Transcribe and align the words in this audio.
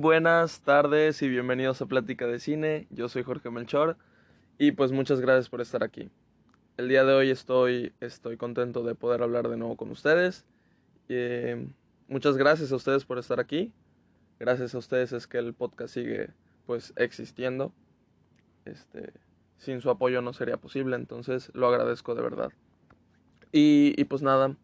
buenas 0.00 0.60
tardes 0.60 1.22
y 1.22 1.28
bienvenidos 1.28 1.82
a 1.82 1.86
Plática 1.86 2.28
de 2.28 2.38
Cine. 2.38 2.86
Yo 2.90 3.08
soy 3.08 3.24
Jorge 3.24 3.50
Melchor 3.50 3.96
y 4.56 4.70
pues 4.70 4.92
muchas 4.92 5.20
gracias 5.20 5.48
por 5.48 5.60
estar 5.60 5.82
aquí. 5.82 6.08
El 6.76 6.88
día 6.88 7.04
de 7.04 7.14
hoy 7.14 7.30
estoy, 7.30 7.92
estoy 7.98 8.36
contento 8.36 8.84
de 8.84 8.94
poder 8.94 9.22
hablar 9.22 9.48
de 9.48 9.56
nuevo 9.56 9.76
con 9.76 9.90
ustedes. 9.90 10.44
Eh, 11.08 11.66
muchas 12.06 12.36
gracias 12.36 12.70
a 12.70 12.76
ustedes 12.76 13.04
por 13.04 13.18
estar 13.18 13.40
aquí. 13.40 13.72
Gracias 14.38 14.72
a 14.76 14.78
ustedes 14.78 15.12
es 15.12 15.26
que 15.26 15.38
el 15.38 15.52
podcast 15.52 15.94
sigue 15.94 16.30
pues 16.64 16.92
existiendo. 16.94 17.72
Este, 18.66 19.12
sin 19.56 19.80
su 19.80 19.90
apoyo 19.90 20.22
no 20.22 20.32
sería 20.32 20.58
posible, 20.58 20.94
entonces 20.94 21.50
lo 21.54 21.66
agradezco 21.66 22.14
de 22.14 22.22
verdad. 22.22 22.52
Y, 23.50 23.94
y 24.00 24.04
pues 24.04 24.22
nada, 24.22 24.54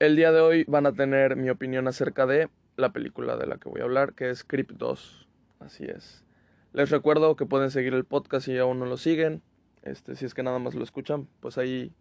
el 0.00 0.16
día 0.16 0.32
de 0.32 0.40
hoy 0.40 0.64
van 0.64 0.86
a 0.86 0.92
tener 0.92 1.36
mi 1.36 1.48
opinión 1.48 1.86
acerca 1.86 2.26
de 2.26 2.48
la 2.76 2.92
película 2.92 3.36
de 3.36 3.46
la 3.46 3.58
que 3.58 3.68
voy 3.68 3.80
a 3.80 3.84
hablar, 3.84 4.14
que 4.14 4.30
es 4.30 4.44
Creep 4.44 4.72
2. 4.72 5.28
Así 5.60 5.84
es. 5.84 6.24
Les 6.72 6.90
recuerdo 6.90 7.36
que 7.36 7.46
pueden 7.46 7.70
seguir 7.70 7.94
el 7.94 8.04
podcast 8.04 8.46
si 8.46 8.58
aún 8.58 8.78
no 8.78 8.86
lo 8.86 8.96
siguen. 8.96 9.42
Este, 9.82 10.16
si 10.16 10.24
es 10.24 10.34
que 10.34 10.42
nada 10.42 10.58
más 10.58 10.74
lo 10.74 10.82
escuchan, 10.82 11.28
pues 11.40 11.58
ahí 11.58 11.92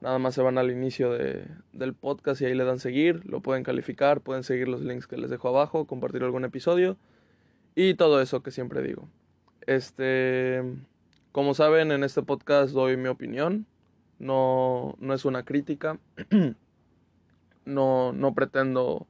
nada 0.00 0.18
más 0.18 0.34
se 0.34 0.42
van 0.42 0.58
al 0.58 0.70
inicio 0.70 1.12
de, 1.12 1.46
del 1.72 1.94
podcast 1.94 2.40
y 2.40 2.46
ahí 2.46 2.54
le 2.54 2.64
dan 2.64 2.78
seguir, 2.78 3.22
lo 3.26 3.40
pueden 3.40 3.64
calificar, 3.64 4.20
pueden 4.20 4.44
seguir 4.44 4.68
los 4.68 4.80
links 4.80 5.06
que 5.06 5.16
les 5.16 5.30
dejo 5.30 5.48
abajo, 5.48 5.86
compartir 5.86 6.22
algún 6.22 6.44
episodio 6.44 6.96
y 7.74 7.94
todo 7.94 8.20
eso 8.20 8.42
que 8.42 8.50
siempre 8.50 8.82
digo. 8.82 9.08
Este, 9.66 10.62
como 11.32 11.54
saben, 11.54 11.90
en 11.92 12.04
este 12.04 12.22
podcast 12.22 12.72
doy 12.72 12.96
mi 12.96 13.08
opinión, 13.08 13.66
no, 14.18 14.96
no 15.00 15.14
es 15.14 15.24
una 15.24 15.44
crítica, 15.44 15.98
no, 17.64 18.12
no 18.12 18.34
pretendo 18.34 19.06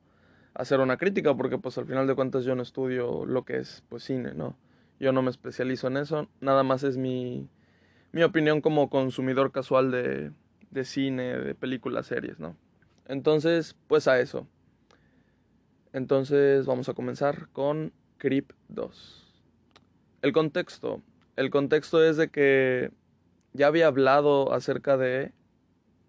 hacer 0.57 0.81
una 0.81 0.97
crítica 0.97 1.35
porque 1.35 1.59
pues 1.59 1.77
al 1.79 1.87
final 1.87 2.07
de 2.07 2.15
cuentas 2.15 2.45
yo 2.45 2.55
no 2.55 2.63
estudio 2.63 3.27
lo 3.27 3.45
que 3.45 3.59
es 3.59 3.85
pues 3.89 4.05
cine, 4.05 4.33
¿no? 4.35 4.57
Yo 4.99 5.13
no 5.13 5.23
me 5.23 5.31
especializo 5.31 5.89
en 5.89 5.99
eso, 5.99 6.29
nada 6.41 6.63
más 6.63 6.83
es 6.83 6.97
mi, 6.97 7.49
mi 8.13 8.23
opinión 8.23 8.63
como 8.63 8.89
consumidor 8.89 9.53
casual 9.53 9.91
de, 9.91 10.33
de 10.71 10.85
cine, 10.85 11.37
de 11.39 11.55
películas, 11.55 12.07
series, 12.07 12.41
¿no? 12.41 12.57
Entonces, 13.07 13.77
pues 13.87 14.09
a 14.09 14.19
eso. 14.19 14.47
Entonces 15.93 16.67
vamos 16.67 16.89
a 16.89 16.95
comenzar 16.95 17.49
con 17.53 17.93
Creep 18.19 18.53
2. 18.69 19.35
El 20.23 20.33
contexto. 20.33 21.03
El 21.37 21.51
contexto 21.51 22.03
es 22.03 22.17
de 22.17 22.31
que 22.31 22.91
ya 23.53 23.67
había 23.67 23.87
hablado 23.87 24.53
acerca 24.55 24.97
de 24.97 25.33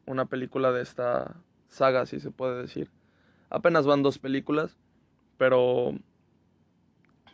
una 0.05 0.25
película 0.25 0.71
de 0.71 0.81
esta 0.81 1.35
saga, 1.67 2.05
si 2.05 2.21
se 2.21 2.31
puede 2.31 2.61
decir. 2.61 2.89
Apenas 3.49 3.85
van 3.85 4.03
dos 4.03 4.19
películas, 4.19 4.77
pero 5.37 5.93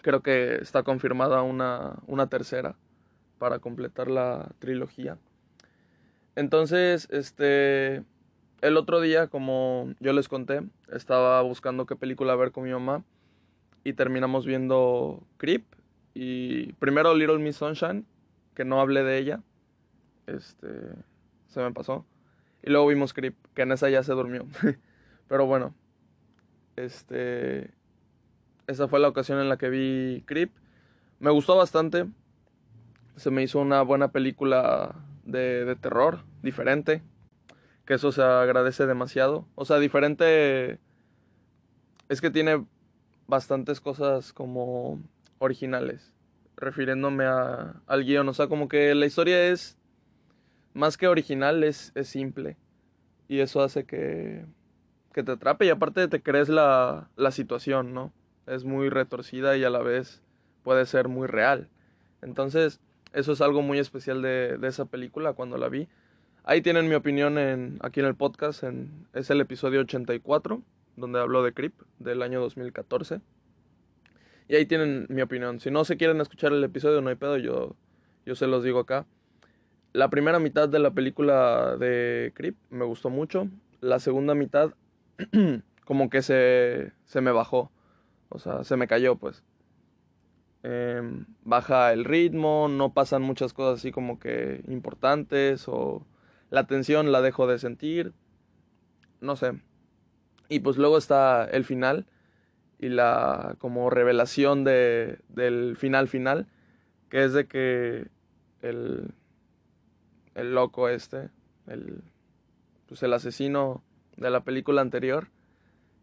creo 0.01 0.21
que 0.21 0.55
está 0.55 0.83
confirmada 0.83 1.41
una, 1.41 1.95
una 2.07 2.27
tercera 2.27 2.75
para 3.39 3.59
completar 3.59 4.09
la 4.09 4.51
trilogía. 4.59 5.17
Entonces, 6.35 7.07
este, 7.11 8.03
el 8.61 8.77
otro 8.77 9.01
día, 9.01 9.27
como 9.27 9.93
yo 9.99 10.13
les 10.13 10.27
conté, 10.27 10.61
estaba 10.91 11.41
buscando 11.41 11.85
qué 11.85 11.95
película 11.95 12.35
ver 12.35 12.51
con 12.51 12.63
mi 12.63 12.71
mamá 12.71 13.03
y 13.83 13.93
terminamos 13.93 14.45
viendo 14.45 15.23
Creep 15.37 15.63
y 16.13 16.73
primero 16.73 17.15
Little 17.15 17.39
Miss 17.39 17.57
Sunshine, 17.57 18.05
que 18.55 18.65
no 18.65 18.79
hablé 18.79 19.03
de 19.03 19.17
ella, 19.17 19.41
este, 20.27 20.67
se 21.47 21.59
me 21.59 21.71
pasó. 21.71 22.05
Y 22.61 22.69
luego 22.69 22.87
vimos 22.87 23.13
Creep, 23.13 23.35
que 23.53 23.63
en 23.63 23.71
esa 23.71 23.89
ya 23.89 24.03
se 24.03 24.13
durmió. 24.13 24.45
Pero 25.27 25.45
bueno, 25.45 25.73
este. 26.75 27.71
Esa 28.67 28.87
fue 28.87 28.99
la 28.99 29.09
ocasión 29.09 29.39
en 29.39 29.49
la 29.49 29.57
que 29.57 29.69
vi 29.69 30.23
Creep. 30.25 30.51
Me 31.19 31.31
gustó 31.31 31.55
bastante. 31.57 32.07
Se 33.15 33.29
me 33.29 33.43
hizo 33.43 33.59
una 33.59 33.81
buena 33.81 34.11
película 34.11 34.95
de, 35.25 35.65
de 35.65 35.75
terror, 35.75 36.23
diferente. 36.41 37.03
Que 37.85 37.95
eso 37.95 38.11
se 38.11 38.21
agradece 38.21 38.85
demasiado. 38.85 39.45
O 39.55 39.65
sea, 39.65 39.79
diferente. 39.79 40.79
Es 42.09 42.21
que 42.21 42.31
tiene 42.31 42.65
bastantes 43.27 43.81
cosas 43.81 44.33
como 44.33 45.01
originales. 45.39 46.13
Refiriéndome 46.55 47.25
a, 47.25 47.81
al 47.87 48.03
guion. 48.05 48.29
O 48.29 48.33
sea, 48.33 48.47
como 48.47 48.67
que 48.67 48.95
la 48.95 49.05
historia 49.05 49.49
es. 49.49 49.77
Más 50.73 50.97
que 50.97 51.07
original, 51.07 51.63
es, 51.63 51.91
es 51.93 52.07
simple. 52.07 52.57
Y 53.27 53.39
eso 53.39 53.61
hace 53.61 53.85
que 53.85 54.45
que 55.13 55.23
te 55.23 55.31
atrape 55.31 55.65
y 55.65 55.69
aparte 55.69 56.07
te 56.07 56.21
crees 56.21 56.49
la, 56.49 57.09
la 57.15 57.31
situación, 57.31 57.93
¿no? 57.93 58.11
Es 58.47 58.65
muy 58.65 58.89
retorcida 58.89 59.55
y 59.55 59.63
a 59.63 59.69
la 59.69 59.79
vez 59.79 60.21
puede 60.63 60.85
ser 60.85 61.07
muy 61.07 61.27
real. 61.27 61.69
Entonces, 62.21 62.81
eso 63.13 63.31
es 63.31 63.41
algo 63.41 63.61
muy 63.61 63.79
especial 63.79 64.21
de, 64.21 64.57
de 64.57 64.67
esa 64.67 64.85
película 64.85 65.33
cuando 65.33 65.57
la 65.57 65.69
vi. 65.69 65.87
Ahí 66.43 66.61
tienen 66.61 66.89
mi 66.89 66.95
opinión 66.95 67.37
en, 67.37 67.79
aquí 67.81 68.01
en 68.01 68.05
el 68.05 68.15
podcast, 68.15 68.63
en, 68.63 69.07
es 69.13 69.29
el 69.29 69.39
episodio 69.39 69.81
84, 69.81 70.61
donde 70.97 71.19
hablo 71.19 71.41
de 71.43 71.53
Creep 71.53 71.73
del 71.99 72.21
año 72.21 72.41
2014. 72.41 73.21
Y 74.49 74.55
ahí 74.55 74.65
tienen 74.65 75.05
mi 75.09 75.21
opinión. 75.21 75.59
Si 75.61 75.71
no 75.71 75.85
se 75.85 75.95
quieren 75.95 76.19
escuchar 76.19 76.51
el 76.51 76.63
episodio, 76.63 77.01
no 77.01 77.09
hay 77.09 77.15
pedo, 77.15 77.37
yo, 77.37 77.75
yo 78.25 78.35
se 78.35 78.47
los 78.47 78.63
digo 78.63 78.79
acá. 78.79 79.05
La 79.93 80.09
primera 80.09 80.39
mitad 80.39 80.67
de 80.67 80.79
la 80.79 80.91
película 80.91 81.77
de 81.77 82.33
Creep 82.35 82.55
me 82.69 82.83
gustó 82.83 83.09
mucho. 83.09 83.47
La 83.79 83.99
segunda 83.99 84.35
mitad 84.35 84.73
como 85.85 86.09
que 86.09 86.21
se, 86.21 86.93
se 87.05 87.21
me 87.21 87.31
bajó. 87.31 87.71
O 88.29 88.39
sea, 88.39 88.63
se 88.63 88.77
me 88.77 88.87
cayó, 88.87 89.15
pues. 89.15 89.43
Em, 90.63 91.25
baja 91.43 91.91
el 91.91 92.05
ritmo, 92.05 92.67
no 92.69 92.93
pasan 92.93 93.21
muchas 93.21 93.53
cosas 93.53 93.79
así 93.79 93.91
como 93.91 94.17
que 94.17 94.63
importantes 94.69 95.67
o 95.67 96.05
la 96.49 96.67
tensión 96.67 97.11
la 97.11 97.21
dejo 97.21 97.47
de 97.47 97.59
sentir. 97.59 98.13
No 99.19 99.35
sé. 99.35 99.59
Y 100.49 100.59
pues 100.59 100.77
luego 100.77 100.97
está 100.97 101.45
el 101.45 101.65
final 101.65 102.07
y 102.79 102.89
la 102.89 103.55
como 103.59 103.89
revelación 103.89 104.63
de, 104.63 105.19
del 105.29 105.77
final 105.77 106.07
final, 106.07 106.47
que 107.09 107.23
es 107.23 107.33
de 107.33 107.47
que 107.47 108.07
el, 108.61 109.13
el 110.35 110.53
loco 110.53 110.89
este, 110.89 111.29
el, 111.67 112.03
pues 112.87 113.03
el 113.03 113.13
asesino 113.13 113.83
de 114.17 114.29
la 114.29 114.43
película 114.43 114.81
anterior 114.81 115.27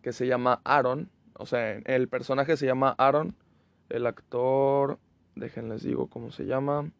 que 0.02 0.12
se 0.12 0.26
llama 0.26 0.60
Aaron. 0.64 1.10
O 1.34 1.46
sea, 1.46 1.72
el 1.72 2.08
personaje 2.08 2.56
se 2.56 2.66
llama 2.66 2.94
Aaron. 2.98 3.34
El 3.88 4.06
actor, 4.06 4.98
déjenles 5.34 5.82
digo 5.82 6.08
cómo 6.08 6.30
se 6.30 6.46
llama. 6.46 6.90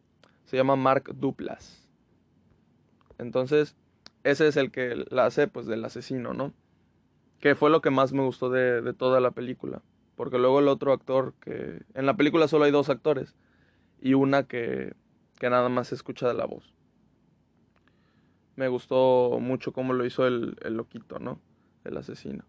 Se 0.45 0.57
llama 0.57 0.75
Mark 0.75 1.13
Duplas. 1.15 1.87
Entonces, 3.17 3.75
ese 4.23 4.47
es 4.47 4.57
el 4.57 4.71
que 4.71 5.05
la 5.09 5.25
hace 5.25 5.47
pues 5.47 5.67
del 5.67 5.85
asesino, 5.85 6.33
¿no? 6.33 6.53
Que 7.39 7.55
fue 7.55 7.69
lo 7.69 7.81
que 7.81 7.89
más 7.89 8.13
me 8.13 8.23
gustó 8.23 8.49
de, 8.49 8.81
de 8.81 8.93
toda 8.93 9.19
la 9.19 9.31
película. 9.31 9.81
Porque 10.15 10.37
luego 10.37 10.59
el 10.59 10.67
otro 10.67 10.93
actor 10.93 11.33
que... 11.39 11.83
En 11.93 12.05
la 12.05 12.15
película 12.15 12.47
solo 12.47 12.65
hay 12.65 12.71
dos 12.71 12.89
actores. 12.89 13.35
Y 13.99 14.13
una 14.13 14.43
que, 14.43 14.93
que 15.39 15.49
nada 15.49 15.69
más 15.69 15.87
se 15.87 15.95
escucha 15.95 16.27
de 16.27 16.33
la 16.33 16.45
voz 16.45 16.73
me 18.55 18.67
gustó 18.67 19.39
mucho 19.39 19.71
cómo 19.73 19.93
lo 19.93 20.05
hizo 20.05 20.27
el, 20.27 20.57
el 20.63 20.75
loquito, 20.75 21.19
¿no? 21.19 21.39
El 21.83 21.97
asesino. 21.97 22.43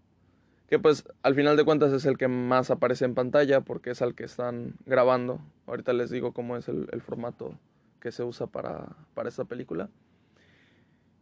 Que 0.69 0.79
pues 0.79 1.05
al 1.23 1.35
final 1.35 1.57
de 1.57 1.65
cuentas 1.65 1.93
es 1.93 2.07
el 2.07 2.17
que 2.17 2.29
más 2.29 2.71
aparece 2.71 3.05
en 3.05 3.15
pantalla 3.15 3.61
porque 3.61 3.91
es 3.91 4.01
al 4.03 4.15
que 4.15 4.25
están 4.25 4.75
grabando. 4.87 5.41
Ahorita 5.67 5.93
les 5.93 6.11
digo 6.11 6.33
cómo 6.33 6.57
es 6.57 6.69
el, 6.69 6.89
el 6.93 7.03
formato 7.03 7.59
que 8.01 8.11
se 8.11 8.25
usa 8.25 8.47
para, 8.47 8.97
para 9.15 9.29
esta 9.29 9.45
película. 9.45 9.91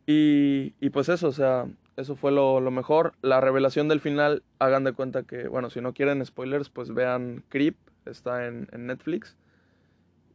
Y, 0.06 0.74
y, 0.80 0.90
pues 0.90 1.08
eso, 1.08 1.28
o 1.28 1.32
sea, 1.32 1.66
eso 1.96 2.16
fue 2.16 2.32
lo, 2.32 2.60
lo, 2.60 2.70
mejor. 2.70 3.14
La 3.22 3.40
revelación 3.40 3.88
del 3.88 4.00
final, 4.00 4.42
hagan 4.58 4.84
de 4.84 4.92
cuenta 4.92 5.24
que, 5.24 5.46
bueno, 5.46 5.68
si 5.68 5.80
no 5.80 5.94
quieren 5.94 6.24
spoilers, 6.24 6.70
pues 6.70 6.94
vean 6.94 7.44
Creep, 7.48 7.76
está 8.06 8.46
en, 8.46 8.68
en 8.72 8.86
Netflix. 8.86 9.36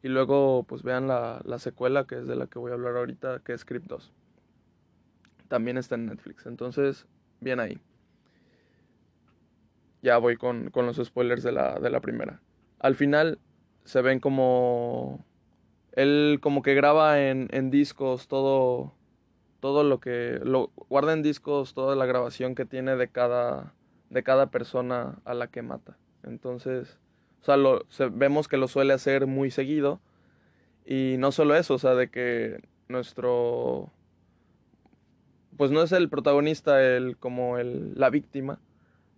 Y 0.04 0.10
luego 0.10 0.64
pues 0.64 0.84
vean 0.84 1.08
la, 1.08 1.42
la, 1.46 1.58
secuela, 1.58 2.06
que 2.06 2.20
es 2.20 2.28
de 2.28 2.36
la 2.36 2.48
que 2.48 2.60
voy 2.60 2.72
a 2.72 2.76
hablar 2.76 2.96
ahorita, 2.96 3.40
que 3.44 3.54
es 3.54 3.66
Creep 3.66 3.86
2 3.86 4.14
también 5.48 5.78
está 5.78 5.96
en 5.96 6.08
Netflix. 6.08 6.46
Entonces, 6.46 7.08
bien 7.40 7.60
ahí. 7.60 7.82
Ya 10.02 10.18
voy 10.18 10.38
con, 10.38 10.70
con 10.70 10.86
los 10.86 10.98
spoilers 10.98 11.44
de 11.44 11.52
la, 11.52 11.80
de 11.80 11.90
la 11.90 12.02
primera. 12.02 12.42
Al 12.80 12.96
final 12.96 13.40
se 13.84 14.02
ven 14.02 14.20
como... 14.20 15.26
Él 15.94 16.40
como 16.42 16.62
que 16.62 16.74
graba 16.74 17.22
en, 17.22 17.48
en 17.52 17.72
discos 17.72 18.28
todo, 18.28 18.94
todo 19.60 19.84
lo 19.84 20.00
que... 20.00 20.40
Lo, 20.44 20.72
guarda 20.90 21.14
en 21.14 21.24
discos 21.24 21.74
toda 21.74 21.96
la 21.96 22.06
grabación 22.06 22.54
que 22.54 22.66
tiene 22.66 22.96
de 22.96 23.08
cada, 23.08 23.74
de 24.10 24.24
cada 24.24 24.52
persona 24.52 25.20
a 25.26 25.34
la 25.34 25.48
que 25.48 25.62
mata. 25.62 25.98
Entonces, 26.24 27.00
o 27.42 27.46
sea, 27.46 27.58
lo, 27.58 27.86
se, 27.90 28.08
vemos 28.08 28.48
que 28.48 28.58
lo 28.58 28.68
suele 28.68 28.94
hacer 28.94 29.28
muy 29.28 29.52
seguido. 29.52 30.02
Y 30.86 31.16
no 31.20 31.32
solo 31.32 31.56
eso, 31.56 31.76
o 31.76 31.80
sea, 31.80 31.96
de 31.96 32.10
que 32.10 32.62
nuestro 32.88 33.92
pues 35.58 35.72
no 35.72 35.82
es 35.82 35.92
el 35.92 36.10
protagonista 36.10 36.84
el 36.84 37.18
como 37.18 37.58
el 37.58 37.94
la 37.96 38.10
víctima, 38.10 38.60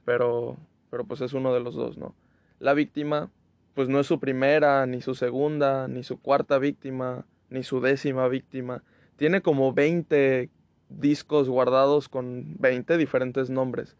pero 0.06 0.58
pero 0.90 1.06
pues 1.06 1.22
es 1.22 1.34
uno 1.34 1.54
de 1.54 1.60
los 1.60 1.76
dos, 1.76 1.98
¿no? 1.98 2.16
la 2.60 2.74
víctima 2.74 3.30
pues 3.74 3.90
no 3.90 4.00
es 4.00 4.08
su 4.08 4.20
primera, 4.20 4.88
ni 4.88 5.02
su 5.02 5.14
segunda, 5.14 5.88
ni 5.88 6.02
su 6.02 6.20
cuarta 6.20 6.58
víctima, 6.58 7.28
ni 7.52 7.62
su 7.62 7.80
décima 7.80 8.28
víctima. 8.28 8.82
Tiene 9.18 9.44
como 9.44 9.72
20 9.72 10.50
discos 10.90 11.48
guardados 11.48 12.10
con 12.10 12.56
20 12.58 12.98
diferentes 12.98 13.52
nombres. 13.52 13.96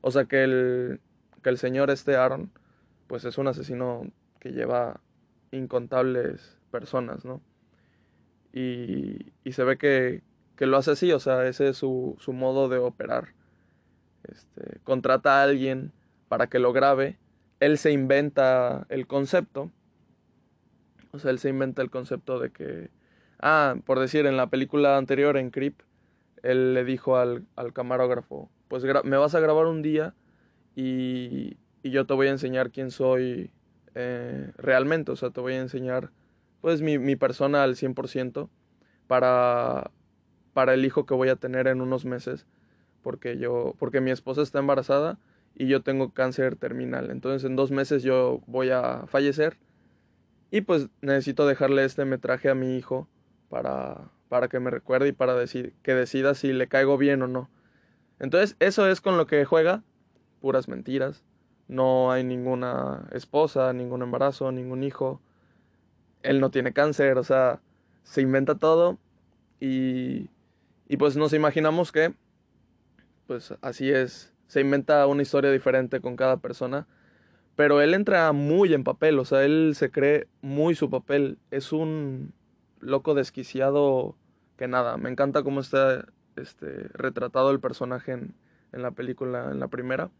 O 0.00 0.10
sea 0.10 0.24
que 0.24 0.42
el, 0.42 1.00
que 1.40 1.50
el 1.50 1.58
señor 1.58 1.90
este 1.90 2.16
Aaron, 2.16 2.50
pues 3.06 3.24
es 3.24 3.38
un 3.38 3.46
asesino 3.46 4.10
que 4.40 4.50
lleva 4.50 5.00
incontables 5.52 6.58
personas, 6.72 7.24
¿no? 7.24 7.40
Y, 8.52 9.32
y 9.44 9.52
se 9.52 9.62
ve 9.62 9.78
que, 9.78 10.22
que, 10.62 10.66
lo 10.66 10.76
hace 10.76 10.92
así, 10.92 11.12
o 11.12 11.20
sea, 11.20 11.46
ese 11.46 11.68
es 11.70 11.76
su, 11.76 12.16
su 12.20 12.32
modo 12.32 12.68
de 12.68 12.78
operar. 12.78 13.34
Este, 14.24 14.78
contrata 14.84 15.40
a 15.40 15.42
alguien 15.42 15.92
para 16.28 16.46
que 16.46 16.58
lo 16.58 16.72
grabe, 16.72 17.18
él 17.60 17.78
se 17.78 17.92
inventa 17.92 18.86
el 18.88 19.06
concepto, 19.06 19.70
o 21.12 21.18
sea, 21.18 21.30
él 21.30 21.38
se 21.38 21.48
inventa 21.48 21.82
el 21.82 21.90
concepto 21.90 22.38
de 22.38 22.50
que, 22.50 22.90
ah, 23.40 23.76
por 23.84 23.98
decir, 23.98 24.26
en 24.26 24.36
la 24.36 24.48
película 24.48 24.96
anterior, 24.96 25.36
en 25.36 25.50
Creep, 25.50 25.82
él 26.42 26.74
le 26.74 26.84
dijo 26.84 27.16
al, 27.16 27.44
al 27.56 27.72
camarógrafo, 27.72 28.50
pues 28.68 28.84
me 29.04 29.16
vas 29.16 29.34
a 29.34 29.40
grabar 29.40 29.66
un 29.66 29.82
día 29.82 30.14
y, 30.74 31.56
y, 31.82 31.90
yo 31.90 32.06
te 32.06 32.14
voy 32.14 32.28
a 32.28 32.30
enseñar 32.30 32.70
quién 32.70 32.90
soy 32.90 33.50
eh, 33.94 34.52
realmente, 34.56 35.12
o 35.12 35.16
sea, 35.16 35.30
te 35.30 35.40
voy 35.40 35.54
a 35.54 35.60
enseñar 35.60 36.10
pues 36.60 36.80
mi, 36.80 36.98
mi 36.98 37.16
persona 37.16 37.62
al 37.62 37.74
100% 37.74 38.48
para, 39.06 39.90
para 40.52 40.74
el 40.74 40.84
hijo 40.84 41.06
que 41.06 41.14
voy 41.14 41.28
a 41.28 41.36
tener 41.36 41.66
en 41.66 41.80
unos 41.80 42.04
meses, 42.04 42.46
porque 43.02 43.38
yo, 43.38 43.74
porque 43.78 44.00
mi 44.00 44.10
esposa 44.10 44.42
está 44.42 44.58
embarazada 44.58 45.18
y 45.54 45.66
yo 45.66 45.82
tengo 45.82 46.10
cáncer 46.10 46.56
terminal, 46.56 47.10
entonces 47.10 47.44
en 47.44 47.56
dos 47.56 47.70
meses 47.70 48.02
yo 48.02 48.40
voy 48.46 48.70
a 48.70 49.04
fallecer 49.06 49.58
y 50.50 50.60
pues 50.60 50.88
necesito 51.00 51.46
dejarle 51.46 51.84
este 51.84 52.04
metraje 52.04 52.50
a 52.50 52.54
mi 52.54 52.76
hijo 52.76 53.08
para, 53.48 54.10
para 54.28 54.48
que 54.48 54.60
me 54.60 54.70
recuerde 54.70 55.08
y 55.08 55.12
para 55.12 55.34
decir, 55.34 55.74
que 55.82 55.94
decida 55.94 56.34
si 56.34 56.52
le 56.52 56.68
caigo 56.68 56.98
bien 56.98 57.22
o 57.22 57.26
no. 57.26 57.50
Entonces, 58.18 58.56
eso 58.60 58.86
es 58.86 59.00
con 59.00 59.16
lo 59.16 59.26
que 59.26 59.44
juega, 59.44 59.82
puras 60.40 60.68
mentiras. 60.68 61.24
No 61.68 62.12
hay 62.12 62.22
ninguna 62.22 63.08
esposa, 63.12 63.72
ningún 63.72 64.02
embarazo, 64.02 64.52
ningún 64.52 64.84
hijo. 64.84 65.20
Él 66.22 66.38
no 66.38 66.50
tiene 66.50 66.72
cáncer, 66.72 67.18
o 67.18 67.24
sea, 67.24 67.60
se 68.02 68.20
inventa 68.20 68.56
todo 68.56 68.98
y, 69.58 70.28
y 70.88 70.96
pues 70.96 71.16
nos 71.16 71.32
imaginamos 71.32 71.92
que, 71.92 72.14
pues 73.26 73.54
así 73.60 73.90
es, 73.90 74.32
se 74.46 74.60
inventa 74.60 75.06
una 75.06 75.22
historia 75.22 75.50
diferente 75.50 76.00
con 76.00 76.16
cada 76.16 76.38
persona, 76.38 76.86
pero 77.56 77.80
él 77.80 77.94
entra 77.94 78.32
muy 78.32 78.74
en 78.74 78.84
papel, 78.84 79.18
o 79.18 79.24
sea, 79.24 79.44
él 79.44 79.72
se 79.74 79.90
cree 79.90 80.28
muy 80.40 80.74
su 80.74 80.90
papel, 80.90 81.38
es 81.50 81.72
un 81.72 82.32
loco 82.80 83.14
desquiciado 83.14 84.16
que 84.56 84.68
nada, 84.68 84.96
me 84.96 85.10
encanta 85.10 85.42
cómo 85.42 85.60
está 85.60 86.06
este, 86.36 86.88
retratado 86.94 87.50
el 87.50 87.60
personaje 87.60 88.12
en, 88.12 88.34
en, 88.72 88.82
la 88.82 88.90
película, 88.90 89.50
en 89.50 89.60
la 89.60 89.68
primera. 89.68 90.10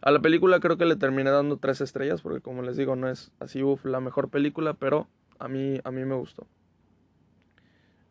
A 0.00 0.10
la 0.10 0.20
película 0.20 0.60
creo 0.60 0.76
que 0.76 0.84
le 0.84 0.96
terminé 0.96 1.30
dando 1.30 1.56
tres 1.56 1.80
estrellas, 1.80 2.22
porque 2.22 2.40
como 2.40 2.62
les 2.62 2.76
digo, 2.76 2.94
no 2.94 3.08
es 3.08 3.32
así 3.40 3.62
uf, 3.62 3.84
la 3.84 4.00
mejor 4.00 4.28
película, 4.30 4.74
pero 4.74 5.08
a 5.38 5.48
mí, 5.48 5.80
a 5.82 5.90
mí 5.90 6.04
me 6.04 6.14
gustó. 6.14 6.46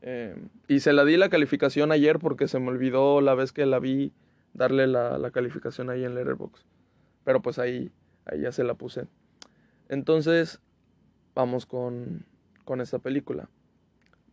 Eh, 0.01 0.35
y 0.67 0.79
se 0.79 0.94
la 0.94 1.05
di 1.05 1.17
la 1.17 1.29
calificación 1.29 1.91
ayer 1.91 2.19
porque 2.19 2.47
se 2.47 2.59
me 2.59 2.69
olvidó 2.69 3.21
la 3.21 3.35
vez 3.35 3.51
que 3.51 3.65
la 3.65 3.79
vi 3.79 4.13
darle 4.53 4.88
la, 4.88 5.17
la 5.17 5.31
calificación 5.31 5.89
ahí 5.89 6.03
en 6.03 6.15
Letterboxd. 6.15 6.65
Pero 7.23 7.41
pues 7.41 7.59
ahí, 7.59 7.91
ahí 8.25 8.41
ya 8.41 8.51
se 8.51 8.63
la 8.63 8.75
puse. 8.75 9.07
Entonces, 9.89 10.59
vamos 11.35 11.65
con, 11.65 12.25
con 12.65 12.81
esta 12.81 12.99
película 12.99 13.49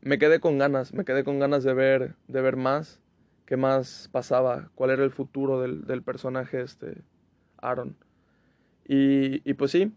me 0.04 0.18
quedé 0.18 0.38
con 0.38 0.58
ganas, 0.58 0.92
me 0.92 1.04
quedé 1.04 1.24
con 1.24 1.38
ganas 1.38 1.64
de 1.64 1.72
ver, 1.72 2.14
de 2.28 2.42
ver 2.42 2.56
más, 2.56 3.00
qué 3.46 3.56
más 3.56 4.10
pasaba, 4.12 4.70
cuál 4.74 4.90
era 4.90 5.02
el 5.02 5.10
futuro 5.10 5.62
del, 5.62 5.86
del 5.86 6.02
personaje 6.02 6.60
este 6.60 7.02
Aaron. 7.56 7.96
Y, 8.86 9.48
y, 9.48 9.54
pues 9.54 9.70
sí, 9.70 9.94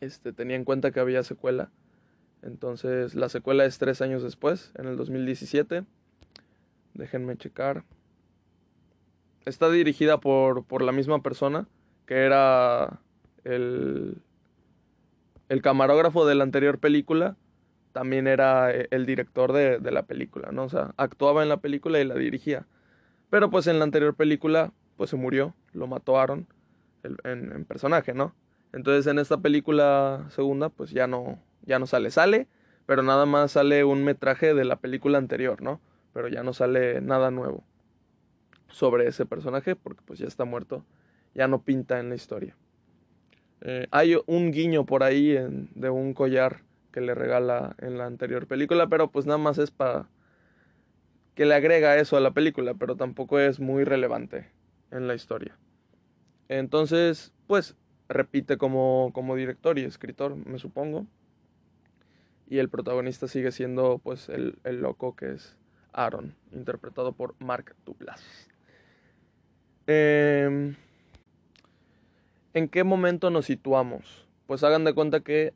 este, 0.00 0.32
tenía 0.32 0.56
en 0.56 0.64
cuenta 0.64 0.90
que 0.90 0.98
había 0.98 1.22
secuela. 1.22 1.70
Entonces 2.42 3.14
la 3.14 3.28
secuela 3.28 3.64
es 3.64 3.78
tres 3.78 4.00
años 4.00 4.22
después, 4.22 4.72
en 4.76 4.86
el 4.86 4.96
2017. 4.96 5.84
Déjenme 6.94 7.36
checar. 7.36 7.84
Está 9.44 9.70
dirigida 9.70 10.20
por, 10.20 10.64
por 10.64 10.82
la 10.82 10.92
misma 10.92 11.22
persona 11.22 11.66
que 12.06 12.24
era 12.24 13.00
el, 13.44 14.20
el 15.48 15.62
camarógrafo 15.62 16.26
de 16.26 16.34
la 16.34 16.44
anterior 16.44 16.78
película 16.78 17.36
también 17.92 18.26
era 18.26 18.72
eh, 18.74 18.88
el 18.90 19.06
director 19.06 19.52
de, 19.52 19.78
de, 19.78 19.90
la 19.90 20.04
película, 20.04 20.50
¿no? 20.52 20.64
O 20.64 20.68
sea, 20.68 20.94
actuaba 20.96 21.42
en 21.42 21.48
la 21.48 21.58
película 21.58 22.00
y 22.00 22.04
la 22.04 22.14
dirigía. 22.14 22.66
Pero 23.30 23.50
pues 23.50 23.66
en 23.66 23.78
la 23.78 23.84
anterior 23.84 24.14
película, 24.14 24.72
pues 24.96 25.10
se 25.10 25.16
murió, 25.16 25.54
lo 25.72 25.86
mató 25.86 26.18
Aaron 26.18 26.46
en, 27.02 27.64
personaje, 27.64 28.12
¿no? 28.12 28.34
Entonces 28.72 29.06
en 29.06 29.18
esta 29.18 29.38
película 29.38 30.26
segunda, 30.30 30.68
pues 30.68 30.90
ya 30.90 31.06
no, 31.06 31.38
ya 31.62 31.78
no 31.78 31.86
sale, 31.86 32.10
sale, 32.10 32.48
pero 32.86 33.02
nada 33.02 33.26
más 33.26 33.52
sale 33.52 33.84
un 33.84 34.04
metraje 34.04 34.54
de 34.54 34.64
la 34.64 34.76
película 34.76 35.18
anterior, 35.18 35.62
¿no? 35.62 35.80
Pero 36.12 36.28
ya 36.28 36.42
no 36.42 36.52
sale 36.52 37.00
nada 37.00 37.30
nuevo 37.30 37.64
sobre 38.68 39.06
ese 39.06 39.26
personaje 39.26 39.76
porque 39.76 40.02
pues 40.04 40.18
ya 40.18 40.26
está 40.26 40.44
muerto, 40.44 40.84
ya 41.34 41.48
no 41.48 41.62
pinta 41.62 42.00
en 42.00 42.08
la 42.08 42.14
historia. 42.14 42.56
Eh, 43.62 43.86
hay 43.90 44.16
un 44.26 44.52
guiño 44.52 44.86
por 44.86 45.02
ahí 45.02 45.36
de 45.74 45.90
un 45.90 46.14
collar 46.14 46.62
que 46.92 47.00
le 47.00 47.14
regala 47.14 47.76
en 47.78 47.98
la 47.98 48.06
anterior 48.06 48.46
película, 48.46 48.88
pero 48.88 49.10
pues 49.10 49.26
nada 49.26 49.38
más 49.38 49.58
es 49.58 49.70
para 49.70 50.08
que 51.34 51.46
le 51.46 51.54
agrega 51.54 51.96
eso 51.96 52.16
a 52.16 52.20
la 52.20 52.32
película, 52.32 52.74
pero 52.74 52.96
tampoco 52.96 53.38
es 53.38 53.60
muy 53.60 53.84
relevante 53.84 54.50
en 54.90 55.06
la 55.06 55.14
historia. 55.14 55.56
Entonces, 56.48 57.32
pues 57.46 57.76
repite 58.08 58.56
como, 58.56 59.10
como 59.14 59.36
director 59.36 59.78
y 59.78 59.84
escritor, 59.84 60.34
me 60.36 60.58
supongo. 60.58 61.06
Y 62.50 62.58
el 62.58 62.68
protagonista 62.68 63.28
sigue 63.28 63.52
siendo 63.52 63.98
pues 64.02 64.28
el, 64.28 64.58
el 64.64 64.82
loco 64.82 65.16
que 65.16 65.32
es 65.32 65.56
Aaron, 65.92 66.34
interpretado 66.52 67.12
por 67.12 67.34
Mark 67.38 67.74
Duplass. 67.86 68.22
Eh, 69.86 70.76
¿En 72.52 72.68
qué 72.68 72.84
momento 72.84 73.30
nos 73.30 73.46
situamos? 73.46 74.26
Pues 74.46 74.64
hagan 74.64 74.84
de 74.84 74.94
cuenta 74.94 75.20
que 75.20 75.54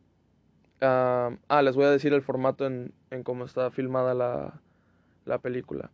ah, 0.81 1.63
les 1.63 1.75
voy 1.75 1.85
a 1.85 1.91
decir 1.91 2.13
el 2.13 2.23
formato 2.23 2.67
en, 2.67 2.93
en 3.11 3.25
cómo 3.25 3.45
está 3.45 3.71
filmada 3.71 4.15
la, 4.15 4.61
la, 5.25 5.39
película. 5.39 5.91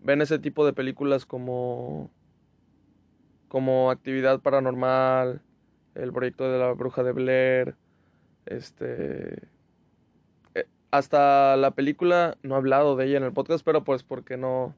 Ven 0.00 0.22
ese 0.22 0.40
tipo 0.40 0.66
de 0.66 0.72
películas 0.72 1.26
como, 1.26 2.10
como 3.48 3.90
Actividad 3.90 4.40
Paranormal, 4.40 5.42
el 5.94 6.12
proyecto 6.12 6.50
de 6.50 6.58
la 6.58 6.72
Bruja 6.72 7.02
de 7.02 7.12
Blair, 7.12 7.76
este... 8.46 9.48
Hasta 10.90 11.56
la 11.56 11.72
película, 11.72 12.36
no 12.42 12.54
he 12.54 12.58
hablado 12.58 12.96
de 12.96 13.06
ella 13.06 13.18
en 13.18 13.24
el 13.24 13.32
podcast, 13.32 13.64
pero 13.64 13.84
pues 13.84 14.02
porque 14.02 14.36
no 14.36 14.74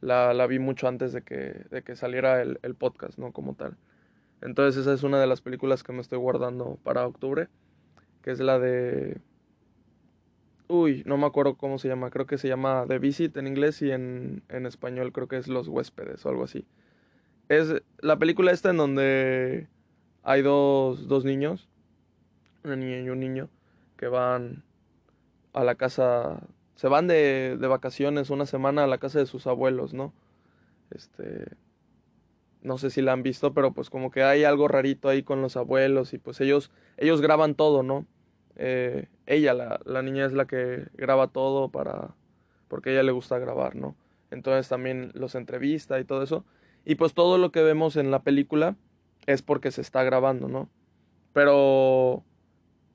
la, 0.00 0.34
la 0.34 0.46
vi 0.46 0.58
mucho 0.58 0.88
antes 0.88 1.12
de 1.12 1.22
que, 1.22 1.64
de 1.70 1.82
que 1.82 1.96
saliera 1.96 2.42
el, 2.42 2.58
el 2.62 2.74
podcast, 2.74 3.18
¿no? 3.18 3.32
Como 3.32 3.54
tal. 3.54 3.76
Entonces 4.40 4.80
esa 4.80 4.92
es 4.92 5.02
una 5.04 5.20
de 5.20 5.26
las 5.26 5.40
películas 5.40 5.82
que 5.82 5.92
me 5.92 6.00
estoy 6.00 6.18
guardando 6.18 6.78
para 6.82 7.06
octubre 7.06 7.48
que 8.22 8.30
es 8.30 8.40
la 8.40 8.58
de... 8.58 9.20
Uy, 10.68 11.02
no 11.04 11.18
me 11.18 11.26
acuerdo 11.26 11.56
cómo 11.56 11.78
se 11.78 11.88
llama, 11.88 12.10
creo 12.10 12.26
que 12.26 12.38
se 12.38 12.48
llama 12.48 12.86
The 12.88 12.98
Visit 12.98 13.36
en 13.36 13.46
inglés 13.46 13.82
y 13.82 13.90
en, 13.90 14.42
en 14.48 14.64
español 14.64 15.12
creo 15.12 15.28
que 15.28 15.36
es 15.36 15.48
Los 15.48 15.68
huéspedes 15.68 16.24
o 16.24 16.30
algo 16.30 16.44
así. 16.44 16.64
Es 17.48 17.74
la 17.98 18.18
película 18.18 18.52
esta 18.52 18.70
en 18.70 18.78
donde 18.78 19.68
hay 20.22 20.40
dos, 20.40 21.08
dos 21.08 21.24
niños, 21.24 21.68
una 22.64 22.76
niña 22.76 23.00
y 23.00 23.10
un 23.10 23.20
niño, 23.20 23.50
que 23.98 24.06
van 24.06 24.62
a 25.52 25.64
la 25.64 25.74
casa, 25.74 26.40
se 26.76 26.88
van 26.88 27.06
de, 27.06 27.56
de 27.58 27.66
vacaciones 27.66 28.30
una 28.30 28.46
semana 28.46 28.84
a 28.84 28.86
la 28.86 28.98
casa 28.98 29.18
de 29.18 29.26
sus 29.26 29.46
abuelos, 29.46 29.94
¿no? 29.94 30.12
Este, 30.90 31.46
no 32.62 32.78
sé 32.78 32.90
si 32.90 33.02
la 33.02 33.12
han 33.12 33.22
visto, 33.22 33.54
pero 33.54 33.72
pues 33.72 33.90
como 33.90 34.10
que 34.10 34.22
hay 34.22 34.44
algo 34.44 34.68
rarito 34.68 35.08
ahí 35.08 35.22
con 35.22 35.42
los 35.42 35.56
abuelos 35.56 36.12
y 36.14 36.18
pues 36.18 36.40
ellos, 36.40 36.70
ellos 36.96 37.20
graban 37.20 37.54
todo, 37.54 37.82
¿no? 37.82 38.06
Eh, 38.56 39.08
ella, 39.26 39.54
la, 39.54 39.80
la, 39.84 40.02
niña 40.02 40.26
es 40.26 40.32
la 40.32 40.46
que 40.46 40.86
graba 40.94 41.28
todo 41.28 41.70
para, 41.70 42.14
porque 42.68 42.92
ella 42.92 43.02
le 43.02 43.12
gusta 43.12 43.38
grabar, 43.38 43.76
¿no? 43.76 43.96
Entonces 44.30 44.68
también 44.68 45.10
los 45.14 45.34
entrevista 45.34 45.98
y 45.98 46.04
todo 46.04 46.22
eso. 46.22 46.44
Y 46.84 46.96
pues 46.96 47.14
todo 47.14 47.38
lo 47.38 47.52
que 47.52 47.62
vemos 47.62 47.96
en 47.96 48.10
la 48.10 48.22
película 48.22 48.76
es 49.26 49.42
porque 49.42 49.70
se 49.70 49.80
está 49.80 50.02
grabando, 50.02 50.48
¿no? 50.48 50.68
Pero, 51.32 52.24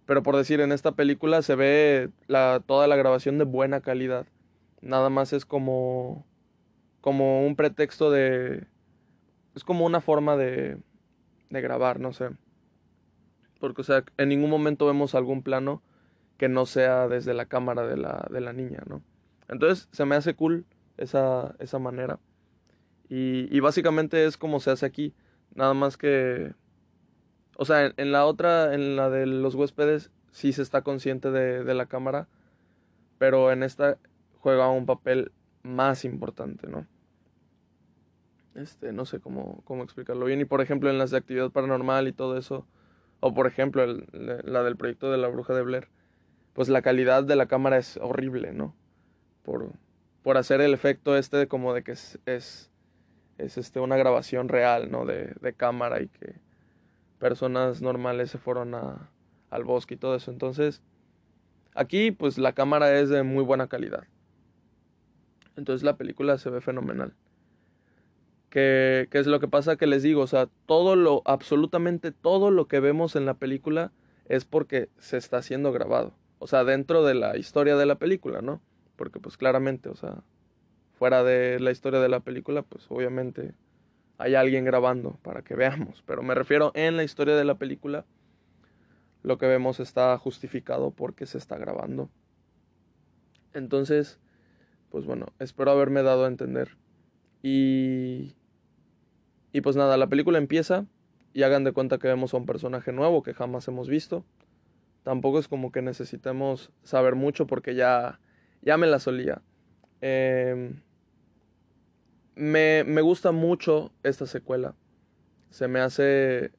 pero 0.07 0.23
por 0.23 0.37
decir, 0.37 0.61
en 0.61 0.71
esta 0.71 0.93
película 0.93 1.43
se 1.43 1.55
ve 1.55 2.09
la, 2.27 2.63
toda 2.65 2.87
la 2.87 2.95
grabación 2.95 3.37
de 3.37 3.43
buena 3.43 3.81
calidad. 3.81 4.25
Nada 4.81 5.09
más 5.09 5.33
es 5.33 5.45
como, 5.45 6.25
como 7.01 7.45
un 7.45 7.57
pretexto 7.57 8.09
de, 8.09 8.65
es 9.53 9.63
como 9.65 9.85
una 9.85 9.99
forma 9.99 10.37
de, 10.37 10.77
de 11.49 11.61
grabar, 11.61 11.99
no 11.99 12.13
sé. 12.13 12.29
Porque, 13.59 13.81
o 13.81 13.83
sea, 13.83 14.05
en 14.17 14.29
ningún 14.29 14.49
momento 14.49 14.85
vemos 14.85 15.13
algún 15.13 15.43
plano 15.43 15.81
que 16.37 16.47
no 16.47 16.65
sea 16.65 17.09
desde 17.09 17.33
la 17.33 17.47
cámara 17.47 17.85
de 17.85 17.97
la, 17.97 18.27
de 18.31 18.39
la 18.39 18.53
niña, 18.53 18.83
¿no? 18.87 19.01
Entonces, 19.49 19.89
se 19.91 20.05
me 20.05 20.15
hace 20.15 20.35
cool 20.35 20.65
esa, 20.97 21.53
esa 21.59 21.79
manera. 21.79 22.19
Y, 23.09 23.53
y 23.55 23.59
básicamente 23.59 24.25
es 24.25 24.37
como 24.37 24.61
se 24.61 24.71
hace 24.71 24.85
aquí. 24.85 25.13
Nada 25.53 25.73
más 25.73 25.97
que... 25.97 26.53
O 27.57 27.65
sea, 27.65 27.91
en, 27.95 28.11
la 28.11 28.25
otra, 28.25 28.73
en 28.73 28.95
la 28.95 29.09
de 29.09 29.25
los 29.25 29.55
huéspedes, 29.55 30.11
sí 30.31 30.53
se 30.53 30.61
está 30.61 30.81
consciente 30.83 31.31
de, 31.31 31.63
de 31.63 31.73
la 31.73 31.87
cámara. 31.87 32.27
Pero 33.17 33.51
en 33.51 33.63
esta 33.63 33.97
juega 34.39 34.69
un 34.69 34.85
papel 34.85 35.31
más 35.63 36.05
importante, 36.05 36.67
¿no? 36.67 36.87
Este, 38.55 38.91
no 38.91 39.05
sé 39.05 39.19
cómo, 39.19 39.61
cómo 39.65 39.83
explicarlo 39.83 40.25
bien. 40.25 40.41
Y 40.41 40.45
por 40.45 40.61
ejemplo, 40.61 40.89
en 40.89 40.97
las 40.97 41.11
de 41.11 41.17
actividad 41.17 41.51
paranormal 41.51 42.07
y 42.07 42.13
todo 42.13 42.37
eso, 42.37 42.65
o 43.19 43.33
por 43.33 43.47
ejemplo, 43.47 43.85
la 43.85 44.63
del 44.63 44.77
proyecto 44.77 45.11
de 45.11 45.17
la 45.17 45.27
bruja 45.27 45.53
de 45.53 45.61
Blair, 45.61 45.89
pues 46.53 46.69
la 46.69 46.81
calidad 46.81 47.23
de 47.23 47.35
la 47.35 47.45
cámara 47.45 47.77
es 47.77 47.97
horrible, 47.97 48.53
¿no? 48.53 48.75
Por, 49.43 49.73
por 50.23 50.37
hacer 50.37 50.59
el 50.61 50.73
efecto 50.73 51.15
este 51.15 51.47
como 51.47 51.73
de 51.73 51.83
que 51.83 51.91
es, 51.91 52.19
es, 52.25 52.71
es 53.37 53.59
este, 53.59 53.79
una 53.79 53.95
grabación 53.95 54.49
real, 54.49 54.89
¿no? 54.89 55.05
De, 55.05 55.35
de, 55.39 55.53
cámara 55.53 56.01
y 56.01 56.07
que 56.07 56.35
personas 57.19 57.81
normales 57.81 58.31
se 58.31 58.37
fueron 58.37 58.75
a, 58.75 59.09
al 59.49 59.63
bosque 59.63 59.95
y 59.95 59.97
todo 59.97 60.15
eso. 60.15 60.31
Entonces, 60.31 60.81
aquí 61.73 62.11
pues 62.11 62.37
la 62.37 62.53
cámara 62.53 62.99
es 62.99 63.09
de 63.09 63.23
muy 63.23 63.43
buena 63.43 63.67
calidad. 63.67 64.05
Entonces 65.55 65.83
la 65.83 65.97
película 65.97 66.37
se 66.37 66.49
ve 66.49 66.61
fenomenal. 66.61 67.13
¿Qué, 68.49 69.07
¿Qué, 69.11 69.19
es 69.19 69.27
lo 69.27 69.39
que 69.39 69.47
pasa? 69.47 69.75
Que 69.75 69.87
les 69.87 70.03
digo, 70.03 70.21
o 70.21 70.27
sea, 70.27 70.47
todo 70.65 70.95
lo, 70.95 71.21
absolutamente 71.25 72.11
todo 72.11 72.49
lo 72.51 72.67
que 72.67 72.79
vemos 72.79 73.15
en 73.15 73.25
la 73.25 73.33
película 73.33 73.91
es 74.25 74.45
porque 74.45 74.89
se 74.97 75.17
está 75.17 75.41
siendo 75.41 75.71
grabado. 75.71 76.13
O 76.39 76.47
sea, 76.47 76.63
dentro 76.63 77.03
de 77.03 77.15
la 77.15 77.37
historia 77.37 77.75
de 77.75 77.85
la 77.85 77.95
película, 77.95 78.41
¿no? 78.41 78.61
Porque 78.95 79.19
pues 79.19 79.37
claramente, 79.37 79.89
o 79.89 79.95
sea, 79.95 80.23
fuera 80.93 81.23
de 81.23 81.59
la 81.59 81.71
historia 81.71 81.99
de 81.99 82.09
la 82.09 82.19
película, 82.19 82.61
pues 82.61 82.85
obviamente 82.89 83.53
hay 84.17 84.35
alguien 84.35 84.65
grabando 84.65 85.17
para 85.21 85.41
que 85.41 85.55
veamos. 85.55 86.03
Pero 86.05 86.23
me 86.23 86.35
refiero 86.35 86.71
en 86.75 86.97
la 86.97 87.03
historia 87.03 87.35
de 87.35 87.45
la 87.45 87.57
película, 87.57 88.05
lo 89.23 89.37
que 89.37 89.47
vemos 89.47 89.79
está 89.79 90.17
justificado 90.17 90.91
porque 90.91 91.25
se 91.25 91.37
está 91.37 91.57
grabando. 91.57 92.09
Entonces, 93.53 94.19
pues 94.89 95.05
bueno, 95.05 95.27
espero 95.39 95.71
haberme 95.71 96.03
dado 96.03 96.25
a 96.25 96.27
entender. 96.27 96.77
Y, 97.43 98.35
y 99.51 99.61
pues 99.61 99.75
nada, 99.75 99.97
la 99.97 100.07
película 100.07 100.37
empieza 100.37 100.85
y 101.33 101.43
hagan 101.43 101.63
de 101.63 101.71
cuenta 101.71 101.97
que 101.97 102.07
vemos 102.07 102.33
a 102.33 102.37
un 102.37 102.45
personaje 102.45 102.91
nuevo 102.91 103.23
que 103.23 103.33
jamás 103.33 103.67
hemos 103.67 103.87
visto. 103.87 104.25
Tampoco 105.03 105.39
es 105.39 105.47
como 105.47 105.71
que 105.71 105.81
necesitemos 105.81 106.71
saber 106.83 107.15
mucho 107.15 107.47
porque 107.47 107.75
ya, 107.75 108.19
ya 108.61 108.77
me 108.77 108.87
la 108.87 108.99
solía. 108.99 109.41
Eh, 110.01 110.73
me, 112.37 112.83
me 112.85 113.01
gusta 113.01 113.31
mucho 113.31 113.91
esta 114.03 114.25
secuela. 114.25 114.75
Se 115.49 115.67
me 115.67 115.79
hace 115.79 116.51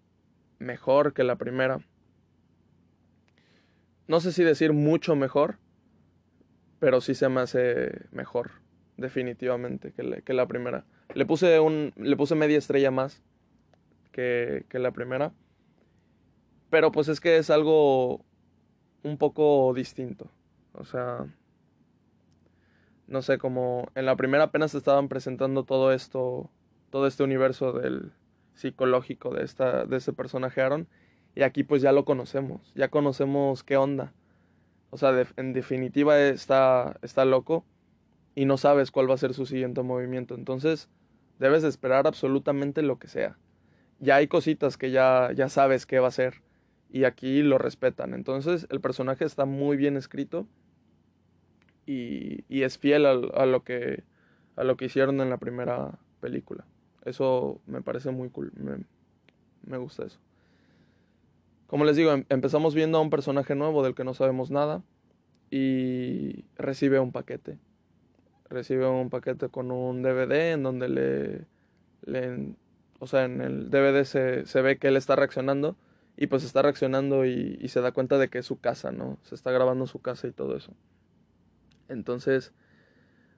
mejor 0.58 1.14
que 1.14 1.24
la 1.24 1.36
primera. 1.36 1.80
No 4.06 4.20
sé 4.20 4.32
si 4.32 4.42
decir 4.42 4.72
mucho 4.72 5.14
mejor, 5.16 5.58
pero 6.78 7.00
sí 7.00 7.14
se 7.14 7.28
me 7.28 7.40
hace 7.40 8.06
mejor 8.10 8.50
definitivamente, 8.96 9.92
que, 9.92 10.22
que 10.22 10.32
la 10.34 10.46
primera. 10.46 10.84
Le 11.14 11.24
puse, 11.24 11.60
un, 11.60 11.92
le 11.96 12.16
puse 12.16 12.34
media 12.34 12.58
estrella 12.58 12.90
más 12.90 13.22
que, 14.12 14.66
que 14.68 14.78
la 14.78 14.90
primera. 14.90 15.32
Pero 16.70 16.92
pues 16.92 17.08
es 17.08 17.20
que 17.20 17.38
es 17.38 17.48
algo 17.48 18.24
un 19.02 19.16
poco 19.16 19.72
distinto. 19.74 20.30
O 20.72 20.84
sea, 20.84 21.26
no 23.08 23.22
sé, 23.22 23.38
como 23.38 23.88
en 23.94 24.06
la 24.06 24.16
primera 24.16 24.44
apenas 24.44 24.74
estaban 24.74 25.08
presentando 25.08 25.64
todo 25.64 25.92
esto, 25.92 26.50
todo 26.90 27.06
este 27.06 27.24
universo 27.24 27.72
del 27.72 28.12
psicológico 28.54 29.34
de, 29.34 29.44
esta, 29.44 29.84
de 29.86 29.96
este 29.96 30.12
personaje 30.12 30.60
Aaron. 30.60 30.86
Y 31.34 31.42
aquí 31.42 31.64
pues 31.64 31.82
ya 31.82 31.92
lo 31.92 32.04
conocemos, 32.04 32.72
ya 32.74 32.88
conocemos 32.88 33.64
qué 33.64 33.76
onda. 33.76 34.12
O 34.90 34.98
sea, 34.98 35.26
en 35.36 35.52
definitiva 35.52 36.18
está, 36.20 36.98
está 37.02 37.24
loco 37.24 37.64
y 38.34 38.44
no 38.44 38.56
sabes 38.56 38.90
cuál 38.90 39.08
va 39.10 39.14
a 39.14 39.18
ser 39.18 39.34
su 39.34 39.46
siguiente 39.46 39.82
movimiento. 39.82 40.34
Entonces, 40.34 40.88
debes 41.38 41.62
de 41.62 41.68
esperar 41.68 42.06
absolutamente 42.06 42.82
lo 42.82 42.98
que 42.98 43.08
sea. 43.08 43.38
Ya 44.00 44.16
hay 44.16 44.28
cositas 44.28 44.76
que 44.76 44.90
ya, 44.90 45.30
ya 45.34 45.48
sabes 45.48 45.86
qué 45.86 45.98
va 45.98 46.08
a 46.08 46.12
ser 46.12 46.42
y 46.90 47.04
aquí 47.04 47.42
lo 47.42 47.58
respetan. 47.58 48.14
Entonces, 48.14 48.66
el 48.70 48.80
personaje 48.80 49.24
está 49.24 49.44
muy 49.44 49.76
bien 49.76 49.96
escrito 49.96 50.46
y, 51.90 52.62
es 52.62 52.78
fiel 52.78 53.06
a, 53.06 53.14
lo 53.14 53.64
que, 53.64 54.04
a 54.56 54.64
lo 54.64 54.76
que 54.76 54.86
hicieron 54.86 55.20
en 55.20 55.30
la 55.30 55.38
primera 55.38 55.98
película. 56.20 56.64
Eso 57.04 57.60
me 57.66 57.80
parece 57.82 58.10
muy 58.10 58.28
cool. 58.30 58.52
Me, 58.56 58.84
me 59.64 59.78
gusta 59.78 60.04
eso. 60.04 60.18
Como 61.66 61.84
les 61.84 61.96
digo, 61.96 62.12
em, 62.12 62.24
empezamos 62.28 62.74
viendo 62.74 62.98
a 62.98 63.00
un 63.00 63.10
personaje 63.10 63.54
nuevo 63.54 63.82
del 63.82 63.94
que 63.94 64.04
no 64.04 64.14
sabemos 64.14 64.50
nada 64.50 64.82
y 65.50 66.44
recibe 66.56 67.00
un 67.00 67.12
paquete 67.12 67.58
recibe 68.50 68.86
un 68.86 69.10
paquete 69.10 69.48
con 69.48 69.70
un 69.70 70.02
DVD 70.02 70.52
en 70.52 70.62
donde 70.62 70.88
le, 70.88 71.44
le 72.04 72.54
o 72.98 73.06
sea, 73.06 73.24
en 73.24 73.40
el 73.40 73.70
DVD 73.70 74.04
se, 74.04 74.46
se, 74.46 74.62
ve 74.62 74.78
que 74.78 74.88
él 74.88 74.96
está 74.96 75.16
reaccionando 75.16 75.76
y 76.16 76.26
pues 76.26 76.44
está 76.44 76.62
reaccionando 76.62 77.24
y, 77.26 77.58
y, 77.60 77.68
se 77.68 77.80
da 77.80 77.92
cuenta 77.92 78.18
de 78.18 78.28
que 78.28 78.38
es 78.38 78.46
su 78.46 78.58
casa, 78.58 78.90
¿no? 78.90 79.18
Se 79.22 79.34
está 79.34 79.52
grabando 79.52 79.86
su 79.86 80.00
casa 80.00 80.26
y 80.26 80.32
todo 80.32 80.56
eso. 80.56 80.72
Entonces, 81.88 82.52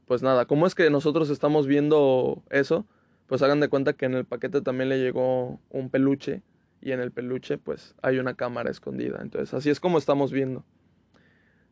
pues 0.06 0.22
nada, 0.22 0.46
¿cómo 0.46 0.66
es 0.66 0.74
que 0.74 0.90
nosotros 0.90 1.30
estamos 1.30 1.66
viendo 1.66 2.42
eso? 2.50 2.86
Pues 3.26 3.42
hagan 3.42 3.60
de 3.60 3.68
cuenta 3.68 3.92
que 3.92 4.06
en 4.06 4.14
el 4.14 4.24
paquete 4.24 4.60
también 4.60 4.88
le 4.88 4.98
llegó 4.98 5.60
un 5.70 5.90
peluche 5.90 6.42
y 6.80 6.92
en 6.92 7.00
el 7.00 7.12
peluche 7.12 7.58
pues 7.58 7.94
hay 8.02 8.18
una 8.18 8.34
cámara 8.34 8.70
escondida. 8.70 9.20
Entonces, 9.22 9.54
así 9.54 9.70
es 9.70 9.80
como 9.80 9.98
estamos 9.98 10.32
viendo. 10.32 10.64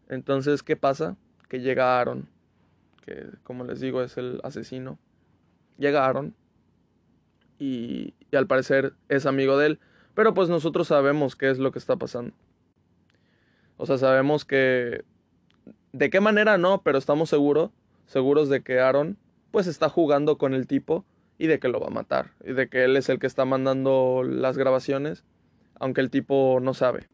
Entonces, 0.08 0.62
¿qué 0.62 0.76
pasa? 0.76 1.16
Que 1.48 1.60
llega 1.60 1.98
Aaron 1.98 2.28
que 3.08 3.26
como 3.42 3.64
les 3.64 3.80
digo 3.80 4.02
es 4.02 4.18
el 4.18 4.40
asesino, 4.44 4.98
llegaron 5.78 6.34
y, 7.58 8.14
y, 8.30 8.36
al 8.36 8.46
parecer 8.46 8.92
es 9.08 9.24
amigo 9.24 9.56
de 9.56 9.66
él, 9.66 9.80
pero 10.14 10.34
pues 10.34 10.50
nosotros 10.50 10.88
sabemos 10.88 11.34
qué 11.34 11.48
es 11.48 11.58
lo 11.58 11.72
que 11.72 11.78
está 11.78 11.96
pasando. 11.96 12.34
O 13.78 13.86
sea, 13.86 13.96
sabemos 13.96 14.44
que... 14.44 15.04
¿De 15.92 16.10
qué 16.10 16.20
manera 16.20 16.58
no? 16.58 16.82
Pero 16.82 16.98
estamos 16.98 17.30
seguros, 17.30 17.70
seguros 18.06 18.48
de 18.48 18.62
que 18.62 18.80
Aaron 18.80 19.16
pues 19.50 19.66
está 19.66 19.88
jugando 19.88 20.36
con 20.38 20.54
el 20.54 20.66
tipo 20.66 21.04
y 21.38 21.46
de 21.46 21.58
que 21.58 21.68
lo 21.68 21.80
va 21.80 21.86
a 21.86 21.90
matar 21.90 22.32
y 22.44 22.52
de 22.52 22.68
que 22.68 22.84
él 22.84 22.96
es 22.96 23.08
el 23.08 23.18
que 23.18 23.26
está 23.26 23.44
mandando 23.44 24.22
las 24.24 24.58
grabaciones, 24.58 25.24
aunque 25.78 26.00
el 26.00 26.10
tipo 26.10 26.58
no 26.60 26.74
sabe. 26.74 27.08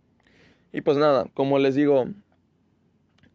Y 0.73 0.81
pues 0.81 0.97
nada, 0.97 1.27
como 1.35 1.59
les 1.59 1.75
digo, 1.75 2.07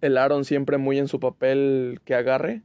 el 0.01 0.17
Aaron 0.17 0.43
siempre 0.43 0.77
muy 0.77 0.99
en 0.99 1.07
su 1.07 1.19
papel 1.19 2.01
que 2.03 2.15
agarre, 2.15 2.63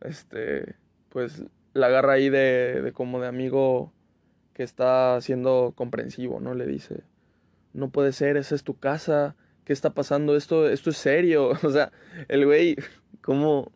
este, 0.00 0.76
pues 1.08 1.42
la 1.74 1.86
agarra 1.86 2.14
ahí 2.14 2.28
de, 2.28 2.82
de 2.82 2.92
como 2.92 3.20
de 3.20 3.26
amigo 3.26 3.92
que 4.52 4.62
está 4.62 5.20
siendo 5.20 5.72
comprensivo, 5.74 6.38
¿no? 6.38 6.54
Le 6.54 6.66
dice, 6.66 7.02
no 7.72 7.88
puede 7.88 8.12
ser, 8.12 8.36
esa 8.36 8.54
es 8.54 8.62
tu 8.62 8.78
casa, 8.78 9.34
¿qué 9.64 9.72
está 9.72 9.90
pasando? 9.90 10.36
Esto, 10.36 10.68
esto 10.68 10.90
es 10.90 10.96
serio, 10.96 11.50
o 11.62 11.70
sea, 11.70 11.92
el 12.28 12.46
güey, 12.46 12.76
como 13.20 13.72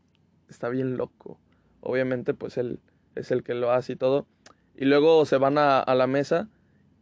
está 0.48 0.68
bien 0.68 0.96
loco. 0.96 1.38
Obviamente, 1.80 2.34
pues 2.34 2.58
él 2.58 2.80
es 3.14 3.30
el 3.30 3.42
que 3.42 3.54
lo 3.54 3.72
hace 3.72 3.94
y 3.94 3.96
todo. 3.96 4.26
Y 4.74 4.84
luego 4.84 5.24
se 5.24 5.38
van 5.38 5.56
a, 5.58 5.84
la 5.94 6.06
mesa 6.06 6.48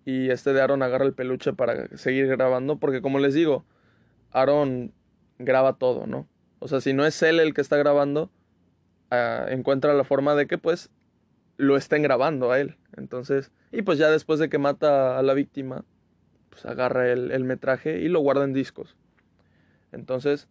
y 0.04 0.30
este 0.30 0.52
de 0.52 0.60
Aaron 0.60 0.82
agarra 0.82 1.04
el 1.04 1.14
peluche 1.14 1.52
para 1.52 1.88
seguir 1.96 2.26
grabando, 2.26 2.78
porque 2.78 3.02
como 3.02 3.18
les 3.18 3.34
digo, 3.34 3.64
Aaron 4.30 4.92
graba 5.38 5.74
todo, 5.78 6.06
¿no? 6.06 6.28
O 6.60 6.68
sea, 6.68 6.80
si 6.80 6.92
no 6.92 7.04
es 7.04 7.20
él 7.22 7.40
el 7.40 7.52
que 7.52 7.60
está 7.60 7.76
grabando, 7.76 8.30
uh, 9.10 9.48
encuentra 9.48 9.94
la 9.94 10.04
forma 10.04 10.34
de 10.34 10.46
que 10.46 10.58
pues 10.58 10.90
lo 11.56 11.76
estén 11.76 12.02
grabando 12.02 12.52
a 12.52 12.60
él. 12.60 12.76
Entonces, 12.96 13.50
y 13.72 13.82
pues 13.82 13.98
ya 13.98 14.10
después 14.10 14.38
de 14.38 14.48
que 14.48 14.58
mata 14.58 15.18
a 15.18 15.22
la 15.22 15.34
víctima, 15.34 15.84
pues 16.54 16.66
agarra 16.66 17.10
el, 17.10 17.32
el 17.32 17.42
metraje 17.42 18.00
y 18.00 18.08
lo 18.08 18.20
guarda 18.20 18.44
en 18.44 18.52
discos. 18.52 18.96
Entonces, 19.90 20.48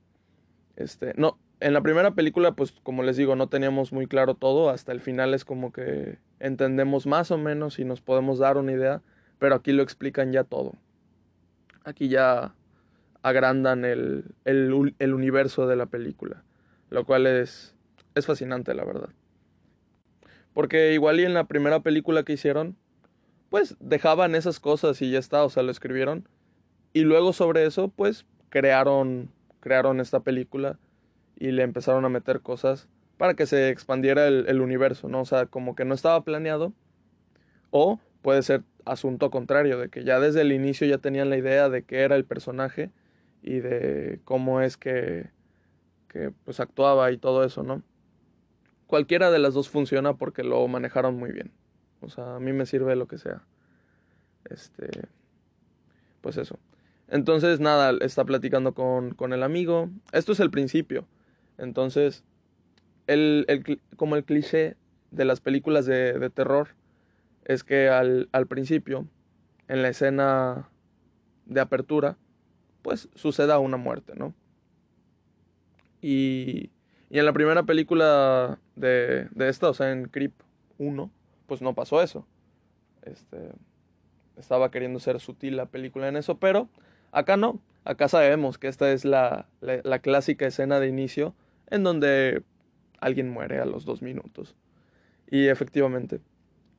este, 0.75 1.13
no, 1.15 1.37
en 1.61 1.71
la 1.71 1.81
primera 1.81 2.11
película, 2.11 2.51
pues 2.51 2.73
como 2.83 3.03
les 3.03 3.15
digo, 3.15 3.37
no 3.37 3.47
teníamos 3.47 3.93
muy 3.93 4.05
claro 4.05 4.35
todo, 4.35 4.69
hasta 4.69 4.91
el 4.91 4.99
final 4.99 5.33
es 5.33 5.45
como 5.45 5.71
que 5.71 6.17
entendemos 6.39 7.07
más 7.07 7.31
o 7.31 7.37
menos 7.37 7.79
y 7.79 7.85
nos 7.85 8.01
podemos 8.01 8.37
dar 8.37 8.57
una 8.57 8.73
idea, 8.73 9.01
pero 9.39 9.55
aquí 9.55 9.71
lo 9.71 9.81
explican 9.81 10.33
ya 10.33 10.43
todo. 10.43 10.73
Aquí 11.85 12.09
ya 12.09 12.53
agrandan 13.21 13.85
el, 13.85 14.25
el, 14.43 14.93
el, 14.99 15.13
universo 15.13 15.65
de 15.65 15.77
la 15.77 15.85
película, 15.85 16.43
lo 16.89 17.05
cual 17.05 17.27
es, 17.27 17.75
es 18.13 18.25
fascinante, 18.25 18.73
la 18.73 18.83
verdad. 18.83 19.09
Porque 20.53 20.93
igual 20.93 21.21
y 21.21 21.23
en 21.23 21.33
la 21.33 21.45
primera 21.45 21.79
película 21.79 22.23
que 22.23 22.33
hicieron, 22.33 22.75
pues 23.53 23.75
dejaban 23.79 24.33
esas 24.33 24.59
cosas 24.59 24.99
y 25.03 25.11
ya 25.11 25.19
está, 25.19 25.43
o 25.43 25.49
sea, 25.49 25.61
lo 25.61 25.69
escribieron 25.69 26.27
Y 26.91 27.01
luego 27.01 27.33
sobre 27.33 27.67
eso, 27.67 27.87
pues 27.87 28.25
crearon, 28.49 29.29
crearon 29.59 29.99
esta 29.99 30.21
película 30.21 30.79
y 31.35 31.51
le 31.51 31.61
empezaron 31.61 32.03
a 32.03 32.09
meter 32.09 32.41
cosas 32.41 32.87
para 33.15 33.35
que 33.35 33.45
se 33.45 33.69
expandiera 33.69 34.27
el, 34.27 34.59
universo, 34.59 35.07
¿no? 35.07 35.21
O 35.21 35.25
sea, 35.25 35.45
como 35.45 35.75
que 35.75 35.85
no 35.85 35.93
estaba 35.93 36.23
planeado. 36.23 36.73
O 37.69 37.99
puede 38.23 38.41
ser 38.41 38.63
asunto 38.85 39.29
contrario, 39.29 39.77
de 39.77 39.89
que 39.89 40.03
ya 40.03 40.19
desde 40.19 40.41
el 40.41 40.51
inicio 40.51 40.87
ya 40.87 40.97
tenían 40.97 41.29
la 41.29 41.37
idea 41.37 41.69
de 41.69 41.83
qué 41.83 41.99
era 41.99 42.15
el 42.15 42.25
personaje 42.25 42.89
y 43.43 43.59
de 43.59 44.19
cómo 44.23 44.61
es 44.61 44.77
que, 44.77 45.29
que 46.07 46.31
pues 46.43 46.59
actuaba 46.59 47.11
y 47.11 47.17
todo 47.19 47.43
eso, 47.43 47.61
¿no? 47.61 47.83
Cualquiera 48.87 49.29
de 49.29 49.37
las 49.37 49.53
dos 49.53 49.69
funciona 49.69 50.15
porque 50.15 50.41
lo 50.41 50.67
manejaron 50.67 51.17
muy 51.17 51.31
bien. 51.31 51.51
O 52.03 52.09
sea, 52.09 52.35
a 52.35 52.39
mí 52.39 52.53
me 52.53 52.65
sirve 52.65 52.95
lo 52.95 53.07
que 53.07 53.17
sea. 53.17 53.43
Este, 54.49 54.89
pues 56.21 56.37
eso. 56.37 56.59
Entonces, 57.07 57.59
nada, 57.59 57.97
está 58.01 58.25
platicando 58.25 58.73
con, 58.73 59.13
con 59.13 59.33
el 59.33 59.43
amigo. 59.43 59.89
Esto 60.11 60.31
es 60.31 60.39
el 60.39 60.51
principio. 60.51 61.05
Entonces, 61.57 62.23
el, 63.07 63.45
el, 63.47 63.81
como 63.97 64.15
el 64.15 64.23
cliché 64.23 64.75
de 65.11 65.25
las 65.25 65.41
películas 65.41 65.85
de, 65.85 66.17
de 66.17 66.29
terror 66.29 66.69
es 67.45 67.63
que 67.63 67.89
al, 67.89 68.29
al, 68.31 68.47
principio, 68.47 69.07
en 69.67 69.81
la 69.81 69.89
escena 69.89 70.69
de 71.45 71.61
apertura, 71.61 72.17
pues 72.81 73.09
suceda 73.15 73.59
una 73.59 73.77
muerte, 73.77 74.13
¿no? 74.15 74.33
Y, 76.01 76.71
y 77.09 77.19
en 77.19 77.25
la 77.25 77.33
primera 77.33 77.63
película 77.63 78.59
de, 78.75 79.27
de, 79.31 79.49
esta, 79.49 79.69
o 79.69 79.73
sea, 79.73 79.91
en 79.91 80.05
Creep 80.05 80.33
1, 80.77 81.11
pues 81.47 81.61
no 81.61 81.73
pasó 81.73 82.01
eso. 82.01 82.25
Este, 83.03 83.51
estaba 84.37 84.71
queriendo 84.71 84.99
ser 84.99 85.19
sutil 85.19 85.57
la 85.57 85.65
película 85.65 86.07
en 86.07 86.17
eso, 86.17 86.37
pero 86.37 86.69
acá 87.11 87.37
no. 87.37 87.59
Acá 87.85 88.07
sabemos 88.07 88.57
que 88.57 88.67
esta 88.67 88.91
es 88.91 89.03
la, 89.03 89.47
la, 89.61 89.99
clásica 89.99 90.47
escena 90.47 90.79
de 90.79 90.87
inicio 90.87 91.35
en 91.67 91.83
donde 91.83 92.43
alguien 92.99 93.29
muere 93.29 93.59
a 93.59 93.65
los 93.65 93.83
dos 93.83 94.01
minutos. 94.01 94.55
Y 95.29 95.47
efectivamente, 95.47 96.21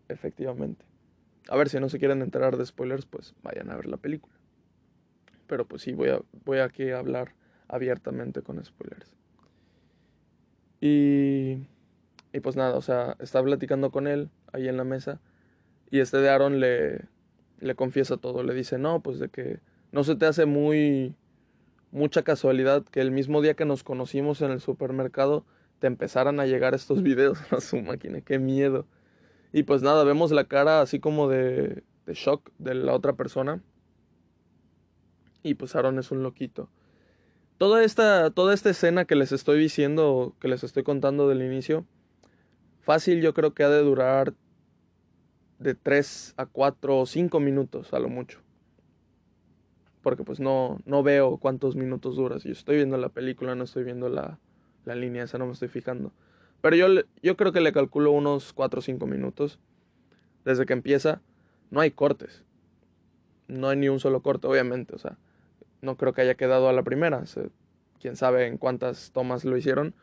efectivamente. 0.09 0.85
A 1.49 1.57
ver, 1.57 1.69
si 1.69 1.79
no 1.79 1.91
se 1.91 1.99
quieren 1.99 2.23
enterar 2.23 2.57
de 2.57 2.65
spoilers, 2.65 3.05
pues 3.05 3.35
vayan 3.43 3.71
a 3.71 3.77
ver 3.77 3.85
la 3.85 3.99
película. 3.99 4.35
Pero 5.47 5.67
pues 5.67 5.83
sí, 5.83 5.93
voy, 5.93 6.09
a, 6.09 6.23
voy 6.47 6.59
aquí 6.61 6.91
a 6.91 6.99
hablar 6.99 7.35
abiertamente 7.69 8.41
con 8.41 8.65
spoilers. 8.65 9.15
Y, 10.81 11.67
y 12.33 12.41
pues 12.41 12.57
nada, 12.57 12.77
o 12.77 12.83
sea, 12.83 13.17
está 13.19 13.43
platicando 13.43 13.91
con 13.91 14.07
él 14.07 14.31
ahí 14.55 14.69
en 14.69 14.77
la 14.77 14.85
mesa. 14.85 15.21
Y 15.91 16.01
este 16.01 16.19
de 16.19 16.29
Aaron 16.29 16.61
le, 16.61 17.03
le 17.61 17.75
confiesa 17.75 18.17
todo. 18.17 18.43
Le 18.43 18.55
dice, 18.55 18.79
no, 18.79 19.01
pues 19.01 19.19
de 19.19 19.29
que 19.29 19.61
no 19.93 20.05
se 20.05 20.17
te 20.17 20.27
hace 20.27 20.47
muy 20.47 21.15
mucha 21.95 22.25
casualidad 22.25 22.85
que 22.85 23.01
el 23.01 23.13
mismo 23.13 23.41
día 23.41 23.55
que 23.55 23.65
nos 23.65 23.85
conocimos 23.85 24.43
en 24.43 24.51
el 24.51 24.61
supermercado 24.61 25.45
te 25.79 25.87
empezaran 25.87 26.41
a 26.41 26.47
llegar 26.47 26.75
estos 26.75 27.03
videos 27.05 27.39
a 27.53 27.61
su 27.61 27.77
máquina. 27.77 28.21
Qué 28.21 28.39
miedo. 28.39 28.87
Y 29.53 29.63
pues 29.63 29.83
nada, 29.83 30.03
vemos 30.03 30.33
la 30.33 30.45
cara 30.45 30.81
así 30.81 30.99
como 30.99 31.29
de, 31.29 31.85
de 32.07 32.15
shock 32.15 32.51
de 32.59 32.75
la 32.75 32.93
otra 32.93 33.13
persona. 33.13 33.63
Y 35.45 35.55
pues 35.55 35.77
Aaron 35.77 35.99
es 36.01 36.11
un 36.11 36.25
loquito. 36.25 36.69
Toda 37.59 37.85
esta, 37.85 38.31
toda 38.31 38.53
esta 38.53 38.71
escena 38.71 39.05
que 39.05 39.15
les 39.15 39.31
estoy 39.31 39.61
diciendo, 39.61 40.35
que 40.41 40.49
les 40.49 40.65
estoy 40.65 40.83
contando 40.83 41.29
del 41.29 41.43
inicio, 41.43 41.87
fácil 42.81 43.23
yo 43.23 43.33
creo 43.33 43.55
que 43.55 43.63
ha 43.63 43.69
de 43.69 43.83
durar 43.83 44.35
de 45.59 45.75
3 45.75 46.35
a 46.37 46.47
4 46.47 46.99
o 46.99 47.07
5 47.07 47.41
minutos 47.41 47.93
a 47.93 47.99
lo 47.99 48.09
mucho. 48.09 48.41
Porque 50.03 50.25
pues 50.25 50.41
no, 50.41 50.79
no 50.85 51.03
veo 51.03 51.39
cuántos 51.39 51.77
minutos 51.77 52.17
dura. 52.17 52.39
Si 52.39 52.49
yo 52.49 52.53
estoy 52.53 52.77
viendo 52.77 52.97
la 52.99 53.09
película, 53.09 53.55
no 53.55 53.65
estoy 53.65 53.85
viendo 53.85 54.09
la, 54.09 54.39
la 54.85 54.95
línea 54.95 55.25
esa, 55.25 55.39
no 55.39 55.47
me 55.47 55.53
estoy 55.53 55.69
fijando. 55.69 56.13
Pero 56.61 56.77
yo, 56.77 56.87
yo 57.23 57.37
creo 57.37 57.53
que 57.53 57.61
le 57.61 57.73
calculo 57.73 58.11
unos 58.11 58.53
4 58.53 58.79
o 58.79 58.83
5 58.83 59.07
minutos. 59.07 59.59
Desde 60.45 60.67
que 60.67 60.75
empieza, 60.75 61.23
no 61.71 61.81
hay 61.81 61.91
cortes. 61.91 62.43
No 63.49 63.69
hay 63.69 63.79
ni 63.79 63.89
un 63.89 64.01
solo 64.01 64.21
corte, 64.21 64.47
obviamente. 64.47 64.95
O 64.95 64.99
sea, 64.99 65.17
no 65.81 65.97
creo 65.97 66.13
que 66.13 66.23
haya 66.23 66.35
quedado 66.35 66.69
a 66.69 66.73
la 66.73 66.83
primera. 66.83 67.19
O 67.19 67.49
quién 68.01 68.17
sabe 68.17 68.47
en 68.47 68.59
cuántas 68.59 69.11
tomas 69.13 69.45
lo 69.45 69.57
hicieron. 69.57 69.95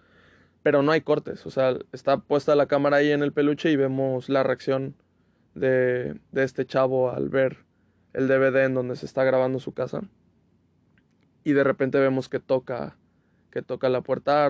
Pero 0.64 0.82
no 0.82 0.92
hay 0.92 1.02
cortes. 1.02 1.46
O 1.46 1.52
sea, 1.52 1.78
está 1.92 2.18
puesta 2.18 2.56
la 2.56 2.66
cámara 2.66 2.98
ahí 2.98 3.12
en 3.12 3.22
el 3.22 3.34
peluche 3.34 3.72
y 3.72 3.76
vemos 3.76 4.30
la 4.30 4.44
reacción 4.44 4.96
de, 5.56 6.20
de 6.32 6.44
este 6.44 6.66
chavo 6.66 7.12
al 7.12 7.30
ver 7.30 7.58
el 8.14 8.28
DVD 8.28 8.66
en 8.66 8.74
donde 8.74 8.96
se 8.96 9.06
está 9.06 9.24
grabando 9.24 9.60
su 9.60 9.74
casa. 9.74 10.02
Y 11.44 11.54
de 11.54 11.64
repente 11.64 12.00
vemos 12.00 12.30
que 12.30 12.40
toca, 12.40 12.98
que 13.50 13.62
toca 13.62 13.90
la 13.90 14.02
puerta 14.02 14.50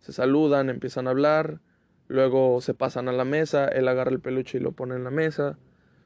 se 0.00 0.12
saludan, 0.12 0.70
empiezan 0.70 1.06
a 1.06 1.10
hablar, 1.10 1.60
luego 2.08 2.60
se 2.60 2.74
pasan 2.74 3.08
a 3.08 3.12
la 3.12 3.24
mesa, 3.24 3.66
él 3.66 3.88
agarra 3.88 4.10
el 4.10 4.20
peluche 4.20 4.58
y 4.58 4.60
lo 4.60 4.72
pone 4.72 4.94
en 4.94 5.04
la 5.04 5.10
mesa. 5.10 5.58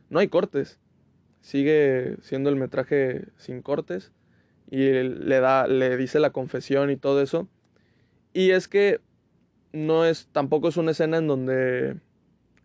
No 0.08 0.18
hay 0.18 0.28
cortes. 0.28 0.78
Sigue 1.40 2.16
siendo 2.22 2.50
el 2.50 2.56
metraje 2.56 3.26
sin 3.36 3.62
cortes 3.62 4.12
y 4.70 4.90
le 4.90 5.40
da 5.40 5.66
le 5.66 5.96
dice 5.96 6.20
la 6.20 6.30
confesión 6.30 6.90
y 6.90 6.96
todo 6.96 7.22
eso. 7.22 7.48
Y 8.32 8.50
es 8.50 8.68
que 8.68 9.00
no 9.72 10.04
es 10.04 10.28
tampoco 10.32 10.68
es 10.68 10.76
una 10.76 10.90
escena 10.92 11.18
en 11.18 11.26
donde 11.26 11.96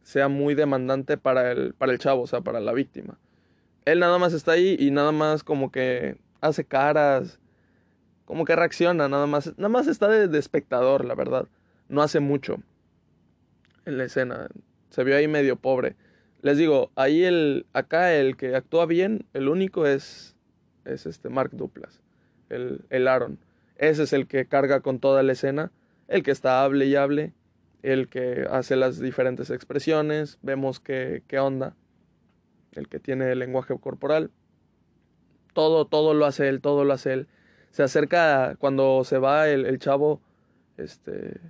sea 0.05 0.27
muy 0.27 0.53
demandante 0.53 1.17
para 1.17 1.51
el 1.51 1.73
para 1.73 1.91
el 1.91 1.97
chavo, 1.97 2.21
o 2.21 2.27
sea, 2.27 2.41
para 2.41 2.59
la 2.59 2.73
víctima. 2.73 3.17
Él 3.85 3.99
nada 3.99 4.19
más 4.19 4.33
está 4.33 4.51
ahí 4.51 4.77
y 4.79 4.91
nada 4.91 5.11
más 5.11 5.43
como 5.43 5.71
que 5.71 6.17
hace 6.41 6.63
caras, 6.63 7.39
como 8.25 8.45
que 8.45 8.55
reacciona, 8.55 9.09
nada 9.09 9.25
más, 9.25 9.57
nada 9.57 9.69
más 9.69 9.87
está 9.87 10.07
de, 10.07 10.37
espectador, 10.37 11.05
la 11.05 11.15
verdad. 11.15 11.47
No 11.89 12.03
hace 12.03 12.19
mucho 12.19 12.61
en 13.85 13.97
la 13.97 14.03
escena. 14.03 14.47
Se 14.91 15.03
vio 15.03 15.17
ahí 15.17 15.27
medio 15.27 15.55
pobre. 15.55 15.95
Les 16.41 16.57
digo, 16.57 16.91
ahí 16.95 17.23
el, 17.23 17.65
acá 17.73 18.13
el 18.13 18.37
que 18.37 18.55
actúa 18.55 18.85
bien, 18.85 19.25
el 19.33 19.49
único 19.49 19.87
es, 19.87 20.35
es 20.85 21.07
este 21.07 21.29
Mark 21.29 21.49
Duplas, 21.53 22.03
el, 22.49 22.85
el 22.91 23.07
Aaron. 23.07 23.39
Ese 23.77 24.03
es 24.03 24.13
el 24.13 24.27
que 24.27 24.45
carga 24.45 24.81
con 24.81 24.99
toda 24.99 25.23
la 25.23 25.31
escena, 25.31 25.71
el 26.07 26.21
que 26.21 26.29
está 26.29 26.63
hable 26.63 26.85
y 26.85 26.95
hable, 26.95 27.33
el 27.91 28.07
que 28.07 28.47
hace 28.49 28.75
las 28.75 28.99
diferentes 28.99 29.49
expresiones, 29.49 30.39
vemos 30.41 30.79
qué, 30.79 31.23
qué 31.27 31.39
onda, 31.39 31.75
el 32.73 32.87
que 32.87 32.99
tiene 32.99 33.31
el 33.31 33.39
lenguaje 33.39 33.77
corporal. 33.79 34.31
Todo, 35.53 35.85
todo 35.85 36.13
lo 36.13 36.25
hace 36.25 36.49
él, 36.49 36.61
todo 36.61 36.83
lo 36.83 36.93
hace 36.93 37.13
él 37.13 37.27
se 37.75 37.83
acerca 37.83 38.55
cuando 38.57 39.03
se 39.03 39.17
va 39.17 39.49
el, 39.49 39.65
el, 39.65 39.79
chavo, 39.79 40.21
este, 40.77 41.41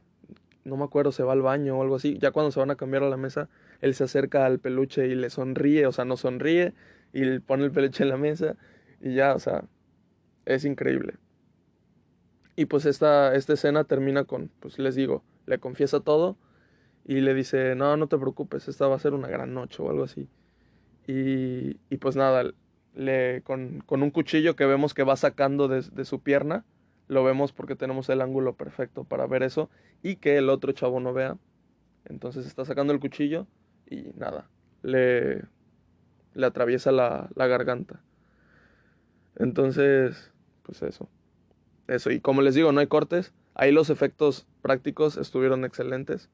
no 0.63 0.75
me 0.75 0.83
acuerdo, 0.83 1.11
se 1.11 1.21
va 1.21 1.33
al 1.33 1.43
baño 1.43 1.77
o 1.77 1.83
algo 1.83 1.97
así, 1.97 2.17
ya 2.17 2.31
cuando 2.31 2.49
se 2.49 2.59
van 2.59 2.71
a 2.71 2.75
cambiar 2.77 3.03
a 3.03 3.09
la 3.09 3.15
mesa, 3.15 3.47
él 3.79 3.93
se 3.93 4.05
acerca 4.05 4.43
al 4.43 4.57
peluche 4.57 5.05
y 5.05 5.13
le 5.13 5.29
sonríe, 5.29 5.85
o 5.85 5.91
sea, 5.91 6.03
no 6.03 6.17
sonríe, 6.17 6.73
y 7.13 7.37
pone 7.41 7.65
el 7.65 7.71
peluche 7.71 8.01
en 8.01 8.09
la 8.09 8.17
mesa, 8.17 8.55
y 9.01 9.13
ya, 9.13 9.35
o 9.35 9.39
sea, 9.39 9.65
es 10.45 10.65
increíble. 10.65 11.13
Y 12.55 12.65
pues 12.65 12.87
esta, 12.87 13.35
esta 13.35 13.53
escena 13.53 13.83
termina 13.83 14.23
con, 14.23 14.49
pues 14.61 14.79
les 14.79 14.95
digo, 14.95 15.23
le 15.45 15.59
confiesa 15.59 15.99
todo 15.99 16.37
y 17.05 17.21
le 17.21 17.33
dice, 17.33 17.75
no, 17.75 17.97
no 17.97 18.07
te 18.07 18.17
preocupes, 18.17 18.67
esta 18.67 18.87
va 18.87 18.95
a 18.95 18.99
ser 18.99 19.13
una 19.13 19.27
gran 19.27 19.53
noche 19.53 19.81
o 19.81 19.89
algo 19.89 20.03
así. 20.03 20.27
Y, 21.07 21.77
y 21.89 21.97
pues 21.99 22.15
nada, 22.15 22.51
le, 22.95 23.41
con, 23.43 23.81
con, 23.85 24.01
un 24.01 24.09
cuchillo 24.09 24.55
que 24.55 24.65
vemos 24.65 24.93
que 24.93 25.03
va 25.03 25.15
sacando 25.15 25.67
de, 25.67 25.81
de, 25.81 26.05
su 26.05 26.21
pierna. 26.21 26.65
Lo 27.07 27.23
vemos 27.23 27.53
porque 27.53 27.75
tenemos 27.75 28.09
el 28.09 28.21
ángulo 28.21 28.55
perfecto 28.55 29.03
para 29.03 29.27
ver 29.27 29.43
eso 29.43 29.69
y 30.01 30.15
que 30.15 30.37
el 30.37 30.49
otro 30.49 30.71
chavo 30.71 30.99
no 30.99 31.13
vea. 31.13 31.37
Entonces 32.05 32.47
está 32.47 32.65
sacando 32.65 32.93
el 32.93 32.99
cuchillo 32.99 33.45
y 33.87 34.11
nada, 34.15 34.49
le, 34.81 35.43
le 36.33 36.45
atraviesa 36.45 36.91
la, 36.91 37.29
la 37.35 37.47
garganta. 37.47 38.01
Entonces, 39.35 40.31
pues 40.63 40.81
eso. 40.81 41.09
Eso, 41.87 42.09
y 42.09 42.19
como 42.19 42.41
les 42.41 42.55
digo, 42.55 42.71
no 42.71 42.79
hay 42.79 42.87
cortes. 42.87 43.33
Ahí 43.55 43.71
los 43.71 43.89
efectos 43.89 44.45
prácticos 44.61 45.15
estuvieron 45.15 45.63
excelentes. 45.63 46.29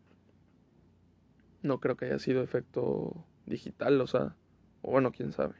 No 1.62 1.80
creo 1.80 1.96
que 1.96 2.06
haya 2.06 2.18
sido 2.18 2.42
efecto 2.42 3.24
digital, 3.46 4.02
o 4.02 4.08
sea, 4.08 4.36
o 4.82 4.92
bueno, 4.92 5.12
quién 5.12 5.32
sabe. 5.32 5.54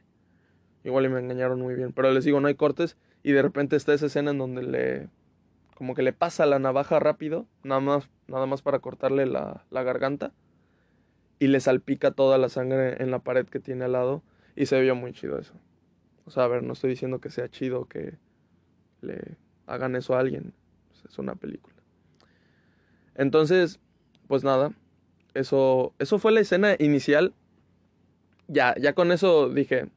Igual 0.82 1.08
me 1.08 1.20
engañaron 1.20 1.60
muy 1.60 1.76
bien. 1.76 1.92
Pero 1.92 2.10
les 2.10 2.24
digo, 2.24 2.40
no 2.40 2.48
hay 2.48 2.56
cortes. 2.56 2.96
Y 3.22 3.30
de 3.30 3.42
repente 3.42 3.76
está 3.76 3.94
esa 3.94 4.06
escena 4.06 4.32
en 4.32 4.38
donde 4.38 4.62
le. 4.64 5.08
como 5.76 5.94
que 5.94 6.02
le 6.02 6.12
pasa 6.12 6.46
la 6.46 6.58
navaja 6.58 6.98
rápido. 6.98 7.46
Nada 7.62 7.80
más, 7.80 8.10
nada 8.26 8.46
más 8.46 8.62
para 8.62 8.80
cortarle 8.80 9.26
la, 9.26 9.64
la 9.70 9.84
garganta. 9.84 10.32
Y 11.38 11.46
le 11.46 11.60
salpica 11.60 12.10
toda 12.10 12.38
la 12.38 12.48
sangre 12.48 13.00
en 13.00 13.12
la 13.12 13.20
pared 13.20 13.46
que 13.46 13.60
tiene 13.60 13.84
al 13.84 13.92
lado. 13.92 14.24
Y 14.56 14.66
se 14.66 14.80
vio 14.80 14.96
muy 14.96 15.12
chido 15.12 15.38
eso. 15.38 15.54
O 16.24 16.30
sea, 16.30 16.44
a 16.44 16.48
ver, 16.48 16.64
no 16.64 16.72
estoy 16.72 16.90
diciendo 16.90 17.20
que 17.20 17.30
sea 17.30 17.48
chido 17.48 17.86
que 17.86 18.18
le 19.00 19.36
hagan 19.66 19.94
eso 19.94 20.16
a 20.16 20.20
alguien. 20.20 20.52
Es 21.08 21.18
una 21.18 21.34
película. 21.34 21.76
Entonces, 23.14 23.80
pues 24.28 24.44
nada. 24.44 24.72
Eso, 25.34 25.94
eso 25.98 26.18
fue 26.18 26.32
la 26.32 26.40
escena 26.40 26.76
inicial. 26.78 27.34
Ya, 28.48 28.74
ya 28.78 28.94
con 28.94 29.12
eso 29.12 29.48
dije, 29.48 29.88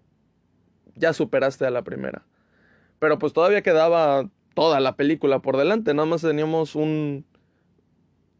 ya 0.95 1.13
superaste 1.13 1.65
a 1.65 1.71
la 1.71 1.83
primera. 1.83 2.23
Pero 2.99 3.19
pues 3.19 3.33
todavía 3.33 3.61
quedaba 3.61 4.29
toda 4.53 4.79
la 4.79 4.95
película 4.95 5.39
por 5.39 5.57
delante. 5.57 5.93
Nada 5.93 6.07
más 6.07 6.21
teníamos 6.21 6.75
un. 6.75 7.25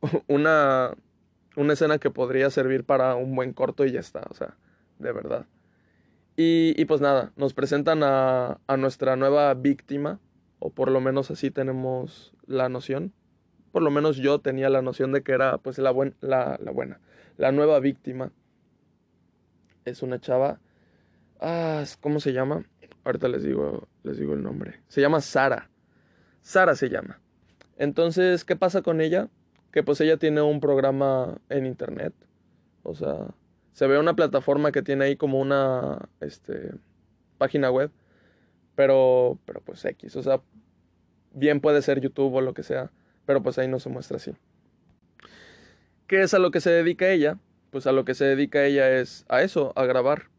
Una. 0.27 0.95
Una 1.57 1.73
escena 1.73 1.99
que 1.99 2.11
podría 2.11 2.49
servir 2.49 2.83
para 2.83 3.15
un 3.15 3.33
buen 3.33 3.53
corto 3.53 3.85
y 3.85 3.91
ya 3.91 4.01
está. 4.01 4.23
O 4.29 4.33
sea, 4.33 4.57
de 4.99 5.11
verdad. 5.13 5.45
Y, 6.35 6.73
y 6.75 6.83
pues 6.83 6.99
nada, 6.99 7.31
nos 7.37 7.53
presentan 7.53 8.03
a, 8.03 8.59
a 8.67 8.77
nuestra 8.77 9.15
nueva 9.15 9.53
víctima. 9.53 10.19
O 10.59 10.69
por 10.69 10.91
lo 10.91 11.01
menos 11.01 11.31
así 11.31 11.51
tenemos 11.51 12.33
la 12.45 12.69
noción. 12.69 13.13
Por 13.71 13.81
lo 13.81 13.91
menos 13.91 14.17
yo 14.17 14.39
tenía 14.39 14.69
la 14.69 14.81
noción 14.81 15.11
de 15.11 15.21
que 15.21 15.33
era 15.33 15.57
pues 15.57 15.77
la, 15.77 15.91
buen, 15.91 16.15
la, 16.21 16.57
la 16.61 16.71
buena. 16.71 16.99
La 17.37 17.51
nueva 17.51 17.79
víctima. 17.79 18.31
Es 19.83 20.01
una 20.01 20.19
chava. 20.19 20.59
Ah, 21.39 21.83
¿cómo 22.01 22.19
se 22.19 22.33
llama? 22.33 22.65
Ahorita 23.03 23.27
les 23.27 23.43
digo, 23.43 23.87
les 24.03 24.17
digo 24.17 24.33
el 24.33 24.41
nombre. 24.41 24.81
Se 24.87 25.01
llama 25.01 25.21
Sara. 25.21 25.69
Sara 26.41 26.75
se 26.75 26.89
llama. 26.89 27.19
Entonces, 27.77 28.45
¿qué 28.45 28.55
pasa 28.55 28.81
con 28.81 29.01
ella? 29.01 29.29
Que 29.71 29.83
pues 29.83 29.99
ella 30.01 30.17
tiene 30.17 30.41
un 30.41 30.59
programa 30.59 31.37
en 31.49 31.65
internet. 31.65 32.13
O 32.83 32.95
sea, 32.95 33.27
se 33.73 33.87
ve 33.87 33.99
una 33.99 34.15
plataforma 34.15 34.71
que 34.71 34.81
tiene 34.81 35.05
ahí 35.05 35.17
como 35.17 35.39
una 35.39 36.07
este, 36.21 36.71
página 37.37 37.69
web. 37.69 37.91
Pero, 38.75 39.39
pero 39.45 39.61
pues 39.61 39.83
X. 39.85 40.15
O 40.15 40.23
sea, 40.23 40.41
bien 41.33 41.61
puede 41.61 41.81
ser 41.81 42.01
YouTube 42.01 42.33
o 42.33 42.41
lo 42.41 42.53
que 42.53 42.63
sea. 42.63 42.91
Pero 43.25 43.41
pues 43.41 43.57
ahí 43.57 43.67
no 43.67 43.79
se 43.79 43.89
muestra 43.89 44.17
así. 44.17 44.33
¿Qué 46.07 46.21
es 46.21 46.33
a 46.33 46.39
lo 46.39 46.51
que 46.51 46.61
se 46.61 46.69
dedica 46.69 47.09
ella? 47.09 47.39
Pues 47.71 47.87
a 47.87 47.91
lo 47.91 48.05
que 48.05 48.13
se 48.13 48.25
dedica 48.25 48.63
ella 48.63 48.91
es 48.91 49.25
a 49.27 49.41
eso, 49.41 49.73
a 49.75 49.85
grabar. 49.85 50.29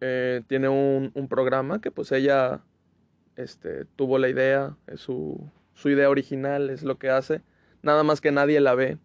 Eh, 0.00 0.42
tiene 0.46 0.68
un, 0.68 1.10
un, 1.14 1.28
programa 1.28 1.80
que 1.80 1.90
pues 1.90 2.12
ella 2.12 2.60
este, 3.36 3.84
tuvo 3.96 4.18
la 4.18 4.28
idea, 4.28 4.76
es 4.86 5.00
su, 5.00 5.50
su, 5.74 5.88
idea 5.88 6.08
original, 6.08 6.70
es 6.70 6.84
lo 6.84 6.98
que 6.98 7.10
hace. 7.10 7.40
Nada 7.82 8.04
más 8.04 8.20
que 8.20 8.30
nadie 8.30 8.60
la 8.60 8.74
ve. 8.74 8.98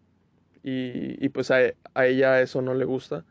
Y, 0.62 1.24
y 1.24 1.30
pues 1.30 1.50
a, 1.50 1.58
a, 1.94 2.06
ella 2.06 2.40
eso 2.42 2.62
no 2.62 2.74
le 2.74 2.84
gusta. 2.84 3.24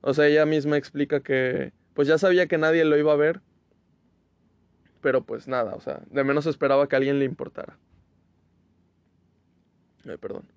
O 0.00 0.12
sea, 0.12 0.26
ella 0.26 0.44
misma 0.44 0.76
explica 0.76 1.20
que 1.20 1.72
pues 1.94 2.08
ya 2.08 2.18
sabía 2.18 2.46
que 2.46 2.58
nadie 2.58 2.84
lo 2.84 2.98
iba 2.98 3.12
a 3.12 3.16
ver. 3.16 3.40
Pero 5.08 5.22
pues 5.24 5.48
nada, 5.48 5.74
o 5.74 5.80
sea, 5.80 6.02
de 6.10 6.22
menos 6.22 6.44
esperaba 6.44 6.86
que 6.86 6.94
alguien 6.94 7.18
le 7.18 7.24
importara. 7.24 7.78
Ay, 10.06 10.18
perdón. 10.18 10.52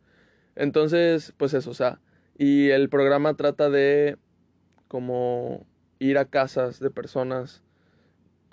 Entonces, 0.57 1.33
pues 1.37 1.53
eso, 1.53 1.71
o 1.71 1.73
sea, 1.73 2.01
y 2.37 2.67
el 2.67 2.89
programa 2.89 3.35
trata 3.35 3.69
de 3.69 4.17
como 4.89 5.65
ir 5.99 6.17
a 6.17 6.25
casas 6.25 6.81
de 6.81 6.89
personas 6.89 7.63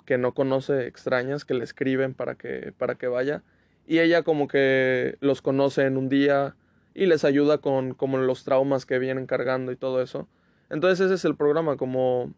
que 0.05 0.17
no 0.17 0.33
conoce, 0.33 0.87
extrañas, 0.87 1.43
que 1.43 1.53
le 1.53 1.65
escriben 1.65 2.13
para 2.13 2.35
que, 2.35 2.73
para 2.77 2.95
que 2.95 3.07
vaya. 3.09 3.43
Y 3.85 3.99
ella 3.99 4.23
como 4.23 4.47
que 4.47 5.17
los 5.19 5.41
conoce 5.41 5.81
en 5.83 5.97
un 5.97 6.07
día 6.07 6.55
y 6.93 7.07
les 7.07 7.25
ayuda 7.25 7.57
con 7.57 7.93
como 7.93 8.19
los 8.19 8.45
traumas 8.45 8.85
que 8.85 8.99
vienen 8.99 9.25
cargando 9.25 9.73
y 9.73 9.75
todo 9.75 10.01
eso. 10.01 10.29
Entonces 10.69 11.01
ese 11.01 11.15
es 11.15 11.25
el 11.25 11.35
programa, 11.35 11.75
como 11.75 12.33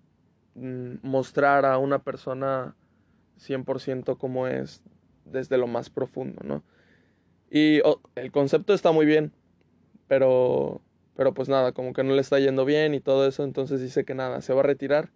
mmm, 0.56 0.96
mostrar 1.04 1.64
a 1.68 1.78
una 1.78 2.00
persona 2.00 2.76
100% 3.42 4.18
como 4.18 4.48
es 4.48 4.82
desde 5.26 5.58
lo 5.58 5.68
más 5.68 5.90
profundo, 5.90 6.42
¿no? 6.44 6.64
Y 7.50 7.82
el 8.16 8.32
concepto 8.32 8.74
está 8.74 8.92
muy 8.92 9.06
bien, 9.06 9.34
pero, 10.08 10.82
pero 11.16 11.34
pues 11.34 11.50
nada, 11.50 11.74
como 11.74 11.94
que 11.94 12.04
no 12.04 12.14
le 12.14 12.22
está 12.22 12.40
yendo 12.40 12.64
bien 12.64 12.94
y 12.94 13.02
todo 13.02 13.28
eso, 13.28 13.44
entonces 13.44 13.82
dice 13.82 14.06
que 14.06 14.16
nada, 14.16 14.42
se 14.42 14.54
va 14.54 14.62
a 14.62 14.64
retirar. 14.64 15.10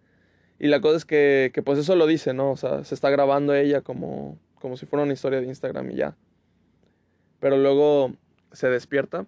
Y 0.58 0.68
la 0.68 0.80
cosa 0.80 0.96
es 0.96 1.04
que, 1.04 1.50
que 1.54 1.62
pues 1.62 1.78
eso 1.78 1.96
lo 1.96 2.06
dice, 2.06 2.34
¿no? 2.34 2.50
O 2.50 2.56
sea, 2.56 2.84
se 2.84 2.94
está 2.94 3.10
grabando 3.10 3.54
ella 3.54 3.80
como, 3.80 4.38
como 4.60 4.76
si 4.76 4.86
fuera 4.86 5.04
una 5.04 5.12
historia 5.12 5.40
de 5.40 5.46
Instagram 5.46 5.90
y 5.90 5.96
ya. 5.96 6.16
Pero 7.40 7.56
luego 7.58 8.12
se 8.52 8.68
despierta 8.68 9.26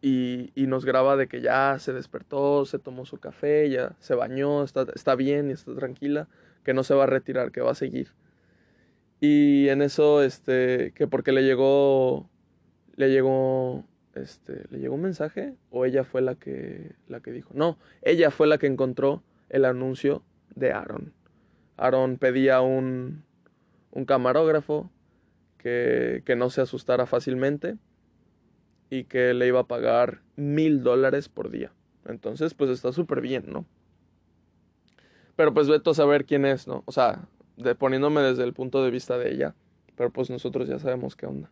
y, 0.00 0.50
y, 0.54 0.66
nos 0.66 0.84
graba 0.84 1.16
de 1.16 1.28
que 1.28 1.40
ya 1.42 1.78
se 1.78 1.92
despertó, 1.92 2.64
se 2.64 2.78
tomó 2.78 3.06
su 3.06 3.18
café, 3.18 3.70
ya 3.70 3.94
se 4.00 4.14
bañó, 4.14 4.64
está, 4.64 4.86
está 4.94 5.14
bien 5.14 5.50
y 5.50 5.52
está 5.52 5.74
tranquila, 5.74 6.28
que 6.64 6.74
no 6.74 6.84
se 6.84 6.94
va 6.94 7.04
a 7.04 7.06
retirar, 7.06 7.52
que 7.52 7.60
va 7.60 7.72
a 7.72 7.76
seguir. 7.76 8.08
Y 9.20 9.68
en 9.68 9.82
eso, 9.82 10.22
este, 10.22 10.92
que 10.94 11.06
porque 11.06 11.32
le 11.32 11.42
llegó, 11.42 12.28
le 12.96 13.10
llegó 13.10 13.84
este, 14.14 14.64
le 14.70 14.78
llegó 14.78 14.94
un 14.94 15.02
mensaje 15.02 15.54
o 15.70 15.84
ella 15.84 16.04
fue 16.04 16.22
la 16.22 16.34
que, 16.34 16.94
la 17.08 17.20
que 17.20 17.32
dijo. 17.32 17.50
No, 17.54 17.78
ella 18.02 18.30
fue 18.30 18.46
la 18.46 18.58
que 18.58 18.66
encontró 18.66 19.22
el 19.48 19.64
anuncio 19.64 20.22
de 20.54 20.72
Aaron. 20.72 21.12
Aaron 21.76 22.18
pedía 22.18 22.60
un, 22.60 23.24
un 23.90 24.04
camarógrafo 24.04 24.90
que, 25.58 26.22
que 26.24 26.36
no 26.36 26.50
se 26.50 26.60
asustara 26.60 27.06
fácilmente 27.06 27.76
y 28.90 29.04
que 29.04 29.32
le 29.32 29.46
iba 29.46 29.60
a 29.60 29.66
pagar 29.68 30.20
mil 30.36 30.82
dólares 30.82 31.28
por 31.28 31.50
día. 31.50 31.72
Entonces, 32.06 32.52
pues 32.54 32.70
está 32.70 32.92
súper 32.92 33.20
bien, 33.20 33.44
¿no? 33.46 33.64
Pero 35.36 35.54
pues 35.54 35.68
veto 35.68 35.90
a 35.90 35.94
saber 35.94 36.24
quién 36.24 36.44
es, 36.44 36.66
¿no? 36.66 36.82
O 36.86 36.92
sea, 36.92 37.28
de, 37.56 37.74
poniéndome 37.74 38.20
desde 38.20 38.44
el 38.44 38.52
punto 38.52 38.84
de 38.84 38.90
vista 38.90 39.18
de 39.18 39.32
ella. 39.32 39.54
Pero 39.96 40.10
pues 40.10 40.30
nosotros 40.30 40.68
ya 40.68 40.78
sabemos 40.78 41.16
qué 41.16 41.26
onda. 41.26 41.50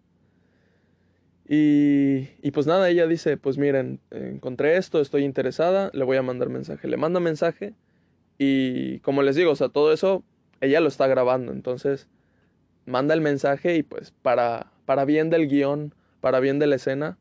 Y, 1.49 2.29
y, 2.43 2.53
pues 2.53 2.67
nada, 2.67 2.89
ella 2.89 3.09
dice, 3.09 3.37
pues 3.37 3.59
miren, 3.59 3.99
encontré 4.13 4.77
esto, 4.77 5.01
estoy 5.01 5.25
interesada, 5.25 5.91
le 5.93 6.05
voy 6.05 6.17
a 6.17 6.23
mandar 6.23 6.49
mensaje. 6.49 6.87
Le 6.87 6.97
manda 6.97 7.19
mensaje 7.19 7.75
y 8.39 9.01
como 9.01 9.23
les 9.23 9.37
digo, 9.37 9.51
o 9.51 9.57
sea, 9.57 9.69
todo 9.69 9.93
eso 9.93 10.23
ella 10.61 10.81
lo 10.81 10.89
está 10.89 11.07
grabando. 11.09 11.53
Entonces, 11.53 12.09
manda 12.87 13.15
el 13.15 13.21
mensaje 13.21 13.77
y 13.77 13.83
pues 13.83 14.13
para, 14.23 14.73
para 14.87 15.05
bien 15.05 15.29
del 15.29 15.49
guion, 15.49 15.95
para 16.21 16.41
bien 16.41 16.59
de 16.59 16.67
la 16.67 16.77
escena, 16.77 17.19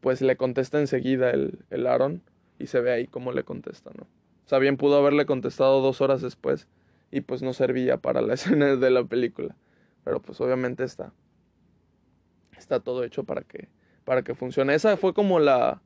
pues 0.00 0.22
le 0.22 0.36
contesta 0.36 0.80
enseguida 0.80 1.30
el, 1.30 1.58
el 1.70 1.86
Aaron 1.86 2.22
y 2.58 2.68
se 2.68 2.80
ve 2.80 2.92
ahí 2.92 3.06
cómo 3.06 3.32
le 3.32 3.44
contesta, 3.44 3.90
¿no? 3.96 4.06
Sea, 4.52 4.58
bien 4.58 4.76
pudo 4.76 4.98
haberle 4.98 5.24
contestado 5.24 5.80
dos 5.80 6.02
horas 6.02 6.20
después 6.20 6.68
y 7.10 7.22
pues 7.22 7.40
no 7.40 7.54
servía 7.54 7.96
para 7.96 8.20
la 8.20 8.34
escena 8.34 8.76
de 8.76 8.90
la 8.90 9.02
película. 9.02 9.56
Pero 10.04 10.20
pues 10.20 10.38
obviamente 10.42 10.84
está 10.84 11.14
está 12.58 12.80
todo 12.80 13.02
hecho 13.02 13.24
para 13.24 13.40
que, 13.40 13.70
para 14.04 14.22
que 14.22 14.34
funcione. 14.34 14.74
Esa 14.74 14.98
fue 14.98 15.14
como 15.14 15.40
la, 15.40 15.80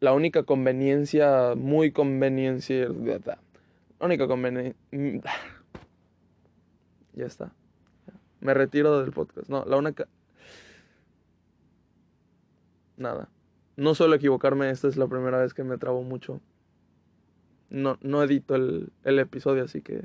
la 0.00 0.12
única 0.12 0.42
conveniencia, 0.42 1.54
muy 1.56 1.92
conveniencia, 1.92 2.88
la 2.88 3.38
única 4.00 4.26
conveniencia, 4.26 4.74
ya 7.14 7.26
está. 7.26 7.52
Me 8.40 8.54
retiro 8.54 9.00
del 9.00 9.12
podcast. 9.12 9.48
No, 9.48 9.64
la 9.66 9.76
única... 9.76 10.08
Nada. 12.96 13.28
No 13.76 13.94
suelo 13.94 14.16
equivocarme, 14.16 14.68
esta 14.68 14.88
es 14.88 14.96
la 14.96 15.06
primera 15.06 15.38
vez 15.38 15.54
que 15.54 15.62
me 15.62 15.78
trabo 15.78 16.02
mucho. 16.02 16.40
No, 17.72 17.98
no 18.02 18.22
edito 18.22 18.54
el, 18.54 18.92
el 19.02 19.18
episodio, 19.18 19.64
así 19.64 19.82
que 19.82 20.04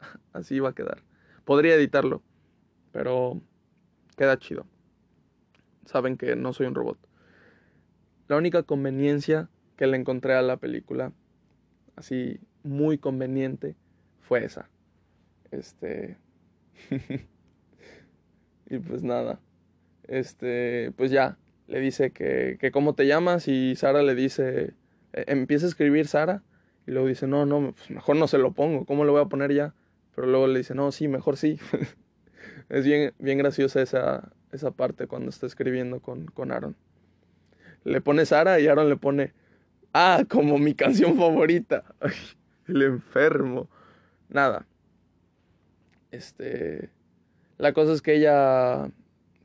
así 0.32 0.60
va 0.60 0.70
a 0.70 0.74
quedar. 0.74 1.02
Podría 1.44 1.74
editarlo, 1.74 2.22
pero 2.92 3.40
queda 4.16 4.38
chido 4.38 4.66
saben 5.90 6.16
que 6.16 6.36
no 6.36 6.52
soy 6.52 6.66
un 6.66 6.74
robot. 6.74 6.98
La 8.28 8.36
única 8.36 8.62
conveniencia 8.62 9.48
que 9.76 9.86
le 9.86 9.96
encontré 9.96 10.34
a 10.34 10.42
la 10.42 10.56
película, 10.56 11.12
así 11.96 12.38
muy 12.62 12.98
conveniente, 12.98 13.76
fue 14.20 14.44
esa. 14.44 14.70
Este. 15.50 16.16
y 18.70 18.78
pues 18.78 19.02
nada. 19.02 19.40
Este, 20.04 20.92
pues 20.96 21.10
ya, 21.10 21.38
le 21.66 21.80
dice 21.80 22.12
que, 22.12 22.56
que 22.60 22.70
cómo 22.70 22.94
te 22.94 23.06
llamas 23.06 23.48
y 23.48 23.74
Sara 23.74 24.02
le 24.02 24.14
dice, 24.14 24.74
e, 25.12 25.24
empieza 25.26 25.66
a 25.66 25.68
escribir 25.68 26.06
Sara 26.06 26.42
y 26.90 26.92
luego 26.92 27.06
dice, 27.06 27.28
no, 27.28 27.46
no, 27.46 27.70
pues 27.70 27.88
mejor 27.88 28.16
no 28.16 28.26
se 28.26 28.36
lo 28.36 28.50
pongo, 28.50 28.84
¿cómo 28.84 29.04
lo 29.04 29.12
voy 29.12 29.22
a 29.22 29.26
poner 29.26 29.52
ya? 29.52 29.74
Pero 30.16 30.26
luego 30.26 30.48
le 30.48 30.58
dice, 30.58 30.74
no, 30.74 30.90
sí, 30.90 31.06
mejor 31.06 31.36
sí. 31.36 31.56
es 32.68 32.84
bien, 32.84 33.14
bien 33.20 33.38
graciosa 33.38 33.80
esa, 33.80 34.32
esa 34.50 34.72
parte 34.72 35.06
cuando 35.06 35.30
está 35.30 35.46
escribiendo 35.46 36.00
con, 36.00 36.26
con 36.26 36.50
Aaron. 36.50 36.74
Le 37.84 38.00
pone 38.00 38.26
Sara 38.26 38.58
y 38.58 38.66
Aaron 38.66 38.88
le 38.88 38.96
pone, 38.96 39.34
ah, 39.94 40.24
como 40.28 40.58
mi 40.58 40.74
canción 40.74 41.16
favorita. 41.16 41.84
El 42.66 42.82
enfermo. 42.82 43.68
Nada. 44.28 44.66
Este, 46.10 46.90
la 47.56 47.72
cosa 47.72 47.92
es 47.92 48.02
que 48.02 48.16
ella 48.16 48.90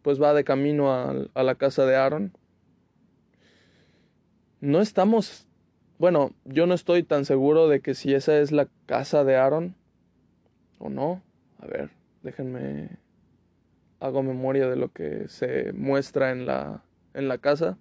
pues 0.01 0.19
va 0.19 0.33
de 0.33 0.43
camino 0.43 0.91
a 0.91 1.43
la 1.43 1.53
casa 1.53 1.85
de 1.85 1.95
Aaron. 1.95 2.35
No 4.61 4.81
estamos, 4.81 5.47
bueno, 5.97 6.33
yo 6.45 6.67
no 6.67 6.73
estoy 6.73 7.03
tan 7.03 7.25
seguro 7.25 7.67
de 7.67 7.81
que 7.81 7.95
si 7.95 8.13
esa 8.13 8.37
es 8.37 8.51
la 8.51 8.67
casa 8.85 9.23
de 9.23 9.35
Aaron 9.35 9.75
o 10.79 10.89
no. 10.89 11.21
A 11.59 11.67
ver, 11.67 11.89
déjenme 12.21 12.89
hago 13.99 14.23
memoria 14.23 14.67
de 14.67 14.75
lo 14.75 14.91
que 14.91 15.27
se 15.27 15.71
muestra 15.73 16.31
en 16.31 16.45
la, 16.45 16.83
en 17.13 17.27
la 17.27 17.37
casa. 17.37 17.77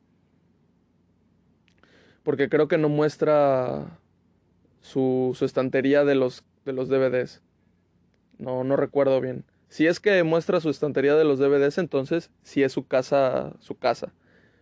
Porque 2.23 2.49
creo 2.49 2.69
que 2.69 2.79
no 2.79 2.89
muestra 2.89 3.99
su, 4.81 5.33
su 5.35 5.45
estantería 5.45 6.05
de 6.05 6.15
los, 6.15 6.45
de 6.65 6.73
los 6.73 6.89
DVDs. 6.89 7.43
No, 8.39 8.65
no 8.65 8.77
recuerdo 8.77 9.21
bien. 9.21 9.45
Si 9.69 9.87
es 9.87 10.01
que 10.01 10.23
muestra 10.23 10.61
su 10.61 10.71
estantería 10.71 11.15
de 11.17 11.25
los 11.25 11.39
DVDs, 11.39 11.79
entonces 11.79 12.31
sí 12.43 12.63
es 12.63 12.73
su 12.73 12.87
casa, 12.87 13.55
su 13.59 13.77
casa. 13.77 14.13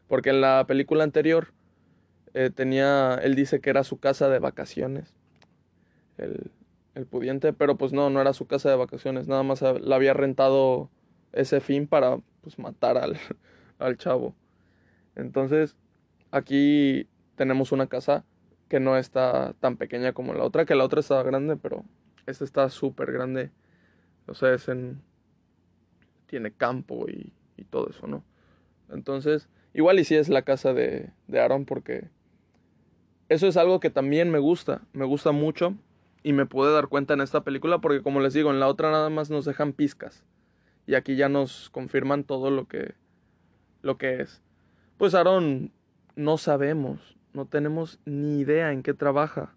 Porque 0.08 0.30
en 0.30 0.40
la 0.40 0.64
película 0.66 1.04
anterior 1.04 1.52
eh, 2.34 2.50
tenía, 2.50 3.14
él 3.22 3.34
dice 3.34 3.60
que 3.60 3.70
era 3.70 3.84
su 3.84 3.98
casa 3.98 4.28
de 4.28 4.38
vacaciones. 4.38 5.14
El, 6.18 6.50
el 6.94 7.06
pudiente, 7.06 7.52
pero 7.52 7.76
pues 7.76 7.92
no, 7.92 8.10
no 8.10 8.20
era 8.20 8.32
su 8.32 8.46
casa 8.46 8.70
de 8.70 8.76
vacaciones. 8.76 9.28
Nada 9.28 9.42
más 9.42 9.62
la 9.62 9.96
había 9.96 10.14
rentado 10.14 10.90
ese 11.32 11.60
fin 11.60 11.86
para 11.86 12.18
pues 12.42 12.58
matar 12.58 12.98
al, 12.98 13.16
al 13.78 13.96
chavo. 13.96 14.34
Entonces, 15.16 15.76
aquí 16.30 17.08
tenemos 17.36 17.72
una 17.72 17.86
casa 17.86 18.24
que 18.68 18.80
no 18.80 18.96
está 18.96 19.54
tan 19.60 19.76
pequeña 19.76 20.12
como 20.12 20.34
la 20.34 20.44
otra, 20.44 20.64
que 20.64 20.74
la 20.74 20.84
otra 20.84 21.00
estaba 21.00 21.22
grande, 21.22 21.56
pero 21.56 21.84
esta 22.26 22.44
está 22.44 22.68
súper 22.70 23.12
grande. 23.12 23.50
O 24.26 24.34
sea, 24.34 24.54
es 24.54 24.68
en... 24.68 25.02
tiene 26.26 26.52
campo 26.52 27.06
y, 27.08 27.32
y, 27.56 27.64
todo 27.64 27.90
eso, 27.90 28.06
¿no? 28.06 28.24
Entonces, 28.90 29.48
igual 29.74 29.98
y 29.98 30.04
si 30.04 30.14
es 30.14 30.28
la 30.28 30.42
casa 30.42 30.72
de, 30.72 31.10
de 31.26 31.40
Aaron 31.40 31.64
porque 31.66 32.08
eso 33.32 33.46
es 33.46 33.56
algo 33.56 33.80
que 33.80 33.90
también 33.90 34.30
me 34.30 34.38
gusta, 34.38 34.82
me 34.92 35.04
gusta 35.04 35.32
mucho 35.32 35.74
y 36.22 36.32
me 36.32 36.46
pude 36.46 36.72
dar 36.72 36.88
cuenta 36.88 37.14
en 37.14 37.20
esta 37.20 37.42
película 37.42 37.80
porque 37.80 38.02
como 38.02 38.20
les 38.20 38.34
digo, 38.34 38.50
en 38.50 38.60
la 38.60 38.68
otra 38.68 38.90
nada 38.90 39.10
más 39.10 39.30
nos 39.30 39.44
dejan 39.44 39.72
pizcas 39.72 40.24
y 40.86 40.94
aquí 40.94 41.16
ya 41.16 41.28
nos 41.28 41.70
confirman 41.70 42.24
todo 42.24 42.50
lo 42.50 42.66
que 42.66 42.94
lo 43.80 43.98
que 43.98 44.20
es. 44.20 44.42
Pues 44.98 45.14
Aaron 45.14 45.72
no 46.14 46.38
sabemos, 46.38 47.16
no 47.32 47.46
tenemos 47.46 47.98
ni 48.04 48.40
idea 48.40 48.72
en 48.72 48.82
qué 48.82 48.94
trabaja 48.94 49.54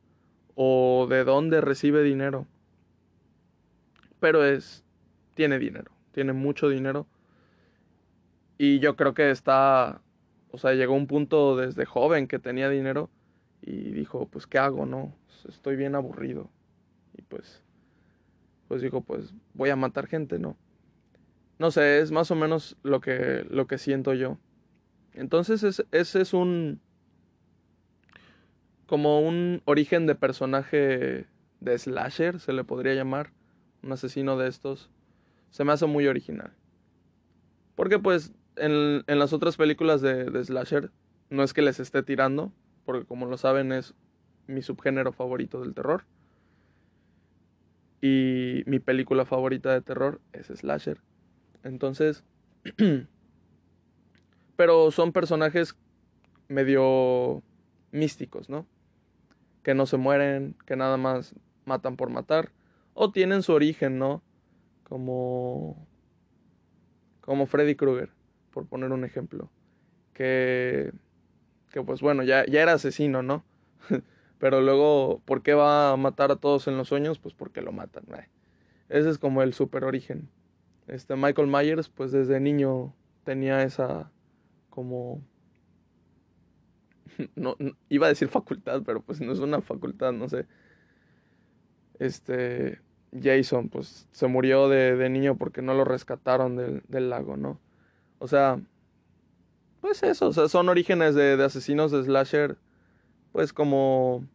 o 0.56 1.06
de 1.10 1.24
dónde 1.24 1.62
recibe 1.62 2.02
dinero. 2.02 2.48
Pero 4.20 4.44
es 4.46 4.84
tiene 5.34 5.60
dinero, 5.60 5.92
tiene 6.12 6.34
mucho 6.34 6.70
dinero. 6.70 7.06
Y 8.58 8.80
yo 8.80 8.96
creo 8.96 9.14
que 9.14 9.30
está 9.32 10.02
o 10.56 10.58
sea, 10.58 10.74
llegó 10.74 10.94
un 10.94 11.06
punto 11.06 11.58
desde 11.58 11.84
joven 11.84 12.30
que 12.30 12.40
tenía 12.40 12.70
dinero 12.70 13.10
y 13.66 13.92
dijo, 13.92 14.28
pues 14.28 14.46
¿qué 14.46 14.60
hago, 14.60 14.86
no? 14.86 15.16
Estoy 15.50 15.76
bien 15.76 15.96
aburrido. 15.96 16.52
Y 17.18 17.24
pues 17.24 17.64
pues 18.68 18.82
dijo, 18.82 19.02
pues 19.02 19.34
voy 19.54 19.70
a 19.70 19.76
matar 19.76 20.08
gente, 20.08 20.40
¿no? 20.40 20.58
No 21.60 21.72
sé, 21.72 22.00
es 22.00 22.12
más 22.12 22.32
o 22.32 22.36
menos 22.36 22.78
lo 22.84 23.00
que, 23.00 23.46
lo 23.50 23.68
que 23.68 23.78
siento 23.78 24.14
yo. 24.14 24.38
Entonces 25.14 25.84
ese 25.92 26.22
es 26.22 26.34
un... 26.34 26.82
como 28.86 29.22
un 29.22 29.62
origen 29.66 30.06
de 30.06 30.16
personaje 30.16 31.26
de 31.60 31.78
slasher, 31.78 32.40
se 32.40 32.54
le 32.54 32.64
podría 32.64 32.94
llamar. 32.94 33.32
Un 33.82 33.92
asesino 33.92 34.38
de 34.38 34.48
estos. 34.48 34.90
Se 35.52 35.64
me 35.64 35.72
hace 35.72 35.86
muy 35.86 36.08
original. 36.08 36.54
Porque 37.76 38.00
pues 38.00 38.34
en, 38.58 39.04
en 39.08 39.20
las 39.20 39.32
otras 39.32 39.58
películas 39.58 40.02
de, 40.02 40.26
de 40.26 40.44
slasher 40.44 40.92
no 41.30 41.44
es 41.44 41.54
que 41.54 41.62
les 41.62 41.80
esté 41.80 42.04
tirando, 42.04 42.52
porque 42.86 43.06
como 43.06 43.26
lo 43.26 43.38
saben 43.38 43.72
es 43.72 43.94
mi 44.48 44.62
subgénero 44.62 45.12
favorito 45.12 45.62
del 45.62 45.74
terror. 45.74 46.06
Y 48.02 48.64
mi 48.68 48.80
película 48.80 49.26
favorita 49.26 49.74
de 49.74 49.82
terror 49.82 50.22
es 50.34 50.48
slasher. 50.48 51.02
Entonces, 51.64 52.24
pero 54.56 54.92
son 54.92 55.12
personajes 55.12 55.76
medio 56.48 57.42
místicos, 57.92 58.50
¿no? 58.50 58.68
Que 59.64 59.74
no 59.74 59.86
se 59.88 59.98
mueren, 59.98 60.56
que 60.66 60.76
nada 60.76 60.98
más 60.98 61.34
matan 61.66 61.96
por 61.98 62.10
matar, 62.12 62.52
o 62.94 63.12
tienen 63.12 63.42
su 63.42 63.54
origen, 63.54 63.98
¿no? 63.98 64.22
Como 64.84 65.88
como 67.22 67.48
Freddy 67.48 67.76
Krueger, 67.76 68.12
por 68.52 68.68
poner 68.68 68.92
un 68.92 69.04
ejemplo, 69.04 69.50
que 70.14 70.94
que 71.76 71.84
pues 71.84 72.00
bueno, 72.00 72.24
ya, 72.24 72.46
ya 72.46 72.62
era 72.62 72.72
asesino, 72.72 73.22
¿no? 73.22 73.44
Pero 74.40 74.62
luego, 74.62 75.22
¿por 75.26 75.44
qué 75.44 75.54
va 75.54 75.92
a 75.92 75.98
matar 75.98 76.32
a 76.32 76.38
todos 76.38 76.70
en 76.70 76.78
los 76.78 76.88
sueños? 76.88 77.20
Pues 77.20 77.36
porque 77.36 77.62
lo 77.62 77.74
matan. 77.74 78.06
Ese 78.88 79.10
es 79.10 79.18
como 79.18 79.42
el 79.42 79.54
super 79.54 79.84
origen. 79.84 80.30
Este 80.88 81.18
Michael 81.18 81.50
Myers, 81.50 81.90
pues 81.90 82.14
desde 82.14 82.40
niño 82.40 82.96
tenía 83.26 83.62
esa 83.64 84.10
como 84.70 85.22
no, 87.36 87.58
iba 87.90 88.06
a 88.06 88.10
decir 88.10 88.30
facultad, 88.30 88.84
pero 88.86 89.02
pues 89.02 89.20
no 89.20 89.34
es 89.34 89.40
una 89.40 89.60
facultad, 89.60 90.14
no 90.14 90.30
sé. 90.30 90.46
Este 92.00 92.80
Jason, 93.22 93.68
pues 93.68 94.08
se 94.14 94.28
murió 94.28 94.70
de, 94.70 95.10
niño 95.10 95.36
porque 95.36 95.62
no 95.62 95.74
lo 95.74 95.84
rescataron 95.84 96.56
del, 96.56 96.84
del, 96.88 97.10
lago, 97.10 97.36
¿no? 97.36 97.60
O 98.20 98.30
sea, 98.30 98.62
pues 99.86 100.02
eso, 100.02 100.30
o 100.30 100.34
sea, 100.34 100.48
son 100.48 100.68
orígenes 100.68 101.14
de, 101.14 101.34
asesinos 101.44 101.92
de 101.92 102.04
slasher, 102.04 102.58
pues 103.32 103.54
como, 103.54 104.26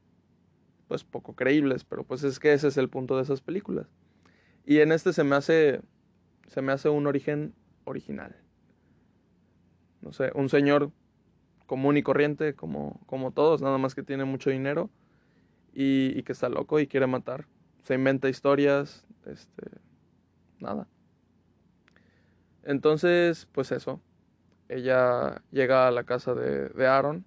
pues 0.86 1.02
poco 1.02 1.34
creíbles, 1.34 1.82
pero 1.82 2.04
pues 2.04 2.22
es 2.22 2.38
que 2.38 2.52
ese 2.52 2.68
es 2.68 2.76
el 2.76 2.88
punto 2.88 3.16
de 3.16 3.24
esas 3.24 3.40
películas. 3.40 3.88
Y 4.64 4.78
en 4.78 4.92
este 4.92 5.12
se 5.12 5.24
me 5.24 5.34
hace 5.34 5.80
se 6.46 6.62
me 6.62 6.70
hace 6.70 6.88
un 6.88 7.08
origen 7.08 7.52
original. 7.82 8.36
No 10.02 10.12
sé, 10.12 10.30
un 10.36 10.48
señor 10.48 10.92
común 11.66 11.96
y 11.96 12.04
corriente, 12.04 12.54
como, 12.54 13.00
como 13.06 13.32
todos, 13.32 13.60
nada 13.60 13.76
más 13.76 13.96
que 13.96 14.04
tiene 14.04 14.24
mucho 14.24 14.50
dinero 14.50 14.88
y, 15.74 16.16
y, 16.16 16.22
que 16.22 16.30
está 16.30 16.48
loco 16.48 16.78
y 16.78 16.86
quiere 16.86 17.08
matar. 17.08 17.48
Se 17.82 17.94
inventa 17.94 18.28
historias, 18.28 19.04
este, 19.26 19.68
nada. 20.60 20.86
Entonces, 22.62 23.48
pues 23.50 23.72
eso. 23.72 24.00
Ella 24.70 25.42
llega 25.50 25.86
a 25.86 25.90
la 25.90 26.04
casa 26.04 26.34
de, 26.34 26.68
de 26.68 26.86
Aaron 26.86 27.24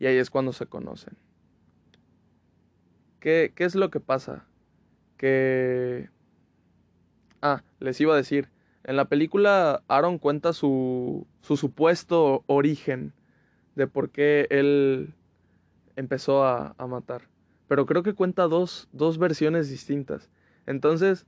y 0.00 0.06
ahí 0.06 0.16
es 0.16 0.30
cuando 0.30 0.52
se 0.52 0.66
conocen. 0.66 1.16
¿Qué, 3.20 3.52
¿Qué 3.54 3.64
es 3.64 3.74
lo 3.74 3.90
que 3.90 4.00
pasa? 4.00 4.46
Que 5.16 6.08
Ah, 7.42 7.64
les 7.80 8.00
iba 8.00 8.14
a 8.14 8.16
decir, 8.16 8.48
en 8.84 8.94
la 8.94 9.06
película 9.06 9.82
Aaron 9.88 10.18
cuenta 10.18 10.52
su, 10.52 11.26
su 11.40 11.56
supuesto 11.56 12.44
origen 12.46 13.12
de 13.74 13.88
por 13.88 14.10
qué 14.10 14.46
él 14.48 15.12
empezó 15.96 16.44
a, 16.44 16.76
a 16.78 16.86
matar. 16.86 17.22
Pero 17.66 17.84
creo 17.84 18.04
que 18.04 18.14
cuenta 18.14 18.46
dos, 18.46 18.88
dos 18.92 19.18
versiones 19.18 19.68
distintas. 19.68 20.30
Entonces, 20.66 21.26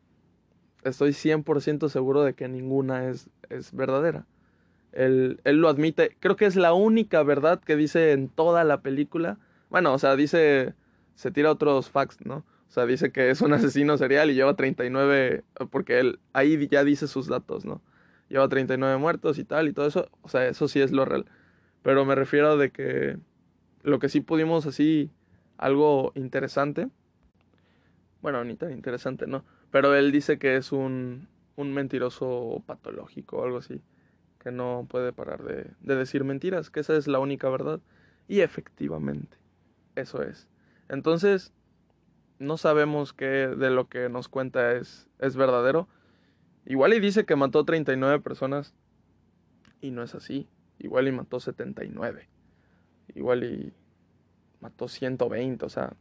estoy 0.85 1.11
100% 1.11 1.89
seguro 1.89 2.23
de 2.23 2.35
que 2.35 2.49
ninguna 2.49 3.09
es, 3.09 3.29
es 3.51 3.73
verdadera. 3.73 4.25
Él, 4.95 5.41
él, 5.45 5.57
lo 5.57 5.69
admite. 5.69 6.17
Creo 6.21 6.37
que 6.37 6.47
es 6.47 6.57
la 6.57 6.73
única 6.73 7.23
verdad 7.23 7.61
que 7.61 7.77
dice 7.77 8.13
en 8.13 8.29
toda 8.29 8.65
la 8.65 8.81
película. 8.81 9.39
Bueno, 9.71 9.93
o 9.93 9.99
sea, 9.99 10.17
dice, 10.17 10.75
se 11.15 11.31
tira 11.31 11.51
otros 11.51 11.91
facts, 11.91 12.25
¿no? 12.25 12.37
O 12.37 12.73
sea, 12.75 12.87
dice 12.87 13.13
que 13.13 13.31
es 13.31 13.41
un 13.41 13.53
asesino 13.55 13.97
serial 13.97 14.31
y 14.31 14.35
lleva 14.35 14.57
39, 14.57 15.45
porque 15.71 16.01
él 16.01 16.19
ahí 16.33 16.69
ya 16.69 16.85
dice 16.85 17.07
sus 17.07 17.29
datos, 17.29 17.65
¿no? 17.65 17.81
Lleva 18.29 18.49
39 18.49 18.97
muertos 18.99 19.39
y 19.39 19.45
tal 19.45 19.69
y 19.69 19.73
todo 19.73 19.87
eso. 19.87 20.09
O 20.23 20.29
sea, 20.29 20.47
eso 20.47 20.69
sí 20.69 20.81
es 20.81 20.91
lo 20.93 21.05
real. 21.05 21.27
Pero 21.83 22.05
me 22.05 22.15
refiero 22.15 22.57
de 22.57 22.71
que 22.71 23.19
lo 23.83 23.99
que 23.99 24.09
sí 24.09 24.21
pudimos 24.21 24.67
así, 24.67 25.11
algo 25.59 26.13
interesante. 26.15 26.89
Bueno, 28.23 28.43
ni 28.45 28.57
tan 28.57 28.73
interesante, 28.73 29.27
¿no? 29.27 29.45
Pero 29.71 29.95
él 29.95 30.11
dice 30.11 30.39
que 30.39 30.57
es 30.57 30.73
un, 30.73 31.29
un 31.57 31.73
mentiroso 31.73 32.63
patológico 32.67 33.39
o 33.39 33.45
algo 33.45 33.59
así. 33.59 33.81
Que 34.45 34.53
no 34.53 34.87
puede 34.89 35.13
parar 35.13 35.43
de, 35.43 35.71
de 35.81 35.97
decir 35.97 36.23
mentiras, 36.23 36.71
que 36.71 36.81
esa 36.81 36.95
es 36.97 37.09
la 37.09 37.19
única 37.19 37.49
verdad. 37.49 37.81
Y 38.29 38.41
efectivamente, 38.41 39.37
eso 39.97 40.23
es. 40.23 40.49
Entonces, 40.89 41.53
no 42.39 42.57
sabemos 42.57 43.13
qué 43.13 43.49
de 43.49 43.71
lo 43.71 43.89
que 43.89 44.09
nos 44.09 44.29
cuenta 44.29 44.73
es, 44.73 45.09
es 45.19 45.37
verdadero. 45.37 45.89
Igual 46.67 46.95
y 46.95 47.01
dice 47.01 47.25
que 47.25 47.37
mató 47.37 47.65
39 47.65 48.21
personas 48.21 48.75
y 49.81 49.91
no 49.91 50.03
es 50.03 50.15
así. 50.15 50.49
Igual 50.79 51.09
y 51.09 51.13
mató 51.13 51.41
79. 51.41 52.29
Igual 53.15 53.45
y 53.45 53.73
mató 54.61 54.89
120, 54.89 55.65
o 55.65 55.69
sea, 55.69 55.95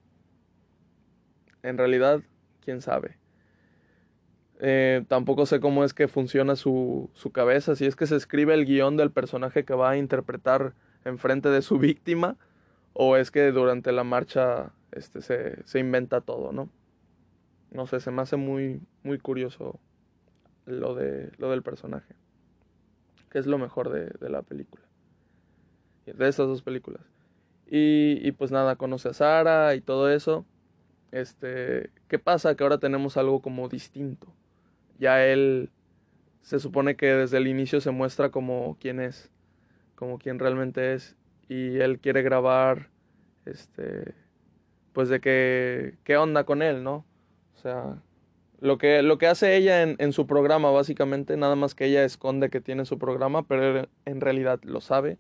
en 1.64 1.78
realidad, 1.78 2.22
quién 2.62 2.82
sabe. 2.82 3.18
Eh, 4.60 5.04
tampoco 5.08 5.46
sé 5.46 5.60
cómo 5.60 5.84
es 5.84 5.94
que 5.94 6.08
funciona 6.08 6.56
su, 6.56 7.10
su 7.14 7.32
cabeza, 7.32 7.76
si 7.76 7.86
es 7.86 7.96
que 7.96 8.08
se 8.08 8.16
escribe 8.16 8.54
el 8.54 8.66
guion 8.66 8.98
del 8.98 9.12
personaje 9.12 9.66
que 9.66 9.74
va 9.74 9.92
a 9.92 9.98
interpretar 9.98 10.74
enfrente 11.06 11.50
de 11.50 11.62
su 11.62 11.78
víctima, 11.80 12.38
o 12.94 13.18
es 13.18 13.32
que 13.32 13.52
durante 13.52 13.92
la 13.92 14.04
marcha 14.04 14.72
este, 14.92 15.22
se, 15.22 15.64
se, 15.66 15.80
inventa 15.80 16.22
todo, 16.22 16.52
¿no? 16.52 16.70
No 17.72 17.88
sé, 17.88 18.00
se 18.00 18.12
me 18.12 18.22
hace 18.22 18.38
muy, 18.38 18.82
muy 19.04 19.18
curioso 19.18 19.80
lo, 20.66 20.94
de, 20.94 21.32
lo 21.38 21.50
del 21.50 21.64
personaje. 21.64 22.14
Que 23.32 23.40
es 23.40 23.48
lo 23.48 23.58
mejor 23.58 23.90
de, 23.90 24.12
de 24.20 24.30
la 24.30 24.44
película. 24.44 24.84
De 26.06 26.28
estas 26.28 26.48
dos 26.48 26.62
películas. 26.62 27.02
Y, 27.66 28.20
y, 28.22 28.32
pues 28.34 28.52
nada, 28.52 28.76
conoce 28.76 29.10
a 29.10 29.14
Sara 29.14 29.74
y 29.74 29.82
todo 29.82 30.12
eso. 30.12 30.46
Este, 31.12 31.90
¿qué 32.08 32.20
pasa? 32.20 32.56
Que 32.56 32.64
ahora 32.64 32.78
tenemos 32.78 33.18
algo 33.18 33.42
como 33.42 33.68
distinto. 33.70 34.28
Ya 35.00 35.26
él 35.26 35.70
se 36.42 36.60
supone 36.60 36.96
que 36.96 37.08
desde 37.08 37.38
el 37.38 37.48
inicio 37.48 37.82
se 37.82 37.92
muestra 37.92 38.30
como 38.30 38.78
quien 38.80 39.00
es, 39.00 39.32
como 39.96 40.20
quien 40.20 40.40
realmente 40.40 40.94
es 40.94 41.16
y 41.50 41.80
él 41.80 42.00
quiere 42.00 42.22
grabar 42.22 42.90
este 43.46 44.14
pues 44.94 45.10
de 45.10 45.20
que 45.20 45.98
qué 46.04 46.18
onda 46.18 46.46
con 46.46 46.62
él, 46.62 46.84
¿no? 46.84 47.06
O 47.56 47.58
sea, 47.58 48.02
lo 48.60 48.78
que, 48.78 49.02
lo 49.02 49.18
que 49.18 49.28
hace 49.28 49.58
ella 49.58 49.82
en, 49.82 49.96
en, 50.00 50.14
su 50.14 50.28
programa, 50.28 50.72
básicamente, 50.72 51.36
nada 51.36 51.56
más 51.56 51.76
que 51.76 51.86
ella 51.86 52.06
esconde 52.06 52.50
que 52.50 52.62
tiene 52.62 52.86
su 52.86 52.98
programa, 52.98 53.44
pero 53.48 53.90
en 54.06 54.22
realidad 54.22 54.60
lo 54.64 54.80
sabe. 54.82 55.18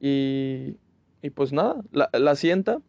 Y, 0.00 0.76
y 1.22 1.30
pues 1.30 1.52
nada, 1.52 1.82
la, 1.90 2.08
la 2.12 2.36
sienta 2.36 2.80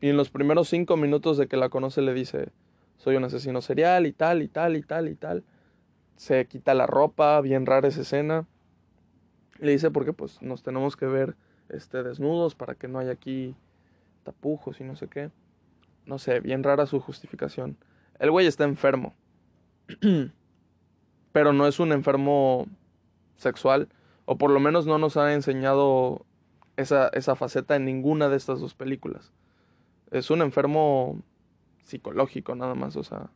y 0.00 0.08
en 0.08 0.16
los 0.16 0.30
primeros 0.30 0.68
cinco 0.68 0.96
minutos 0.96 1.38
de 1.38 1.48
que 1.48 1.56
la 1.56 1.68
conoce 1.68 2.02
le 2.02 2.14
dice, 2.14 2.50
soy 2.98 3.16
un 3.16 3.24
asesino 3.24 3.62
serial 3.62 4.06
y 4.06 4.12
tal, 4.12 4.42
y 4.42 4.48
tal, 4.48 4.76
y 4.76 4.82
tal, 4.82 5.08
y 5.08 5.14
tal. 5.14 5.44
Se 6.16 6.46
quita 6.46 6.74
la 6.74 6.86
ropa, 6.86 7.40
bien 7.40 7.64
rara 7.64 7.88
esa 7.88 8.02
escena. 8.02 8.46
Le 9.58 9.72
dice 9.72 9.90
porque 9.90 10.12
pues 10.12 10.42
nos 10.42 10.62
tenemos 10.62 10.96
que 10.96 11.06
ver 11.06 11.36
este, 11.68 12.02
desnudos 12.02 12.54
para 12.54 12.74
que 12.74 12.88
no 12.88 12.98
haya 12.98 13.12
aquí 13.12 13.54
tapujos 14.24 14.80
y 14.80 14.84
no 14.84 14.96
sé 14.96 15.06
qué. 15.08 15.30
No 16.06 16.18
sé, 16.18 16.40
bien 16.40 16.64
rara 16.64 16.86
su 16.86 17.00
justificación. 17.00 17.76
El 18.18 18.32
güey 18.32 18.46
está 18.46 18.64
enfermo. 18.64 19.14
Pero 21.32 21.52
no 21.52 21.68
es 21.68 21.78
un 21.78 21.92
enfermo 21.92 22.66
sexual. 23.36 23.88
O 24.24 24.36
por 24.38 24.50
lo 24.50 24.58
menos 24.58 24.86
no 24.86 24.98
nos 24.98 25.16
ha 25.16 25.32
enseñado 25.34 26.26
esa, 26.76 27.08
esa 27.08 27.36
faceta 27.36 27.76
en 27.76 27.84
ninguna 27.84 28.28
de 28.28 28.36
estas 28.36 28.60
dos 28.60 28.74
películas. 28.74 29.32
Es 30.10 30.30
un 30.30 30.42
enfermo 30.42 31.22
psicológico 31.88 32.54
nada 32.54 32.74
más. 32.74 32.96
O 32.96 33.02
sea, 33.02 33.30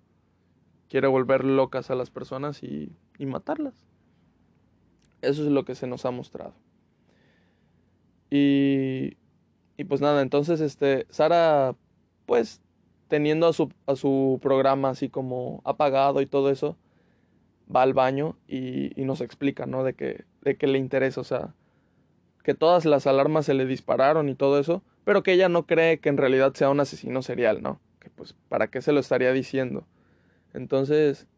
quiere 0.88 1.08
volver 1.08 1.44
locas 1.44 1.90
a 1.90 1.94
las 1.94 2.10
personas 2.10 2.62
y, 2.62 2.92
y 3.18 3.26
matarlas. 3.26 3.74
Eso 5.22 5.42
es 5.42 5.48
lo 5.48 5.64
que 5.64 5.74
se 5.74 5.86
nos 5.86 6.04
ha 6.04 6.10
mostrado. 6.10 6.54
Y, 8.30 9.16
y 9.76 9.84
pues 9.84 10.00
nada, 10.00 10.22
entonces 10.22 10.60
este, 10.60 11.06
Sara, 11.10 11.76
pues 12.26 12.62
teniendo 13.08 13.46
a 13.46 13.52
su, 13.52 13.70
a 13.86 13.94
su 13.94 14.38
programa 14.40 14.90
así 14.90 15.10
como 15.10 15.60
apagado 15.64 16.22
y 16.22 16.26
todo 16.26 16.50
eso, 16.50 16.78
va 17.74 17.82
al 17.82 17.92
baño 17.92 18.36
y, 18.48 18.98
y 19.00 19.04
nos 19.04 19.20
explica, 19.20 19.66
¿no? 19.66 19.84
De 19.84 19.94
que, 19.94 20.24
de 20.40 20.56
que 20.56 20.66
le 20.66 20.78
interesa, 20.78 21.20
o 21.20 21.24
sea, 21.24 21.54
que 22.42 22.54
todas 22.54 22.84
las 22.84 23.06
alarmas 23.06 23.46
se 23.46 23.54
le 23.54 23.66
dispararon 23.66 24.28
y 24.28 24.34
todo 24.34 24.58
eso, 24.58 24.82
pero 25.04 25.22
que 25.22 25.32
ella 25.32 25.48
no 25.48 25.66
cree 25.66 26.00
que 26.00 26.08
en 26.08 26.16
realidad 26.16 26.54
sea 26.54 26.70
un 26.70 26.80
asesino 26.80 27.22
serial, 27.22 27.62
¿no? 27.62 27.80
Que 28.02 28.10
pues, 28.10 28.34
¿para 28.48 28.66
qué 28.66 28.82
se 28.82 28.90
lo 28.92 28.98
estaría 28.98 29.32
diciendo? 29.32 29.86
Entonces, 30.54 31.28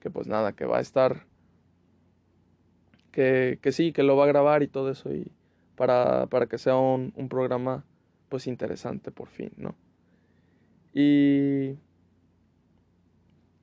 que 0.00 0.10
pues 0.10 0.26
nada, 0.26 0.54
que 0.54 0.64
va 0.64 0.78
a 0.78 0.80
estar, 0.80 1.26
que, 3.12 3.58
que 3.60 3.70
sí, 3.70 3.92
que 3.92 4.02
lo 4.02 4.16
va 4.16 4.24
a 4.24 4.28
grabar 4.28 4.62
y 4.62 4.68
todo 4.68 4.90
eso 4.90 5.12
y 5.12 5.30
para, 5.76 6.26
para 6.26 6.46
que 6.46 6.56
sea 6.56 6.76
un, 6.76 7.12
un 7.16 7.28
programa 7.28 7.84
pues 8.30 8.46
interesante 8.46 9.10
por 9.10 9.28
fin, 9.28 9.52
¿no? 9.56 9.74
Y 10.94 11.76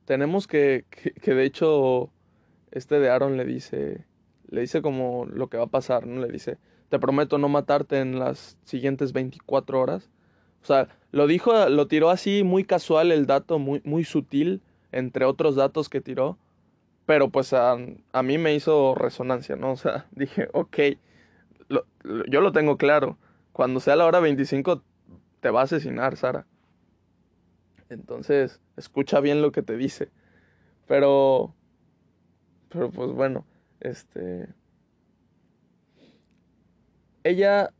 tenemos 0.04 0.46
que, 0.46 0.84
que, 0.90 1.12
que, 1.12 1.34
de 1.34 1.44
hecho 1.44 2.10
este 2.70 3.00
de 3.00 3.10
Aaron 3.10 3.36
le 3.36 3.44
dice, 3.44 4.06
le 4.48 4.60
dice 4.60 4.80
como 4.80 5.26
lo 5.26 5.48
que 5.48 5.56
va 5.56 5.64
a 5.64 5.68
pasar, 5.68 6.06
¿no? 6.06 6.20
Le 6.20 6.32
dice, 6.32 6.58
te 6.88 6.98
prometo 6.98 7.36
no 7.38 7.48
matarte 7.48 8.00
en 8.00 8.18
las 8.18 8.56
siguientes 8.64 9.12
24 9.12 9.80
horas. 9.80 10.08
O 10.62 10.66
sea, 10.66 10.88
lo 11.12 11.26
dijo, 11.26 11.68
lo 11.68 11.86
tiró 11.86 12.10
así 12.10 12.42
muy 12.44 12.64
casual 12.64 13.12
el 13.12 13.26
dato, 13.26 13.58
muy, 13.58 13.80
muy 13.84 14.04
sutil, 14.04 14.60
entre 14.92 15.24
otros 15.24 15.56
datos 15.56 15.88
que 15.88 16.00
tiró. 16.00 16.38
Pero 17.06 17.30
pues 17.30 17.52
a, 17.52 17.76
a 18.12 18.22
mí 18.22 18.38
me 18.38 18.54
hizo 18.54 18.94
resonancia, 18.94 19.56
¿no? 19.56 19.72
O 19.72 19.76
sea, 19.76 20.06
dije, 20.12 20.48
ok, 20.52 20.78
yo 22.28 22.40
lo 22.40 22.52
tengo 22.52 22.76
claro. 22.76 23.18
Cuando 23.52 23.80
sea 23.80 23.96
la 23.96 24.06
hora 24.06 24.20
25 24.20 24.82
te 25.40 25.50
va 25.50 25.60
a 25.60 25.64
asesinar, 25.64 26.16
Sara. 26.16 26.46
Entonces, 27.88 28.60
escucha 28.76 29.20
bien 29.20 29.42
lo 29.42 29.52
que 29.52 29.62
te 29.62 29.76
dice. 29.76 30.10
Pero, 30.86 31.54
pero 32.68 32.90
pues 32.90 33.10
bueno, 33.12 33.46
este... 33.80 34.48
Ella 37.24 37.72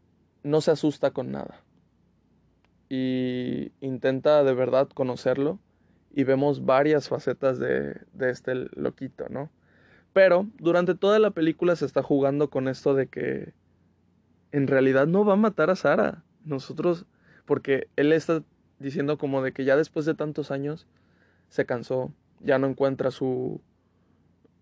no 0.43 0.61
se 0.61 0.73
asusta 0.73 1.11
con 1.11 1.31
nada. 1.31 1.63
Y 2.89 3.73
intenta 3.81 4.45
de 4.45 4.55
verdad 4.55 4.89
conocerlo. 4.89 5.59
Y 6.15 6.25
vemos 6.25 6.65
varias 6.65 7.09
facetas 7.09 7.59
de, 7.59 8.01
de 8.13 8.31
este 8.31 8.55
loquito, 8.55 9.29
¿no? 9.29 9.51
Pero 10.13 10.49
durante 10.59 10.95
toda 10.95 11.19
la 11.19 11.31
película 11.31 11.77
se 11.77 11.85
está 11.85 12.03
jugando 12.03 12.51
con 12.51 12.67
esto 12.67 12.95
de 12.95 13.07
que 13.09 13.53
en 14.53 14.67
realidad 14.67 15.07
no 15.07 15.25
va 15.25 15.35
a 15.35 15.37
matar 15.37 15.71
a 15.71 15.77
Sara. 15.77 16.25
Nosotros, 16.45 17.07
porque 17.45 17.89
él 17.97 18.13
está 18.13 18.43
diciendo 18.79 19.19
como 19.19 19.43
de 19.43 19.53
que 19.53 19.65
ya 19.65 19.77
después 19.77 20.07
de 20.07 20.15
tantos 20.15 20.51
años 20.51 20.87
se 21.49 21.67
cansó, 21.67 22.13
ya 22.41 22.59
no 22.59 22.67
encuentra 22.67 23.11
su... 23.11 23.61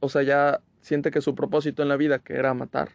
O 0.00 0.08
sea, 0.08 0.22
ya 0.22 0.60
siente 0.80 1.10
que 1.10 1.20
su 1.20 1.34
propósito 1.34 1.82
en 1.82 1.88
la 1.88 1.96
vida, 1.96 2.18
que 2.18 2.34
era 2.34 2.54
matar, 2.54 2.90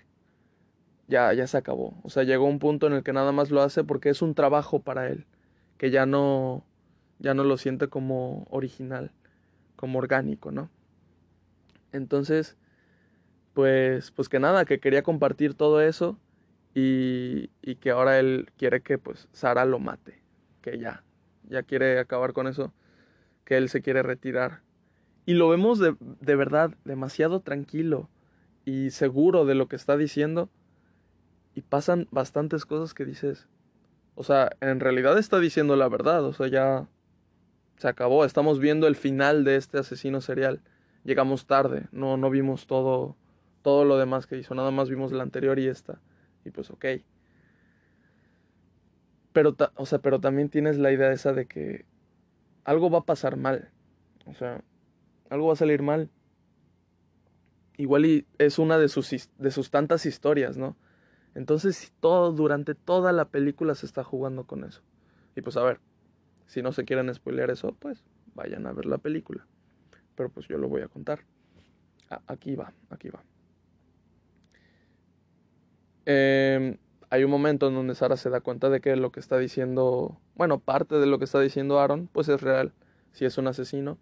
ya, 1.08 1.34
ya 1.34 1.48
se 1.48 1.58
acabó. 1.58 2.00
O 2.04 2.10
sea, 2.10 2.24
llegó 2.24 2.46
un 2.46 2.60
punto 2.60 2.88
en 2.88 2.94
el 2.94 3.04
que 3.04 3.14
nada 3.14 3.32
más 3.32 3.52
lo 3.52 3.62
hace 3.62 3.84
porque 3.84 4.10
es 4.10 4.22
un 4.22 4.36
trabajo 4.36 4.82
para 4.82 5.08
él, 5.08 5.26
que 5.78 5.92
ya 5.92 6.06
no, 6.06 6.66
ya 7.20 7.34
no 7.34 7.44
lo 7.44 7.58
siente 7.58 7.88
como 7.88 8.48
original, 8.50 9.12
como 9.76 10.00
orgánico, 10.00 10.52
¿no? 10.52 10.70
Entonces, 11.92 12.58
pues, 13.54 14.12
pues 14.12 14.30
que 14.30 14.40
nada, 14.40 14.66
que 14.66 14.80
quería 14.80 15.04
compartir 15.04 15.54
todo 15.54 15.82
eso 15.82 16.18
y, 16.74 17.50
y 17.62 17.76
que 17.76 17.92
ahora 17.92 18.20
él 18.20 18.50
quiere 18.58 18.82
que 18.82 18.98
pues 18.98 19.28
Sara 19.34 19.66
lo 19.66 19.80
mate, 19.80 20.22
que 20.62 20.80
ya, 20.80 21.04
ya 21.50 21.64
quiere 21.64 22.00
acabar 22.00 22.34
con 22.34 22.48
eso, 22.48 22.74
que 23.44 23.58
él 23.58 23.70
se 23.70 23.82
quiere 23.82 24.04
retirar. 24.04 24.62
Y 25.26 25.34
lo 25.34 25.50
vemos 25.50 25.80
de, 25.80 25.96
de 26.00 26.36
verdad 26.36 26.74
demasiado 26.86 27.42
tranquilo 27.42 28.10
y 28.66 28.92
seguro 28.92 29.46
de 29.46 29.56
lo 29.56 29.68
que 29.68 29.76
está 29.76 29.98
diciendo. 29.98 30.50
Y 31.54 31.62
pasan 31.62 32.08
bastantes 32.12 32.66
cosas 32.66 32.94
que 32.94 33.06
dices, 33.06 33.48
o 34.16 34.24
sea, 34.24 34.52
en 34.62 34.80
realidad 34.80 35.18
está 35.18 35.40
diciendo 35.40 35.76
la 35.76 35.90
verdad, 35.90 36.24
o 36.24 36.34
sea, 36.34 36.48
ya 36.48 36.88
se 37.78 37.88
acabó, 37.88 38.26
estamos 38.26 38.60
viendo 38.60 38.88
el 38.88 38.96
final 38.96 39.44
de 39.44 39.56
este 39.56 39.80
asesino 39.80 40.22
serial. 40.22 40.62
Llegamos 41.04 41.48
tarde, 41.48 41.88
no, 41.92 42.16
no 42.18 42.30
vimos 42.30 42.68
todo, 42.68 43.16
todo 43.64 43.86
lo 43.86 43.98
demás 43.98 44.28
que 44.28 44.38
hizo, 44.38 44.54
nada 44.54 44.72
más 44.72 44.90
vimos 44.90 45.12
la 45.12 45.24
anterior 45.24 45.58
y 45.60 45.68
esta. 45.68 46.00
Y 46.46 46.52
pues 46.52 46.70
ok. 46.70 46.86
Pero, 49.34 49.56
o 49.76 49.86
sea, 49.86 50.00
pero 50.00 50.20
también 50.20 50.50
tienes 50.50 50.78
la 50.78 50.92
idea 50.92 51.12
esa 51.12 51.34
de 51.34 51.48
que 51.48 51.86
algo 52.64 52.90
va 52.90 53.00
a 53.00 53.06
pasar 53.06 53.38
mal. 53.38 53.72
O 54.26 54.34
sea, 54.34 54.62
algo 55.30 55.48
va 55.48 55.54
a 55.54 55.58
salir 55.58 55.82
mal. 55.82 56.10
Igual 57.78 58.06
y 58.06 58.28
es 58.38 58.60
una 58.60 58.78
de 58.78 58.90
sus, 58.90 59.30
de 59.38 59.52
sus 59.52 59.72
tantas 59.72 60.06
historias, 60.06 60.58
¿no? 60.58 60.76
Entonces, 61.36 61.94
todo, 62.00 62.32
durante 62.32 62.76
toda 62.76 63.12
la 63.12 63.26
película 63.26 63.76
se 63.76 63.86
está 63.86 64.04
jugando 64.04 64.46
con 64.46 64.64
eso. 64.64 64.82
Y 65.36 65.42
pues 65.42 65.58
a 65.58 65.64
ver, 65.64 65.80
si 66.46 66.62
no 66.62 66.72
se 66.72 66.84
quieren 66.84 67.14
spoilear 67.14 67.50
eso, 67.50 67.76
pues 67.80 68.04
vayan 68.36 68.68
a 68.68 68.74
ver 68.74 68.86
la 68.86 68.98
película. 68.98 69.46
Pero 70.16 70.30
pues 70.30 70.48
yo 70.48 70.58
lo 70.58 70.68
voy 70.68 70.82
a 70.82 70.88
contar. 70.88 71.22
aquí 72.28 72.56
va, 72.56 72.74
aquí 72.90 73.10
va. 73.10 73.24
Eh, 76.06 76.78
hay 77.10 77.24
un 77.24 77.32
momento 77.32 77.68
en 77.68 77.76
donde 77.76 77.96
Sara 77.96 78.18
se 78.18 78.30
da 78.30 78.42
cuenta 78.42 78.70
de 78.70 78.82
que 78.82 78.96
lo 78.96 79.12
que 79.12 79.20
está 79.20 79.38
diciendo, 79.38 80.20
bueno, 80.36 80.60
parte 80.60 80.96
de 80.96 81.06
lo 81.06 81.20
que 81.20 81.26
está 81.26 81.40
diciendo 81.40 81.80
Aaron, 81.80 82.08
pues 82.08 82.30
es 82.30 82.42
real, 82.42 82.74
si 83.12 83.26
es 83.26 83.38
un 83.38 83.48
asesino, 83.48 83.98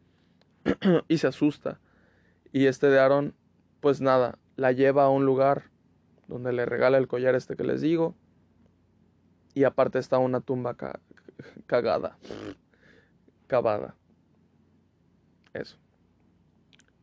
y 1.07 1.17
se 1.17 1.27
asusta. 1.27 1.79
Y 2.51 2.65
este 2.65 2.87
de 2.87 2.99
Aaron, 2.99 3.35
pues 3.79 4.01
nada, 4.01 4.37
la 4.55 4.71
lleva 4.71 5.05
a 5.05 5.09
un 5.09 5.25
lugar 5.25 5.71
donde 6.29 6.53
le 6.53 6.65
regala 6.65 6.97
el 6.97 7.07
collar 7.07 7.35
este 7.35 7.55
que 7.55 7.63
les 7.63 7.81
digo, 7.81 8.15
y 9.53 9.63
aparte 9.65 9.99
está 9.99 10.19
una 10.19 10.39
tumba 10.39 10.75
ca 10.75 10.99
cagada, 11.65 12.17
cavada. 13.47 13.95
Eso. 15.53 15.77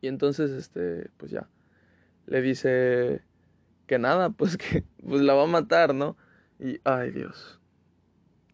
Y 0.01 0.07
entonces, 0.07 0.51
este, 0.51 1.09
pues 1.17 1.31
ya, 1.31 1.49
le 2.25 2.41
dice 2.41 3.21
que 3.85 3.99
nada, 3.99 4.29
pues 4.37 4.57
que 4.57 4.83
pues 5.05 5.21
la 5.21 5.33
va 5.33 5.43
a 5.43 5.47
matar, 5.47 5.93
¿no? 5.93 6.17
Y, 6.59 6.79
ay 6.85 7.11
Dios. 7.11 7.59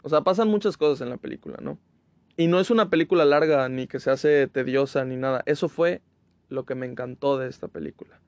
O 0.01 0.09
sea, 0.09 0.21
pasan 0.21 0.49
muchas 0.49 0.75
cosas 0.75 1.01
en 1.01 1.09
la 1.09 1.17
película, 1.17 1.57
¿no? 1.61 1.77
Y 2.35 2.47
no 2.47 2.59
es 2.59 2.71
una 2.71 2.89
película 2.89 3.25
larga, 3.25 3.69
ni 3.69 3.85
que 3.87 3.99
se 3.99 4.09
hace 4.09 4.47
tediosa, 4.47 5.05
ni 5.05 5.17
nada. 5.17 5.43
Eso 5.45 5.69
fue 5.69 6.01
lo 6.49 6.65
que 6.65 6.73
me 6.73 6.87
encantó 6.87 7.37
de 7.37 7.47
esta 7.47 7.67
película. 7.67 8.19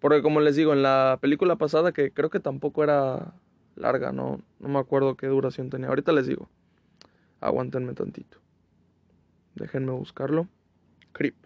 Porque 0.00 0.22
como 0.22 0.40
les 0.40 0.56
digo, 0.56 0.72
en 0.72 0.82
la 0.82 1.18
película 1.20 1.56
pasada, 1.56 1.92
que 1.92 2.12
creo 2.12 2.30
que 2.30 2.40
tampoco 2.40 2.84
era 2.84 3.34
larga, 3.74 4.12
no, 4.12 4.40
no 4.60 4.68
me 4.68 4.78
acuerdo 4.78 5.16
qué 5.16 5.26
duración 5.26 5.70
tenía. 5.70 5.88
Ahorita 5.88 6.12
les 6.12 6.26
digo. 6.26 6.48
Aguántenme 7.40 7.94
tantito. 7.94 8.38
Déjenme 9.54 9.92
buscarlo. 9.92 10.48
Creep. 11.12 11.36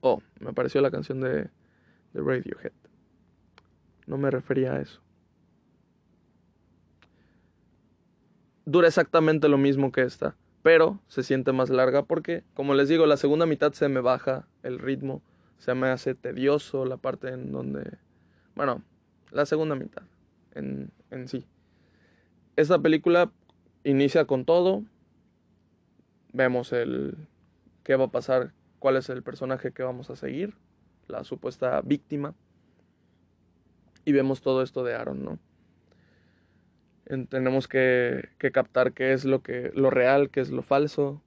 Oh, 0.00 0.22
me 0.40 0.50
apareció 0.50 0.80
la 0.80 0.90
canción 0.90 1.20
de, 1.20 1.48
de 2.12 2.22
Radiohead. 2.22 2.72
No 4.06 4.18
me 4.18 4.30
refería 4.30 4.74
a 4.74 4.80
eso. 4.80 5.00
Dura 8.64 8.88
exactamente 8.88 9.48
lo 9.48 9.58
mismo 9.58 9.92
que 9.92 10.02
esta, 10.02 10.34
pero 10.62 11.00
se 11.06 11.22
siente 11.22 11.52
más 11.52 11.70
larga 11.70 12.02
porque, 12.02 12.42
como 12.54 12.74
les 12.74 12.88
digo, 12.88 13.06
la 13.06 13.16
segunda 13.16 13.46
mitad 13.46 13.72
se 13.72 13.88
me 13.88 14.00
baja 14.00 14.48
el 14.64 14.80
ritmo, 14.80 15.22
se 15.58 15.74
me 15.74 15.88
hace 15.88 16.14
tedioso 16.14 16.84
la 16.84 16.96
parte 16.96 17.28
en 17.28 17.52
donde... 17.52 17.98
Bueno, 18.54 18.82
la 19.30 19.46
segunda 19.46 19.74
mitad 19.74 20.02
en, 20.54 20.90
en 21.10 21.28
sí. 21.28 21.46
Esta 22.56 22.78
película 22.78 23.30
inicia 23.84 24.24
con 24.24 24.44
todo. 24.44 24.82
Vemos 26.32 26.72
el 26.72 27.16
qué 27.84 27.94
va 27.94 28.06
a 28.06 28.10
pasar, 28.10 28.52
cuál 28.80 28.96
es 28.96 29.08
el 29.10 29.22
personaje 29.22 29.72
que 29.72 29.82
vamos 29.82 30.10
a 30.10 30.16
seguir, 30.16 30.54
la 31.06 31.22
supuesta 31.22 31.80
víctima. 31.82 32.34
Y 34.04 34.12
vemos 34.12 34.40
todo 34.40 34.62
esto 34.62 34.84
de 34.84 34.94
Aaron, 34.94 35.24
¿no? 35.24 35.38
tenemos 37.28 37.68
que, 37.68 38.30
que, 38.38 38.50
captar 38.50 38.92
qué 38.92 39.12
es 39.12 39.24
lo 39.24 39.40
que 39.40 39.70
lo 39.76 39.90
real, 39.90 40.30
qué 40.30 40.40
es 40.40 40.50
lo 40.50 40.62
falso. 40.62 41.22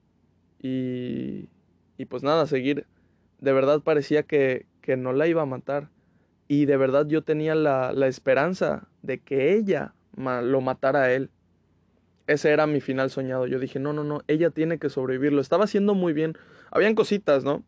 Y, 0.60 1.48
y 1.96 2.04
pues 2.04 2.22
nada, 2.22 2.46
seguir. 2.46 2.86
De 3.40 3.52
verdad 3.52 3.80
parecía 3.80 4.22
que, 4.22 4.66
que 4.82 4.96
no 4.96 5.12
la 5.12 5.26
iba 5.26 5.42
a 5.42 5.46
matar. 5.46 5.88
Y 6.48 6.66
de 6.66 6.76
verdad 6.76 7.06
yo 7.06 7.22
tenía 7.22 7.54
la, 7.54 7.92
la 7.92 8.06
esperanza 8.06 8.88
de 9.02 9.20
que 9.20 9.54
ella 9.54 9.94
lo 10.16 10.60
matara 10.60 11.02
a 11.02 11.12
él. 11.12 11.30
Ese 12.26 12.50
era 12.50 12.66
mi 12.66 12.80
final 12.80 13.10
soñado. 13.10 13.46
Yo 13.46 13.58
dije, 13.58 13.78
no, 13.78 13.92
no, 13.92 14.04
no, 14.04 14.22
ella 14.28 14.50
tiene 14.50 14.78
que 14.78 14.90
sobrevivir. 14.90 15.32
Lo 15.32 15.40
estaba 15.40 15.64
haciendo 15.64 15.94
muy 15.94 16.12
bien. 16.12 16.36
Habían 16.70 16.94
cositas, 16.94 17.44
¿no? 17.44 17.64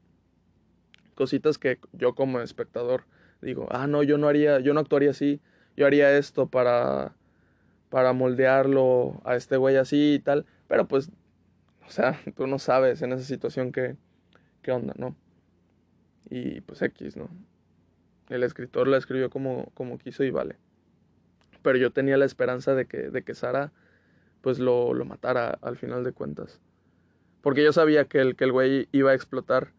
Cositas 1.14 1.58
que 1.58 1.78
yo 1.92 2.14
como 2.14 2.40
espectador 2.40 3.04
digo, 3.40 3.66
ah, 3.70 3.86
no, 3.86 4.02
yo 4.02 4.18
no 4.18 4.28
haría, 4.28 4.60
yo 4.60 4.74
no 4.74 4.80
actuaría 4.80 5.10
así. 5.10 5.40
Yo 5.76 5.86
haría 5.86 6.16
esto 6.16 6.46
para, 6.46 7.14
para 7.88 8.12
moldearlo 8.12 9.20
a 9.24 9.36
este 9.36 9.56
güey 9.56 9.76
así 9.76 10.14
y 10.14 10.18
tal. 10.20 10.46
Pero 10.68 10.86
pues, 10.86 11.10
o 11.86 11.90
sea, 11.90 12.20
tú 12.36 12.46
no 12.46 12.58
sabes 12.58 13.02
en 13.02 13.12
esa 13.12 13.24
situación 13.24 13.72
qué, 13.72 13.96
qué 14.62 14.72
onda, 14.72 14.94
¿no? 14.96 15.16
Y 16.30 16.60
pues 16.62 16.82
X, 16.82 17.16
¿no? 17.16 17.28
El 18.28 18.42
escritor 18.42 18.88
la 18.88 18.96
escribió 18.96 19.30
como, 19.30 19.70
como 19.74 19.98
quiso 19.98 20.24
y 20.24 20.30
vale. 20.30 20.56
Pero 21.62 21.78
yo 21.78 21.92
tenía 21.92 22.16
la 22.16 22.24
esperanza 22.24 22.74
de 22.74 22.86
que, 22.86 23.10
de 23.10 23.22
que 23.22 23.34
Sara 23.34 23.72
pues 24.40 24.58
lo, 24.58 24.92
lo 24.92 25.04
matara 25.04 25.58
al 25.62 25.76
final 25.76 26.04
de 26.04 26.12
cuentas. 26.12 26.60
Porque 27.42 27.64
yo 27.64 27.72
sabía 27.72 28.04
que 28.06 28.20
el, 28.20 28.36
que 28.36 28.44
el 28.44 28.52
güey 28.52 28.88
iba 28.92 29.10
a 29.10 29.14
explotar. 29.14 29.72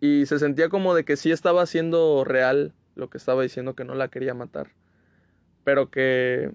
Y 0.00 0.26
se 0.26 0.38
sentía 0.38 0.68
como 0.68 0.94
de 0.94 1.04
que 1.04 1.16
sí 1.16 1.30
estaba 1.30 1.62
haciendo 1.62 2.24
real 2.24 2.74
lo 2.94 3.10
que 3.10 3.18
estaba 3.18 3.42
diciendo 3.42 3.74
que 3.74 3.84
no 3.84 3.94
la 3.94 4.08
quería 4.08 4.34
matar. 4.34 4.70
Pero 5.64 5.90
que. 5.90 6.52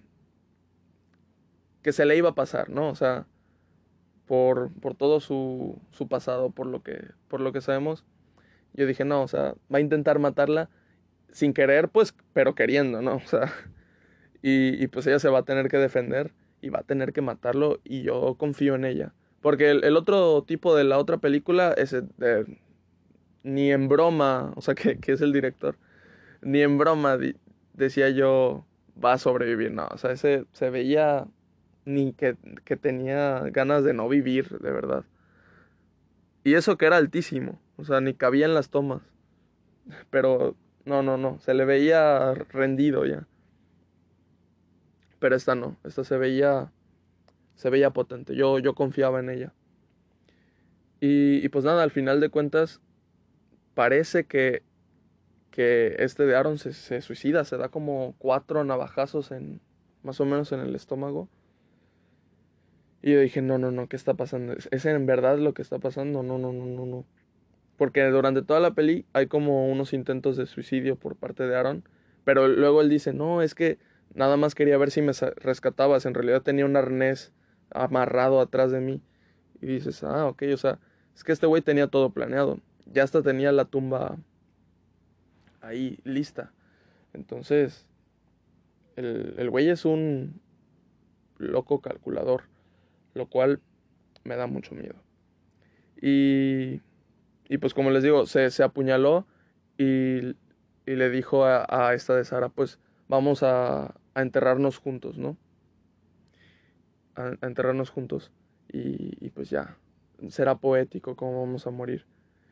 que 1.84 1.92
se 1.92 2.06
le 2.06 2.18
iba 2.18 2.30
a 2.30 2.36
pasar, 2.36 2.70
¿no? 2.70 2.90
O 2.90 2.96
sea. 2.96 3.28
Por, 4.26 4.72
por 4.82 4.96
todo 4.96 5.20
su, 5.20 5.80
su 5.92 6.08
pasado, 6.08 6.50
por 6.50 6.66
lo 6.66 6.82
que. 6.82 7.12
por 7.28 7.42
lo 7.42 7.52
que 7.52 7.62
sabemos. 7.62 8.04
Yo 8.76 8.86
dije, 8.86 9.06
no, 9.06 9.24
o 9.24 9.28
sea, 9.28 9.56
va 9.74 9.78
a 9.78 9.82
intentar 9.82 10.20
matarla 10.20 10.70
sin 11.32 11.54
querer, 11.54 11.90
pues, 11.90 12.16
pero 12.34 12.56
queriendo, 12.56 13.02
¿no? 13.02 13.16
O 13.26 13.28
sea. 13.28 13.52
Y, 14.42 14.82
y 14.84 14.88
pues 14.88 15.08
ella 15.08 15.18
se 15.20 15.30
va 15.30 15.40
a 15.40 15.44
tener 15.44 15.70
que 15.70 15.78
defender 15.78 16.32
y 16.62 16.70
va 16.70 16.80
a 16.80 16.84
tener 16.84 17.14
que 17.14 17.22
matarlo 17.22 17.80
y 17.84 18.04
yo 18.04 18.36
confío 18.38 18.76
en 18.76 18.86
ella. 18.86 19.14
Porque 19.42 19.70
el, 19.70 19.96
otro 19.96 20.44
tipo 20.44 20.76
de 20.76 20.84
la 20.84 20.98
otra 20.98 21.20
película 21.20 21.74
es 21.78 21.96
ni 23.44 23.72
en 23.72 23.88
broma, 23.88 24.54
o 24.56 24.62
sea, 24.62 24.74
que, 24.76 25.00
es 25.06 25.22
el 25.22 25.32
director, 25.32 25.78
ni 26.42 26.62
en 26.62 26.80
broma 26.80 27.20
decía 27.74 28.10
yo 28.10 28.66
va 29.04 29.14
a 29.14 29.18
sobrevivir, 29.20 29.72
no, 29.72 29.88
o 29.92 29.98
sea, 30.00 30.12
ese 30.12 30.46
se 30.54 30.72
veía 30.72 31.28
ni 31.86 32.14
que, 32.14 32.38
que 32.64 32.76
tenía 32.76 33.42
ganas 33.52 33.84
de 33.84 33.94
no 33.94 34.10
vivir, 34.10 34.58
de 34.58 34.72
verdad. 34.72 35.06
Y 36.46 36.54
eso 36.54 36.78
que 36.78 36.86
era 36.86 36.96
altísimo, 36.96 37.60
o 37.76 37.84
sea, 37.84 38.00
ni 38.00 38.14
cabía 38.14 38.46
en 38.46 38.54
las 38.54 38.70
tomas. 38.70 39.02
Pero 40.10 40.56
no, 40.86 41.04
no, 41.04 41.18
no, 41.18 41.40
se 41.42 41.54
le 41.54 41.66
veía 41.66 42.34
rendido 42.34 43.06
ya 43.06 43.28
pero 45.26 45.36
esta 45.36 45.56
no, 45.56 45.76
esta 45.84 46.04
se 46.04 46.18
veía, 46.18 46.72
se 47.56 47.72
veía 47.72 47.90
potente, 47.90 48.36
yo, 48.36 48.60
yo 48.60 48.76
confiaba 48.76 49.20
en 49.20 49.32
ella. 49.32 49.54
Y, 51.00 51.50
pues 51.50 51.66
nada, 51.66 51.82
al 51.82 51.90
final 51.90 52.20
de 52.20 52.30
cuentas, 52.30 52.80
parece 53.74 54.26
que, 54.26 54.62
que 55.50 55.96
este 55.98 56.28
de 56.28 56.36
Aaron 56.36 56.60
se, 56.60 56.74
se, 56.74 57.02
suicida, 57.02 57.44
se 57.44 57.58
da 57.58 57.70
como 57.70 58.14
cuatro 58.20 58.64
navajazos 58.64 59.32
en, 59.32 59.62
más 60.04 60.20
o 60.20 60.26
menos 60.26 60.52
en 60.52 60.60
el 60.60 60.76
estómago. 60.76 61.28
Y 63.06 63.14
yo 63.14 63.22
dije, 63.22 63.42
no, 63.42 63.58
no, 63.58 63.72
no, 63.72 63.88
¿qué 63.88 63.96
está 63.96 64.16
pasando? 64.16 64.56
¿Es 64.72 64.86
en 64.86 65.06
verdad 65.06 65.38
lo 65.38 65.54
que 65.54 65.62
está 65.62 65.80
pasando? 65.80 66.24
No, 66.24 66.38
no, 66.38 66.52
no, 66.52 66.66
no, 66.66 66.86
no. 66.86 67.06
Porque 67.78 68.04
durante 68.06 68.42
toda 68.42 68.60
la 68.60 68.72
peli 68.72 69.06
hay 69.14 69.28
como 69.28 69.72
unos 69.72 69.94
intentos 69.94 70.36
de 70.36 70.46
suicidio 70.46 70.98
por 70.98 71.16
parte 71.16 71.48
de 71.48 71.56
Aaron. 71.56 71.84
Pero 72.26 72.50
luego 72.50 72.82
él 72.82 72.90
dice, 72.90 73.14
no, 73.14 73.42
es 73.42 73.56
que 73.56 73.78
Nada 74.16 74.38
más 74.38 74.56
quería 74.56 74.78
ver 74.78 74.92
si 74.92 75.02
me 75.02 75.12
rescatabas. 75.38 76.06
En 76.06 76.14
realidad 76.14 76.42
tenía 76.42 76.66
un 76.66 76.78
arnés 76.78 77.34
amarrado 77.72 78.40
atrás 78.40 78.72
de 78.72 78.80
mí. 78.80 79.02
Y 79.62 79.68
dices, 79.68 80.04
ah, 80.04 80.28
ok, 80.28 80.44
o 80.54 80.58
sea, 80.58 80.80
es 81.14 81.24
que 81.24 81.34
este 81.34 81.48
güey 81.48 81.62
tenía 81.62 81.88
todo 81.88 82.12
planeado. 82.12 82.60
Ya 82.86 83.04
hasta 83.04 83.22
tenía 83.22 83.52
la 83.52 83.66
tumba 83.66 84.18
ahí 85.62 86.00
lista. 86.06 86.54
Entonces, 87.14 87.86
el, 88.96 89.36
el 89.38 89.50
güey 89.50 89.70
es 89.70 89.84
un 89.84 90.40
loco 91.38 91.82
calculador, 91.82 92.44
lo 93.16 93.28
cual 93.28 93.60
me 94.24 94.36
da 94.36 94.46
mucho 94.46 94.76
miedo. 94.76 94.96
Y, 96.00 96.82
y 97.50 97.58
pues 97.58 97.74
como 97.74 97.90
les 97.90 98.04
digo, 98.04 98.28
se, 98.28 98.52
se 98.52 98.64
apuñaló 98.64 99.26
y, 99.78 100.36
y, 100.86 100.96
le 100.96 101.10
dijo 101.10 101.46
a, 101.46 101.66
a 101.68 101.94
esta 101.94 102.16
de 102.16 102.26
Sara, 102.26 102.50
pues 102.50 102.80
vamos 103.08 103.44
a, 103.44 103.96
enterrarnos 104.16 104.78
juntos, 104.78 105.18
¿no? 105.18 105.38
A, 107.16 107.34
enterrarnos 107.42 107.90
juntos. 107.90 108.32
Y, 108.72 109.30
pues 109.30 109.50
ya, 109.50 109.78
será 110.30 110.56
poético 110.56 111.16
cómo 111.16 111.46
vamos 111.46 111.66
a 111.68 111.72
morir. 111.72 112.06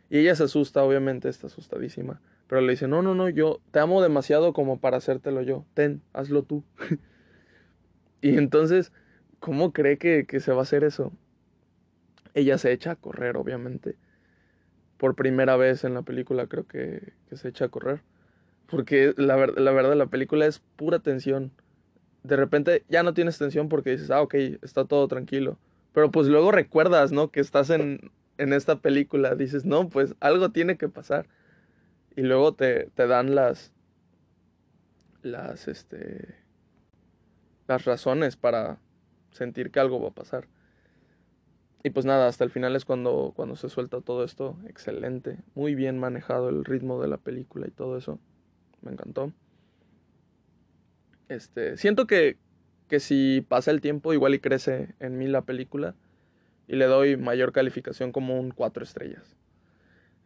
Y 0.10 0.20
ella 0.20 0.36
se 0.36 0.44
asusta, 0.44 0.84
obviamente 0.84 1.28
está 1.28 1.48
asustadísima. 1.48 2.22
Pero 2.48 2.62
le 2.62 2.72
dice, 2.72 2.88
no, 2.88 3.02
no, 3.02 3.16
no, 3.16 3.30
yo 3.30 3.62
te 3.72 3.80
amo 3.80 4.02
demasiado 4.02 4.54
como 4.54 4.80
para 4.80 4.98
hacértelo 4.98 5.42
yo. 5.42 5.66
Ten, 5.74 6.02
hazlo 6.14 6.44
tú. 6.44 6.64
y 8.22 8.38
entonces, 8.38 8.92
¿cómo 9.44 9.74
cree 9.74 9.98
que, 9.98 10.26
se 10.40 10.54
va 10.54 10.60
a 10.60 10.62
hacer 10.62 10.86
eso? 10.86 11.12
Ella 12.34 12.58
se 12.58 12.72
echa 12.72 12.92
a 12.92 12.96
correr, 12.96 13.36
obviamente. 13.36 13.98
Por 14.96 15.16
primera 15.16 15.58
vez 15.58 15.84
en 15.84 15.94
la 15.94 16.02
película 16.02 16.48
creo 16.48 16.66
que, 16.66 17.12
que 17.28 17.36
se 17.36 17.50
echa 17.50 17.66
a 17.66 17.68
correr. 17.68 18.04
Porque 18.68 19.14
la, 19.18 19.36
la 19.36 19.72
verdad, 19.74 19.98
la 19.98 20.06
película 20.06 20.46
es 20.46 20.60
pura 20.78 21.00
tensión. 21.00 21.52
De 22.24 22.38
repente 22.38 22.86
ya 22.88 23.04
no 23.04 23.14
tienes 23.14 23.38
tensión 23.38 23.68
porque 23.68 23.90
dices, 23.92 24.12
ah, 24.12 24.22
ok, 24.22 24.34
está 24.62 24.86
todo 24.86 25.10
tranquilo. 25.10 25.60
Pero 25.92 26.10
pues 26.10 26.28
luego 26.28 26.54
recuerdas, 26.54 27.12
¿no? 27.12 27.30
Que 27.30 27.42
estás 27.42 27.70
en, 27.70 28.12
en 28.38 28.54
esta 28.54 28.78
película. 28.78 29.36
Dices, 29.36 29.66
no, 29.66 29.90
pues 29.90 30.16
algo 30.22 30.52
tiene 30.52 30.78
que 30.78 30.88
pasar. 30.88 31.28
Y 32.16 32.22
luego 32.22 32.54
te, 32.54 32.86
te 32.96 33.08
dan 33.08 33.36
las. 33.36 33.74
Las, 35.22 35.68
este. 35.68 36.34
Las 37.68 37.84
razones 37.84 38.38
para 38.38 38.80
sentir 39.34 39.72
que 39.72 39.80
algo 39.80 40.02
va 40.02 40.10
a 40.10 40.14
pasar. 40.14 40.48
Y 41.84 41.90
pues 41.90 42.06
nada, 42.06 42.28
hasta 42.28 42.46
el 42.46 42.50
final 42.50 42.76
es 42.78 42.86
cuando, 42.86 43.34
cuando 43.36 43.58
se 43.58 43.68
suelta 43.68 44.00
todo 44.00 44.24
esto. 44.24 44.58
Excelente. 44.68 45.38
Muy 45.54 45.76
bien 45.76 46.00
manejado 46.00 46.48
el 46.48 46.64
ritmo 46.64 47.02
de 47.02 47.10
la 47.10 47.18
película 47.18 47.68
y 47.68 47.72
todo 47.72 47.98
eso 47.98 48.20
me 48.82 48.92
encantó. 48.92 49.34
Este, 51.28 51.76
siento 51.76 52.08
que, 52.08 52.38
que 52.88 53.02
si 53.02 53.46
pasa 53.48 53.72
el 53.72 53.82
tiempo, 53.82 54.14
igual 54.14 54.34
y 54.34 54.40
crece 54.40 54.96
en 55.00 55.18
mí 55.18 55.28
la 55.28 55.42
película. 55.42 55.96
Y 56.70 56.78
le 56.78 56.86
doy 56.86 57.18
mayor 57.18 57.52
calificación 57.52 58.14
como 58.14 58.40
un 58.40 58.52
4 58.52 58.84
estrellas. 58.84 59.36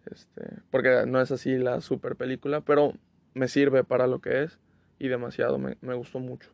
Este, 0.05 0.43
porque 0.69 1.05
no 1.07 1.19
es 1.19 1.31
así 1.31 1.57
la 1.57 1.81
super 1.81 2.15
película, 2.15 2.61
pero 2.61 2.93
me 3.33 3.47
sirve 3.47 3.83
para 3.83 4.05
lo 4.05 4.19
que 4.21 4.43
es. 4.43 4.59
Y 4.99 5.07
demasiado, 5.07 5.57
me, 5.57 5.77
me 5.81 5.95
gustó 5.95 6.19
mucho. 6.19 6.51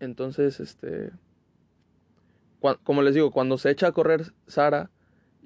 Entonces, 0.00 0.60
este. 0.60 1.10
como 2.84 3.02
les 3.02 3.14
digo, 3.14 3.30
cuando 3.30 3.58
se 3.58 3.70
echa 3.70 3.88
a 3.88 3.92
correr 3.92 4.32
Sara 4.46 4.90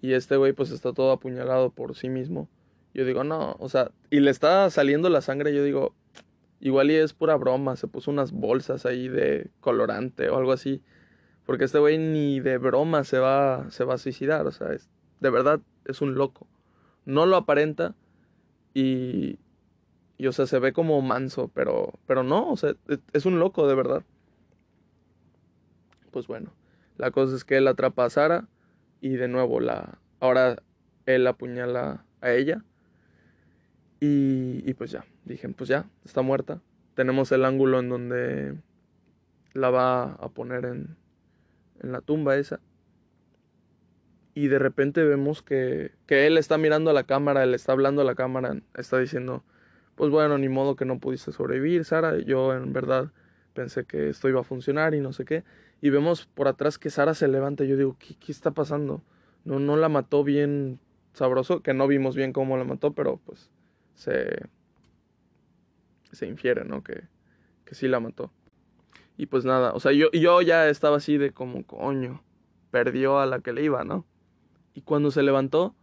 y 0.00 0.12
este 0.14 0.36
güey 0.36 0.53
pues 0.53 0.70
está 0.70 0.92
todo 0.92 1.12
apuñalado 1.12 1.70
por 1.70 1.94
sí 1.94 2.09
mismo 2.09 2.48
yo 2.94 3.05
digo, 3.05 3.24
no, 3.24 3.57
o 3.59 3.68
sea, 3.68 3.90
y 4.11 4.20
le 4.20 4.30
está 4.30 4.68
saliendo 4.70 5.09
la 5.09 5.22
sangre, 5.22 5.55
yo 5.55 5.64
digo, 5.64 5.94
igual 6.61 6.90
y 6.90 6.96
es 6.96 7.14
pura 7.14 7.36
broma, 7.36 7.76
se 7.76 7.88
puso 7.88 8.11
unas 8.11 8.32
bolsas 8.32 8.84
ahí 8.86 9.09
de 9.09 9.50
colorante 9.61 10.28
o 10.28 10.36
algo 10.36 10.53
así. 10.53 10.82
Porque 11.46 11.64
este 11.64 11.78
güey 11.78 11.98
ni 11.98 12.40
de 12.40 12.59
broma 12.59 13.05
se 13.05 13.18
va, 13.18 13.70
se 13.70 13.84
va 13.84 13.94
a 13.94 13.98
suicidar, 13.98 14.46
o 14.46 14.53
sea, 14.53 14.72
es, 14.72 14.90
de 15.20 15.30
verdad 15.30 15.61
es 15.86 16.03
un 16.03 16.14
loco. 16.14 16.46
No 17.05 17.26
lo 17.26 17.36
aparenta 17.36 17.94
y, 18.74 19.38
y 20.18 20.26
o 20.26 20.32
sea, 20.32 20.46
se 20.46 20.59
ve 20.59 20.72
como 20.72 21.00
manso, 21.00 21.50
pero, 21.55 21.94
pero 22.07 22.22
no, 22.22 22.50
o 22.50 22.57
sea, 22.57 22.74
es 23.12 23.26
un 23.26 23.40
loco 23.40 23.66
de 23.66 23.74
verdad. 23.74 24.05
Pues 26.12 26.28
bueno, 26.28 26.52
la 26.98 27.10
cosa 27.10 27.34
es 27.34 27.44
que 27.44 27.56
él 27.56 27.66
atrapa 27.66 28.04
a 28.04 28.10
Sara 28.10 28.48
y 29.00 29.16
de 29.16 29.26
nuevo 29.26 29.58
la, 29.58 29.98
ahora 30.20 30.62
él 31.06 31.26
apuñala 31.26 32.04
a 32.20 32.30
ella. 32.30 32.62
Y, 33.98 34.62
y 34.68 34.74
pues 34.74 34.90
ya, 34.90 35.04
dije, 35.24 35.48
pues 35.48 35.68
ya, 35.68 35.86
está 36.04 36.22
muerta. 36.22 36.60
Tenemos 36.94 37.32
el 37.32 37.44
ángulo 37.44 37.80
en 37.80 37.88
donde 37.88 38.54
la 39.54 39.70
va 39.70 40.12
a 40.12 40.28
poner 40.28 40.64
en, 40.66 40.96
en 41.80 41.92
la 41.92 42.00
tumba 42.00 42.36
esa. 42.36 42.60
Y 44.34 44.48
de 44.48 44.58
repente 44.58 45.02
vemos 45.04 45.42
que, 45.42 45.92
que 46.06 46.26
él 46.26 46.38
está 46.38 46.58
mirando 46.58 46.90
a 46.90 46.94
la 46.94 47.04
cámara, 47.04 47.42
él 47.42 47.54
está 47.54 47.72
hablando 47.72 48.02
a 48.02 48.04
la 48.04 48.14
cámara, 48.14 48.56
está 48.74 48.98
diciendo, 48.98 49.44
pues 49.94 50.10
bueno, 50.10 50.38
ni 50.38 50.48
modo 50.48 50.74
que 50.74 50.84
no 50.84 50.98
pudiste 50.98 51.32
sobrevivir, 51.32 51.84
Sara. 51.84 52.18
Yo 52.18 52.54
en 52.54 52.72
verdad 52.72 53.12
pensé 53.52 53.84
que 53.84 54.08
esto 54.08 54.28
iba 54.28 54.40
a 54.40 54.44
funcionar 54.44 54.94
y 54.94 55.00
no 55.00 55.12
sé 55.12 55.24
qué. 55.24 55.44
Y 55.82 55.90
vemos 55.90 56.26
por 56.26 56.48
atrás 56.48 56.78
que 56.78 56.88
Sara 56.88 57.12
se 57.12 57.28
levanta. 57.28 57.64
Yo 57.64 57.76
digo, 57.76 57.96
¿qué, 57.98 58.14
qué 58.14 58.32
está 58.32 58.52
pasando? 58.52 59.02
No, 59.44 59.58
no 59.58 59.76
la 59.76 59.90
mató 59.90 60.24
bien 60.24 60.78
sabroso, 61.12 61.60
que 61.60 61.74
no 61.74 61.88
vimos 61.88 62.16
bien 62.16 62.32
cómo 62.32 62.56
la 62.56 62.64
mató, 62.64 62.92
pero 62.92 63.20
pues 63.26 63.50
se, 63.94 64.46
se 66.12 66.26
infiere, 66.26 66.64
¿no? 66.64 66.82
Que, 66.84 67.02
que 67.64 67.74
sí 67.74 67.88
la 67.88 68.00
mató. 68.00 68.32
Y 69.16 69.26
pues 69.26 69.44
nada, 69.44 69.72
o 69.72 69.80
sea, 69.80 69.92
yo, 69.92 70.10
yo 70.12 70.40
ya 70.40 70.68
estaba 70.68 70.98
así 70.98 71.18
de 71.18 71.32
como, 71.32 71.66
coño, 71.66 72.22
perdió 72.70 73.18
a 73.18 73.26
la 73.26 73.40
que 73.40 73.52
le 73.52 73.64
iba, 73.64 73.84
¿no? 73.84 74.06
Y 74.74 74.82
cuando 74.82 75.10
se 75.10 75.22
levantó, 75.22 75.74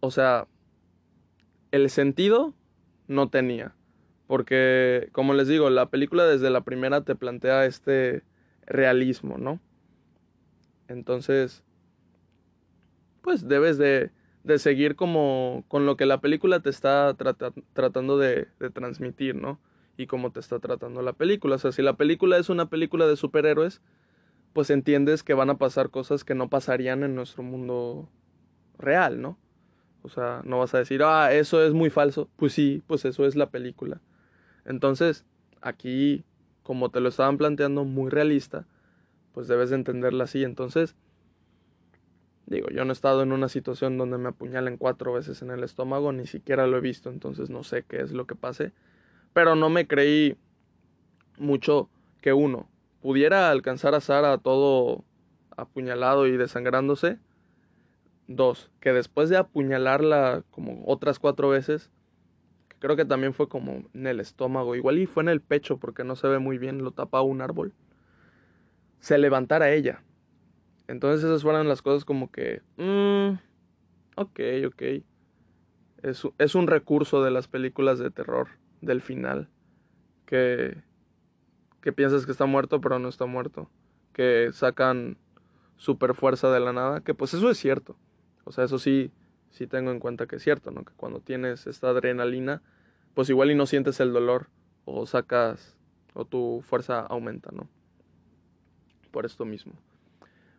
o 0.00 0.12
sea, 0.12 0.46
el 1.72 1.90
sentido 1.90 2.54
no 3.08 3.28
tenía. 3.28 3.74
Porque, 4.26 5.08
como 5.12 5.34
les 5.34 5.48
digo, 5.48 5.68
la 5.68 5.90
película 5.90 6.24
desde 6.24 6.48
la 6.48 6.62
primera 6.62 7.02
te 7.02 7.14
plantea 7.14 7.66
este 7.66 8.22
realismo, 8.66 9.38
¿no? 9.38 9.60
Entonces, 10.88 11.64
pues 13.22 13.48
debes 13.48 13.78
de, 13.78 14.10
de 14.44 14.58
seguir 14.58 14.96
como 14.96 15.64
con 15.68 15.86
lo 15.86 15.96
que 15.96 16.06
la 16.06 16.20
película 16.20 16.60
te 16.60 16.70
está 16.70 17.14
tratando 17.14 18.18
de, 18.18 18.48
de 18.60 18.70
transmitir, 18.70 19.34
¿no? 19.34 19.58
Y 19.96 20.06
cómo 20.06 20.32
te 20.32 20.40
está 20.40 20.58
tratando 20.58 21.02
la 21.02 21.12
película. 21.12 21.56
O 21.56 21.58
sea, 21.58 21.72
si 21.72 21.82
la 21.82 21.96
película 21.96 22.36
es 22.38 22.48
una 22.48 22.68
película 22.68 23.06
de 23.06 23.16
superhéroes, 23.16 23.80
pues 24.52 24.70
entiendes 24.70 25.22
que 25.22 25.34
van 25.34 25.50
a 25.50 25.58
pasar 25.58 25.90
cosas 25.90 26.24
que 26.24 26.34
no 26.34 26.48
pasarían 26.48 27.02
en 27.02 27.14
nuestro 27.14 27.42
mundo 27.42 28.08
real, 28.78 29.20
¿no? 29.20 29.38
O 30.02 30.08
sea, 30.08 30.42
no 30.44 30.58
vas 30.58 30.74
a 30.74 30.78
decir, 30.78 31.02
ah, 31.02 31.32
eso 31.32 31.64
es 31.64 31.72
muy 31.72 31.88
falso. 31.90 32.28
Pues 32.36 32.52
sí, 32.52 32.82
pues 32.86 33.04
eso 33.04 33.24
es 33.26 33.36
la 33.36 33.50
película. 33.50 34.02
Entonces, 34.66 35.24
aquí, 35.62 36.24
como 36.64 36.90
te 36.90 36.98
lo 36.98 37.08
estaban 37.08 37.38
planteando 37.38 37.84
muy 37.84 38.10
realista, 38.10 38.66
pues 39.32 39.46
debes 39.46 39.70
de 39.70 39.76
entenderla 39.76 40.24
así. 40.24 40.42
Entonces, 40.42 40.96
digo, 42.46 42.68
yo 42.70 42.84
no 42.84 42.90
he 42.90 42.92
estado 42.92 43.22
en 43.22 43.30
una 43.30 43.48
situación 43.48 43.96
donde 43.96 44.18
me 44.18 44.30
apuñalen 44.30 44.76
cuatro 44.76 45.12
veces 45.12 45.40
en 45.42 45.52
el 45.52 45.62
estómago, 45.62 46.12
ni 46.12 46.26
siquiera 46.26 46.66
lo 46.66 46.76
he 46.78 46.80
visto, 46.80 47.08
entonces 47.10 47.50
no 47.50 47.62
sé 47.62 47.84
qué 47.86 48.00
es 48.00 48.10
lo 48.10 48.26
que 48.26 48.34
pase. 48.34 48.72
Pero 49.32 49.54
no 49.54 49.70
me 49.70 49.86
creí 49.86 50.36
mucho 51.38 51.88
que 52.20 52.32
uno 52.32 52.68
pudiera 53.00 53.50
alcanzar 53.50 53.94
a 53.94 54.00
Sara 54.00 54.38
todo 54.38 55.04
apuñalado 55.56 56.26
y 56.26 56.36
desangrándose 56.36 57.20
Dos, 58.26 58.70
que 58.80 58.92
después 58.92 59.28
de 59.28 59.36
apuñalarla 59.36 60.44
como 60.50 60.82
otras 60.86 61.18
cuatro 61.18 61.50
veces, 61.50 61.90
creo 62.84 62.96
que 62.96 63.06
también 63.06 63.32
fue 63.32 63.48
como 63.48 63.82
en 63.94 64.06
el 64.06 64.20
estómago, 64.20 64.76
igual 64.76 64.98
y 64.98 65.06
fue 65.06 65.22
en 65.22 65.30
el 65.30 65.40
pecho 65.40 65.78
porque 65.78 66.04
no 66.04 66.16
se 66.16 66.28
ve 66.28 66.38
muy 66.38 66.58
bien, 66.58 66.84
lo 66.84 66.90
tapa 66.90 67.22
un 67.22 67.40
árbol, 67.40 67.72
se 69.00 69.16
levantara 69.16 69.72
ella. 69.72 70.02
Entonces 70.86 71.24
esas 71.24 71.42
fueron 71.42 71.66
las 71.66 71.80
cosas 71.80 72.04
como 72.04 72.30
que, 72.30 72.60
mmm, 72.76 73.38
ok, 74.16 74.40
ok. 74.66 74.82
Es, 76.02 76.28
es 76.36 76.54
un 76.54 76.66
recurso 76.66 77.24
de 77.24 77.30
las 77.30 77.48
películas 77.48 77.98
de 77.98 78.10
terror, 78.10 78.48
del 78.82 79.00
final, 79.00 79.48
que, 80.26 80.76
que 81.80 81.94
piensas 81.94 82.26
que 82.26 82.32
está 82.32 82.44
muerto 82.44 82.82
pero 82.82 82.98
no 82.98 83.08
está 83.08 83.24
muerto, 83.24 83.70
que 84.12 84.50
sacan 84.52 85.16
super 85.78 86.14
fuerza 86.14 86.52
de 86.52 86.60
la 86.60 86.74
nada, 86.74 87.00
que 87.00 87.14
pues 87.14 87.32
eso 87.32 87.48
es 87.48 87.56
cierto. 87.56 87.96
O 88.44 88.52
sea, 88.52 88.64
eso 88.64 88.78
sí, 88.78 89.10
sí 89.48 89.66
tengo 89.66 89.90
en 89.90 90.00
cuenta 90.00 90.26
que 90.26 90.36
es 90.36 90.42
cierto, 90.42 90.70
¿no? 90.70 90.84
Que 90.84 90.92
cuando 90.92 91.20
tienes 91.20 91.66
esta 91.66 91.88
adrenalina, 91.88 92.60
pues 93.14 93.30
igual 93.30 93.50
y 93.50 93.54
no 93.54 93.66
sientes 93.66 94.00
el 94.00 94.12
dolor 94.12 94.48
o 94.84 95.06
sacas 95.06 95.76
o 96.14 96.24
tu 96.24 96.62
fuerza 96.62 97.00
aumenta, 97.00 97.50
¿no? 97.52 97.68
Por 99.10 99.26
esto 99.26 99.44
mismo. 99.44 99.72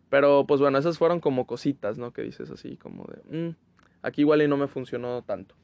Pero 0.08 0.46
pues 0.46 0.60
bueno, 0.60 0.78
esas 0.78 0.98
fueron 0.98 1.20
como 1.20 1.46
cositas, 1.46 1.98
¿no? 1.98 2.12
Que 2.12 2.22
dices 2.22 2.50
así 2.50 2.76
como 2.76 3.04
de, 3.04 3.48
mm, 3.48 3.56
aquí 4.02 4.22
igual 4.22 4.42
y 4.42 4.48
no 4.48 4.56
me 4.56 4.68
funcionó 4.68 5.22
tanto. 5.22 5.54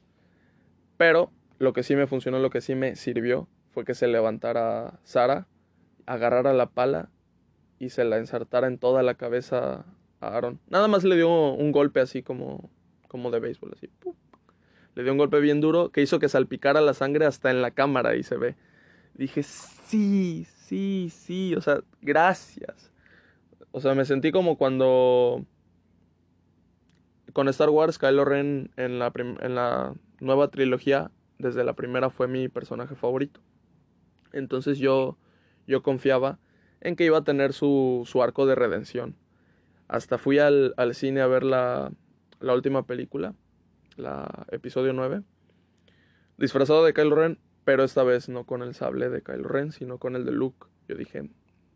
Pero 0.97 1.31
lo 1.59 1.73
que 1.73 1.83
sí 1.83 1.95
me 1.95 2.07
funcionó, 2.07 2.39
lo 2.39 2.49
que 2.49 2.61
sí 2.61 2.75
me 2.75 2.95
sirvió, 2.95 3.47
fue 3.71 3.85
que 3.85 3.95
se 3.95 4.07
levantara 4.07 4.99
Sara, 5.03 5.47
agarrara 6.05 6.53
la 6.53 6.69
pala 6.69 7.09
y 7.79 7.89
se 7.89 8.03
la 8.03 8.17
ensartara 8.17 8.67
en 8.67 8.77
toda 8.77 9.01
la 9.01 9.15
cabeza 9.15 9.85
Aaron. 10.19 10.59
Nada 10.67 10.87
más 10.87 11.03
le 11.03 11.15
dio 11.15 11.53
un 11.53 11.71
golpe 11.71 11.99
así 11.99 12.21
como, 12.21 12.69
como 13.07 13.31
de 13.31 13.39
béisbol, 13.39 13.71
así. 13.73 13.89
Le 14.95 15.03
dio 15.03 15.11
un 15.11 15.17
golpe 15.17 15.39
bien 15.39 15.61
duro 15.61 15.89
que 15.89 16.01
hizo 16.01 16.19
que 16.19 16.29
salpicara 16.29 16.81
la 16.81 16.93
sangre 16.93 17.25
hasta 17.25 17.51
en 17.51 17.61
la 17.61 17.71
cámara 17.71 18.15
y 18.15 18.23
se 18.23 18.37
ve. 18.37 18.55
Dije, 19.15 19.43
sí, 19.43 20.45
sí, 20.45 21.11
sí, 21.11 21.55
o 21.55 21.61
sea, 21.61 21.81
gracias. 22.01 22.91
O 23.71 23.79
sea, 23.79 23.95
me 23.95 24.05
sentí 24.05 24.31
como 24.31 24.57
cuando 24.57 25.45
con 27.33 27.47
Star 27.49 27.69
Wars, 27.69 27.97
Kylo 27.97 28.25
Ren 28.25 28.69
en 28.77 28.99
la, 28.99 29.11
en 29.15 29.55
la 29.55 29.93
nueva 30.19 30.49
trilogía, 30.49 31.11
desde 31.39 31.63
la 31.63 31.73
primera 31.73 32.09
fue 32.09 32.27
mi 32.27 32.47
personaje 32.47 32.95
favorito. 32.95 33.41
Entonces 34.31 34.77
yo, 34.77 35.17
yo 35.67 35.83
confiaba 35.83 36.39
en 36.81 36.95
que 36.95 37.05
iba 37.05 37.17
a 37.17 37.23
tener 37.23 37.53
su, 37.53 38.03
su 38.05 38.21
arco 38.21 38.45
de 38.45 38.55
redención. 38.55 39.15
Hasta 39.87 40.17
fui 40.17 40.39
al, 40.39 40.73
al 40.77 40.95
cine 40.95 41.21
a 41.21 41.27
ver 41.27 41.43
la, 41.43 41.91
la, 42.39 42.53
última 42.53 42.85
película, 42.85 43.33
la 43.97 44.45
episodio 44.51 44.93
9, 44.93 45.23
disfrazado 46.37 46.83
de 46.83 46.93
Kylo 46.93 47.15
Ren, 47.15 47.39
pero 47.63 47.83
esta 47.83 48.03
vez 48.03 48.29
no 48.29 48.45
con 48.45 48.61
el 48.61 48.73
sable 48.73 49.09
de 49.09 49.21
Kylo 49.21 49.47
Ren, 49.47 49.71
sino 49.71 49.97
con 49.97 50.15
el 50.15 50.25
de 50.25 50.31
Luke. 50.31 50.67
Yo 50.87 50.95
dije, 50.95 51.29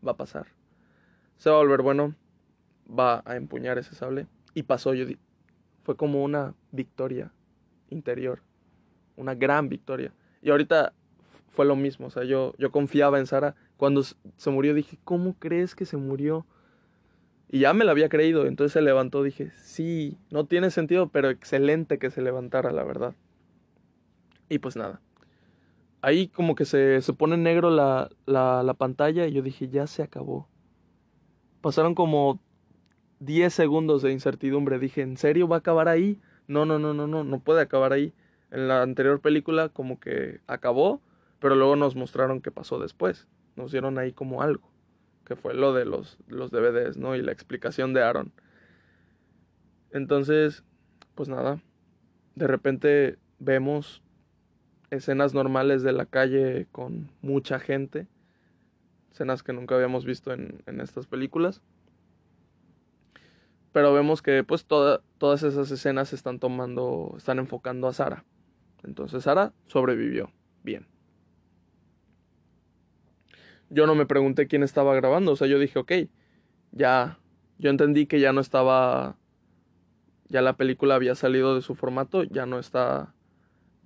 va 0.06 0.12
a 0.12 0.16
pasar. 0.16 0.48
Se 1.36 1.50
va 1.50 1.56
a 1.56 1.60
volver 1.60 1.82
bueno, 1.82 2.14
va 2.88 3.22
a 3.24 3.36
empuñar 3.36 3.78
ese 3.78 3.94
sable. 3.94 4.26
Y 4.54 4.64
pasó, 4.64 4.94
yo 4.94 5.06
fue 5.84 5.96
como 5.96 6.22
una 6.22 6.54
victoria 6.72 7.32
interior, 7.90 8.42
una 9.16 9.34
gran 9.34 9.68
victoria. 9.68 10.12
Y 10.42 10.50
ahorita 10.50 10.92
fue 11.50 11.66
lo 11.66 11.76
mismo, 11.76 12.06
o 12.06 12.10
sea, 12.10 12.24
yo, 12.24 12.54
yo 12.58 12.70
confiaba 12.70 13.18
en 13.18 13.26
Sara. 13.26 13.54
Cuando 13.76 14.02
se 14.02 14.50
murió 14.50 14.74
dije, 14.74 14.98
¿cómo 15.04 15.34
crees 15.38 15.74
que 15.74 15.86
se 15.86 15.96
murió? 15.96 16.46
Y 17.50 17.60
ya 17.60 17.72
me 17.72 17.84
lo 17.84 17.90
había 17.90 18.10
creído, 18.10 18.46
entonces 18.46 18.74
se 18.74 18.82
levantó, 18.82 19.22
dije, 19.22 19.52
sí, 19.56 20.18
no 20.30 20.44
tiene 20.44 20.70
sentido, 20.70 21.08
pero 21.08 21.30
excelente 21.30 21.98
que 21.98 22.10
se 22.10 22.20
levantara, 22.20 22.72
la 22.72 22.84
verdad. 22.84 23.14
Y 24.50 24.58
pues 24.58 24.76
nada. 24.76 25.00
Ahí 26.02 26.28
como 26.28 26.54
que 26.54 26.66
se, 26.66 27.00
se 27.00 27.12
pone 27.14 27.38
negro 27.38 27.70
la, 27.70 28.10
la, 28.26 28.62
la 28.62 28.74
pantalla 28.74 29.26
y 29.26 29.32
yo 29.32 29.42
dije, 29.42 29.68
ya 29.68 29.86
se 29.86 30.02
acabó. 30.02 30.46
Pasaron 31.62 31.94
como 31.94 32.38
10 33.20 33.52
segundos 33.52 34.02
de 34.02 34.12
incertidumbre. 34.12 34.78
Dije, 34.78 35.00
¿en 35.00 35.16
serio 35.16 35.48
va 35.48 35.56
a 35.56 35.58
acabar 35.60 35.88
ahí? 35.88 36.20
No, 36.46 36.66
no, 36.66 36.78
no, 36.78 36.94
no, 36.94 37.06
no, 37.06 37.24
no 37.24 37.40
puede 37.40 37.62
acabar 37.62 37.92
ahí. 37.92 38.12
En 38.50 38.68
la 38.68 38.82
anterior 38.82 39.20
película 39.20 39.70
como 39.70 39.98
que 39.98 40.40
acabó, 40.46 41.00
pero 41.40 41.54
luego 41.56 41.76
nos 41.76 41.96
mostraron 41.96 42.40
qué 42.40 42.50
pasó 42.50 42.78
después. 42.78 43.26
Nos 43.56 43.72
dieron 43.72 43.98
ahí 43.98 44.12
como 44.12 44.42
algo 44.42 44.70
que 45.28 45.36
fue 45.36 45.54
lo 45.54 45.74
de 45.74 45.84
los, 45.84 46.18
los 46.26 46.50
DVDs, 46.50 46.96
¿no? 46.96 47.14
Y 47.14 47.22
la 47.22 47.32
explicación 47.32 47.92
de 47.92 48.02
Aaron. 48.02 48.32
Entonces, 49.92 50.64
pues 51.14 51.28
nada, 51.28 51.60
de 52.34 52.46
repente 52.46 53.18
vemos 53.38 54.02
escenas 54.90 55.34
normales 55.34 55.82
de 55.82 55.92
la 55.92 56.06
calle 56.06 56.66
con 56.72 57.10
mucha 57.20 57.58
gente, 57.60 58.06
escenas 59.12 59.42
que 59.42 59.52
nunca 59.52 59.74
habíamos 59.74 60.06
visto 60.06 60.32
en, 60.32 60.62
en 60.66 60.80
estas 60.80 61.06
películas. 61.06 61.62
Pero 63.72 63.92
vemos 63.92 64.22
que 64.22 64.42
pues 64.44 64.64
todas 64.64 65.42
esas 65.42 65.70
escenas 65.70 66.14
están 66.14 66.38
tomando, 66.38 67.14
están 67.18 67.38
enfocando 67.38 67.86
a 67.86 67.92
Sara. 67.92 68.24
Entonces 68.82 69.24
Sara 69.24 69.52
sobrevivió. 69.66 70.32
Bien 70.64 70.97
yo 73.70 73.86
no 73.86 73.94
me 73.94 74.06
pregunté 74.06 74.46
quién 74.46 74.62
estaba 74.62 74.94
grabando. 74.94 75.32
O 75.32 75.36
sea, 75.36 75.46
yo 75.46 75.58
dije, 75.58 75.78
ok, 75.78 75.92
ya, 76.72 77.18
yo 77.58 77.70
entendí 77.70 78.06
que 78.06 78.20
ya 78.20 78.32
no 78.32 78.40
estaba, 78.40 79.16
ya 80.28 80.42
la 80.42 80.56
película 80.56 80.94
había 80.94 81.14
salido 81.14 81.54
de 81.54 81.62
su 81.62 81.74
formato, 81.74 82.22
ya 82.24 82.46
no 82.46 82.58
está, 82.58 83.14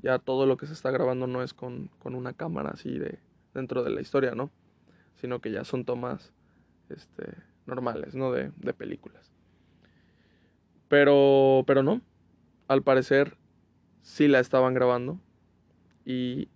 ya 0.02 0.18
todo 0.18 0.46
lo 0.46 0.56
que 0.56 0.66
se 0.66 0.72
está 0.72 0.90
grabando 0.90 1.26
no 1.26 1.42
es 1.42 1.54
con, 1.54 1.88
con 1.98 2.14
una 2.14 2.32
cámara 2.32 2.70
así 2.70 2.98
de 2.98 3.18
dentro 3.54 3.82
de 3.82 3.90
la 3.90 4.00
historia, 4.00 4.34
¿no? 4.34 4.50
Sino 5.16 5.40
que 5.40 5.50
ya 5.50 5.64
son 5.64 5.84
tomas 5.84 6.32
este, 6.88 7.34
normales, 7.66 8.14
¿no? 8.14 8.32
De, 8.32 8.50
de 8.56 8.72
películas. 8.72 9.32
Pero, 10.88 11.64
pero 11.66 11.82
no, 11.82 12.02
al 12.68 12.82
parecer 12.82 13.36
sí 14.02 14.28
la 14.28 14.40
estaban 14.40 14.74
grabando 14.74 15.18
y 16.04 16.48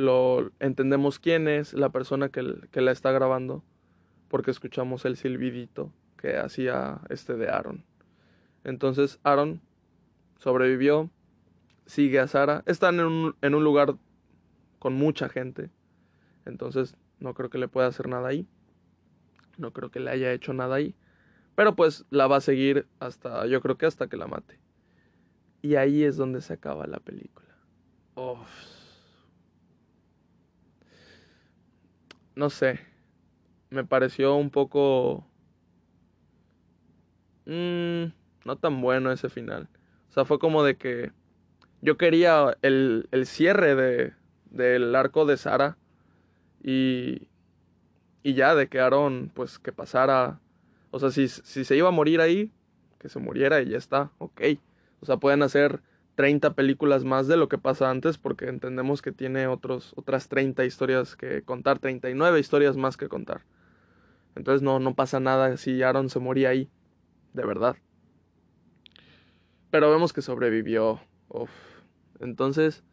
lo 0.00 0.50
entendemos 0.60 1.18
quién 1.18 1.46
es 1.46 1.74
la 1.74 1.90
persona 1.90 2.30
que, 2.30 2.42
la 2.42 2.90
está 2.90 3.12
grabando 3.12 3.62
porque 4.28 4.50
escuchamos 4.50 5.04
el 5.04 5.16
silbidito 5.16 5.92
que 6.16 6.36
hacía 6.36 7.00
este 7.08 7.36
de 7.36 7.48
Aaron. 7.48 7.84
Entonces 8.64 9.20
Aaron 9.22 9.60
sobrevivió, 10.38 11.10
sigue 11.86 12.18
a 12.18 12.26
Sara, 12.26 12.62
están 12.66 13.00
en 13.00 13.06
un, 13.06 13.36
en 13.42 13.54
un 13.54 13.64
lugar 13.64 13.96
con 14.78 14.94
mucha 14.94 15.28
gente, 15.28 15.70
entonces 16.46 16.96
no 17.18 17.34
creo 17.34 17.50
que 17.50 17.58
le 17.58 17.68
pueda 17.68 17.88
hacer 17.88 18.08
nada 18.08 18.28
ahí, 18.28 18.46
no 19.58 19.72
creo 19.72 19.90
que 19.90 20.00
le 20.00 20.10
haya 20.10 20.32
hecho 20.32 20.54
nada 20.54 20.76
ahí, 20.76 20.94
pero 21.54 21.76
pues 21.76 22.06
la 22.08 22.26
va 22.26 22.36
a 22.36 22.40
seguir 22.40 22.86
hasta, 23.00 23.46
yo 23.46 23.60
creo 23.60 23.76
que 23.76 23.86
hasta 23.86 24.08
que 24.08 24.16
la 24.16 24.26
mate. 24.26 24.58
Y 25.60 25.74
ahí 25.74 26.04
es 26.04 26.16
donde 26.16 26.40
se 26.40 26.54
acaba 26.54 26.86
la 26.86 27.00
película. 27.00 27.54
No 32.34 32.50
sé, 32.50 32.80
me 33.70 33.84
pareció 33.84 34.34
un 34.36 34.50
poco... 34.50 35.26
Mmm, 37.46 38.12
no 38.44 38.56
tan 38.56 38.80
bueno 38.80 39.10
ese 39.12 39.28
final. 39.28 39.68
O 40.10 40.12
sea, 40.12 40.24
fue 40.24 40.38
como 40.38 40.62
de 40.62 40.76
que 40.76 41.12
yo 41.82 41.96
quería 41.96 42.56
el, 42.62 43.08
el 43.10 43.26
cierre 43.26 43.74
de, 43.74 44.12
del 44.50 44.94
arco 44.94 45.24
de 45.24 45.36
Sara 45.36 45.76
y, 46.62 47.28
y 48.22 48.34
ya 48.34 48.54
de 48.54 48.68
que 48.68 48.80
Aaron, 48.80 49.30
pues 49.34 49.58
que 49.58 49.72
pasara, 49.72 50.40
o 50.90 50.98
sea, 50.98 51.10
si, 51.10 51.28
si 51.28 51.64
se 51.64 51.76
iba 51.76 51.88
a 51.88 51.92
morir 51.92 52.20
ahí, 52.20 52.52
que 52.98 53.08
se 53.08 53.18
muriera 53.18 53.62
y 53.62 53.70
ya 53.70 53.78
está, 53.78 54.10
ok. 54.18 54.42
O 55.00 55.06
sea, 55.06 55.16
pueden 55.16 55.42
hacer 55.42 55.80
30 56.14 56.54
películas 56.54 57.04
más 57.04 57.28
de 57.28 57.36
lo 57.36 57.48
que 57.48 57.58
pasa 57.58 57.90
antes 57.90 58.18
porque 58.18 58.48
entendemos 58.48 59.02
que 59.02 59.12
tiene 59.12 59.46
otros, 59.46 59.92
otras 59.96 60.28
30 60.28 60.64
historias 60.64 61.16
que 61.16 61.42
contar, 61.42 61.78
39 61.78 62.38
historias 62.40 62.76
más 62.76 62.96
que 62.96 63.08
contar. 63.08 63.42
Entonces 64.36 64.62
no, 64.62 64.78
no 64.78 64.94
pasa 64.94 65.20
nada 65.20 65.56
si 65.56 65.82
Aaron 65.82 66.08
se 66.08 66.18
moría 66.18 66.50
ahí, 66.50 66.70
de 67.32 67.44
verdad. 67.44 67.76
Pero 69.70 69.90
vemos 69.90 70.12
que 70.12 70.22
sobrevivió. 70.22 71.00
Entonces, 72.18 72.84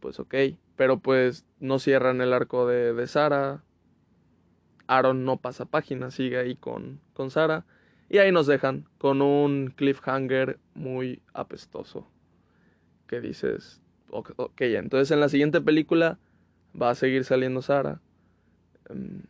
pues 0.00 0.18
ok. 0.18 0.34
Pero 0.76 0.98
pues 0.98 1.46
no 1.58 1.78
cierran 1.78 2.20
el 2.20 2.32
arco 2.32 2.66
de, 2.66 2.92
de 2.92 3.06
Sara. 3.06 3.62
Aaron 4.86 5.24
no 5.24 5.38
pasa 5.38 5.64
página, 5.64 6.10
sigue 6.10 6.38
ahí 6.38 6.56
con, 6.56 7.00
con 7.12 7.30
Sara. 7.30 7.66
Y 8.08 8.18
ahí 8.18 8.32
nos 8.32 8.46
dejan 8.46 8.86
con 8.98 9.22
un 9.22 9.72
cliffhanger 9.74 10.58
muy 10.74 11.22
apestoso. 11.34 12.08
Que 13.06 13.20
dices, 13.20 13.80
ok, 14.10 14.60
entonces 14.60 15.10
en 15.10 15.20
la 15.20 15.28
siguiente 15.28 15.60
película 15.60 16.18
va 16.80 16.90
a 16.90 16.94
seguir 16.94 17.24
saliendo 17.24 17.62
Sara. 17.62 18.00
Em, 18.88 19.22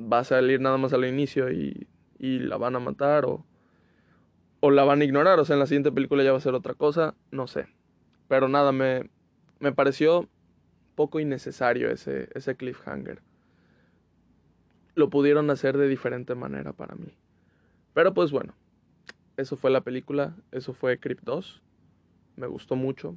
va 0.00 0.20
a 0.20 0.24
salir 0.24 0.60
nada 0.60 0.78
más 0.78 0.92
al 0.92 1.04
inicio 1.04 1.50
y, 1.50 1.86
y 2.18 2.38
la 2.38 2.56
van 2.56 2.76
a 2.76 2.80
matar 2.80 3.26
o 3.26 3.44
o 4.60 4.70
la 4.70 4.84
van 4.84 5.00
a 5.00 5.04
ignorar, 5.04 5.40
o 5.40 5.44
sea, 5.44 5.54
en 5.54 5.60
la 5.60 5.66
siguiente 5.66 5.90
película 5.90 6.22
ya 6.22 6.32
va 6.32 6.38
a 6.38 6.42
ser 6.42 6.54
otra 6.54 6.74
cosa, 6.74 7.14
no 7.30 7.46
sé. 7.46 7.66
Pero 8.28 8.48
nada, 8.48 8.72
me, 8.72 9.10
me 9.58 9.72
pareció 9.72 10.28
poco 10.94 11.18
innecesario 11.18 11.90
ese, 11.90 12.28
ese 12.34 12.56
cliffhanger. 12.56 13.22
Lo 14.94 15.08
pudieron 15.08 15.50
hacer 15.50 15.78
de 15.78 15.88
diferente 15.88 16.34
manera 16.34 16.74
para 16.74 16.94
mí. 16.94 17.16
Pero 17.94 18.14
pues 18.14 18.30
bueno, 18.30 18.54
eso 19.36 19.56
fue 19.56 19.70
la 19.70 19.80
película, 19.80 20.36
eso 20.52 20.72
fue 20.72 20.98
Crypt 20.98 21.24
2. 21.24 21.62
Me 22.36 22.46
gustó 22.46 22.76
mucho. 22.76 23.16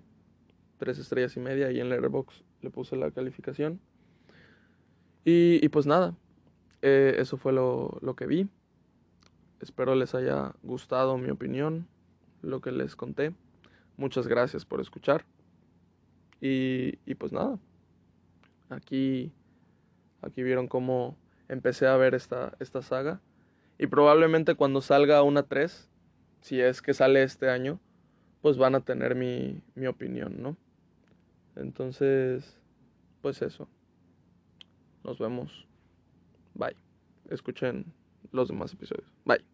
Tres 0.78 0.97
estrellas 0.97 1.36
y 1.38 1.39
media 1.39 1.71
y 1.71 1.80
en 1.80 1.89
Letterboxd 1.89 2.43
le 2.61 2.69
puse 2.69 2.95
la 2.95 3.11
calificación. 3.11 3.80
Y, 5.26 5.63
y 5.63 5.69
pues 5.69 5.86
nada, 5.86 6.15
eh, 6.82 7.15
eso 7.17 7.38
fue 7.38 7.53
lo, 7.53 7.97
lo 8.01 8.15
que 8.15 8.28
vi. 8.28 8.49
Espero 9.61 9.95
les 9.95 10.13
haya 10.15 10.53
gustado 10.63 11.17
mi 11.17 11.30
opinión, 11.30 11.88
lo 12.41 12.59
que 12.59 12.71
les 12.71 12.95
conté. 12.95 13.34
Muchas 13.95 14.28
gracias 14.28 14.65
por 14.65 14.82
escuchar. 14.82 15.26
Y, 16.41 16.99
y 17.05 17.15
pues 17.15 17.32
nada, 17.32 17.57
aquí, 18.69 19.32
aquí 20.21 20.43
vieron 20.43 20.67
cómo 20.67 21.15
empecé 21.47 21.88
a 21.88 21.95
ver 21.95 22.15
esta, 22.15 22.53
esta 22.59 22.82
saga. 22.82 23.21
Y 23.78 23.88
probablemente 23.88 24.55
cuando 24.55 24.82
salga 24.82 25.24
una 25.24 25.43
3, 25.43 25.89
si 26.41 26.61
es 26.61 26.82
que 26.82 26.93
sale 26.93 27.24
este 27.24 27.49
año, 27.49 27.80
pues 28.41 28.57
van 28.57 28.76
a 28.76 28.82
tener 28.82 29.15
mi, 29.15 29.61
mi 29.76 29.88
opinión, 29.88 30.41
¿no? 30.41 30.57
Entonces, 31.55 32.59
pues 33.21 33.41
eso. 33.41 33.67
Nos 35.03 35.19
vemos. 35.19 35.67
Bye. 36.53 36.76
Escuchen 37.30 37.86
los 38.32 38.47
demás 38.47 38.74
episodios. 38.74 39.11
Bye. 39.26 39.53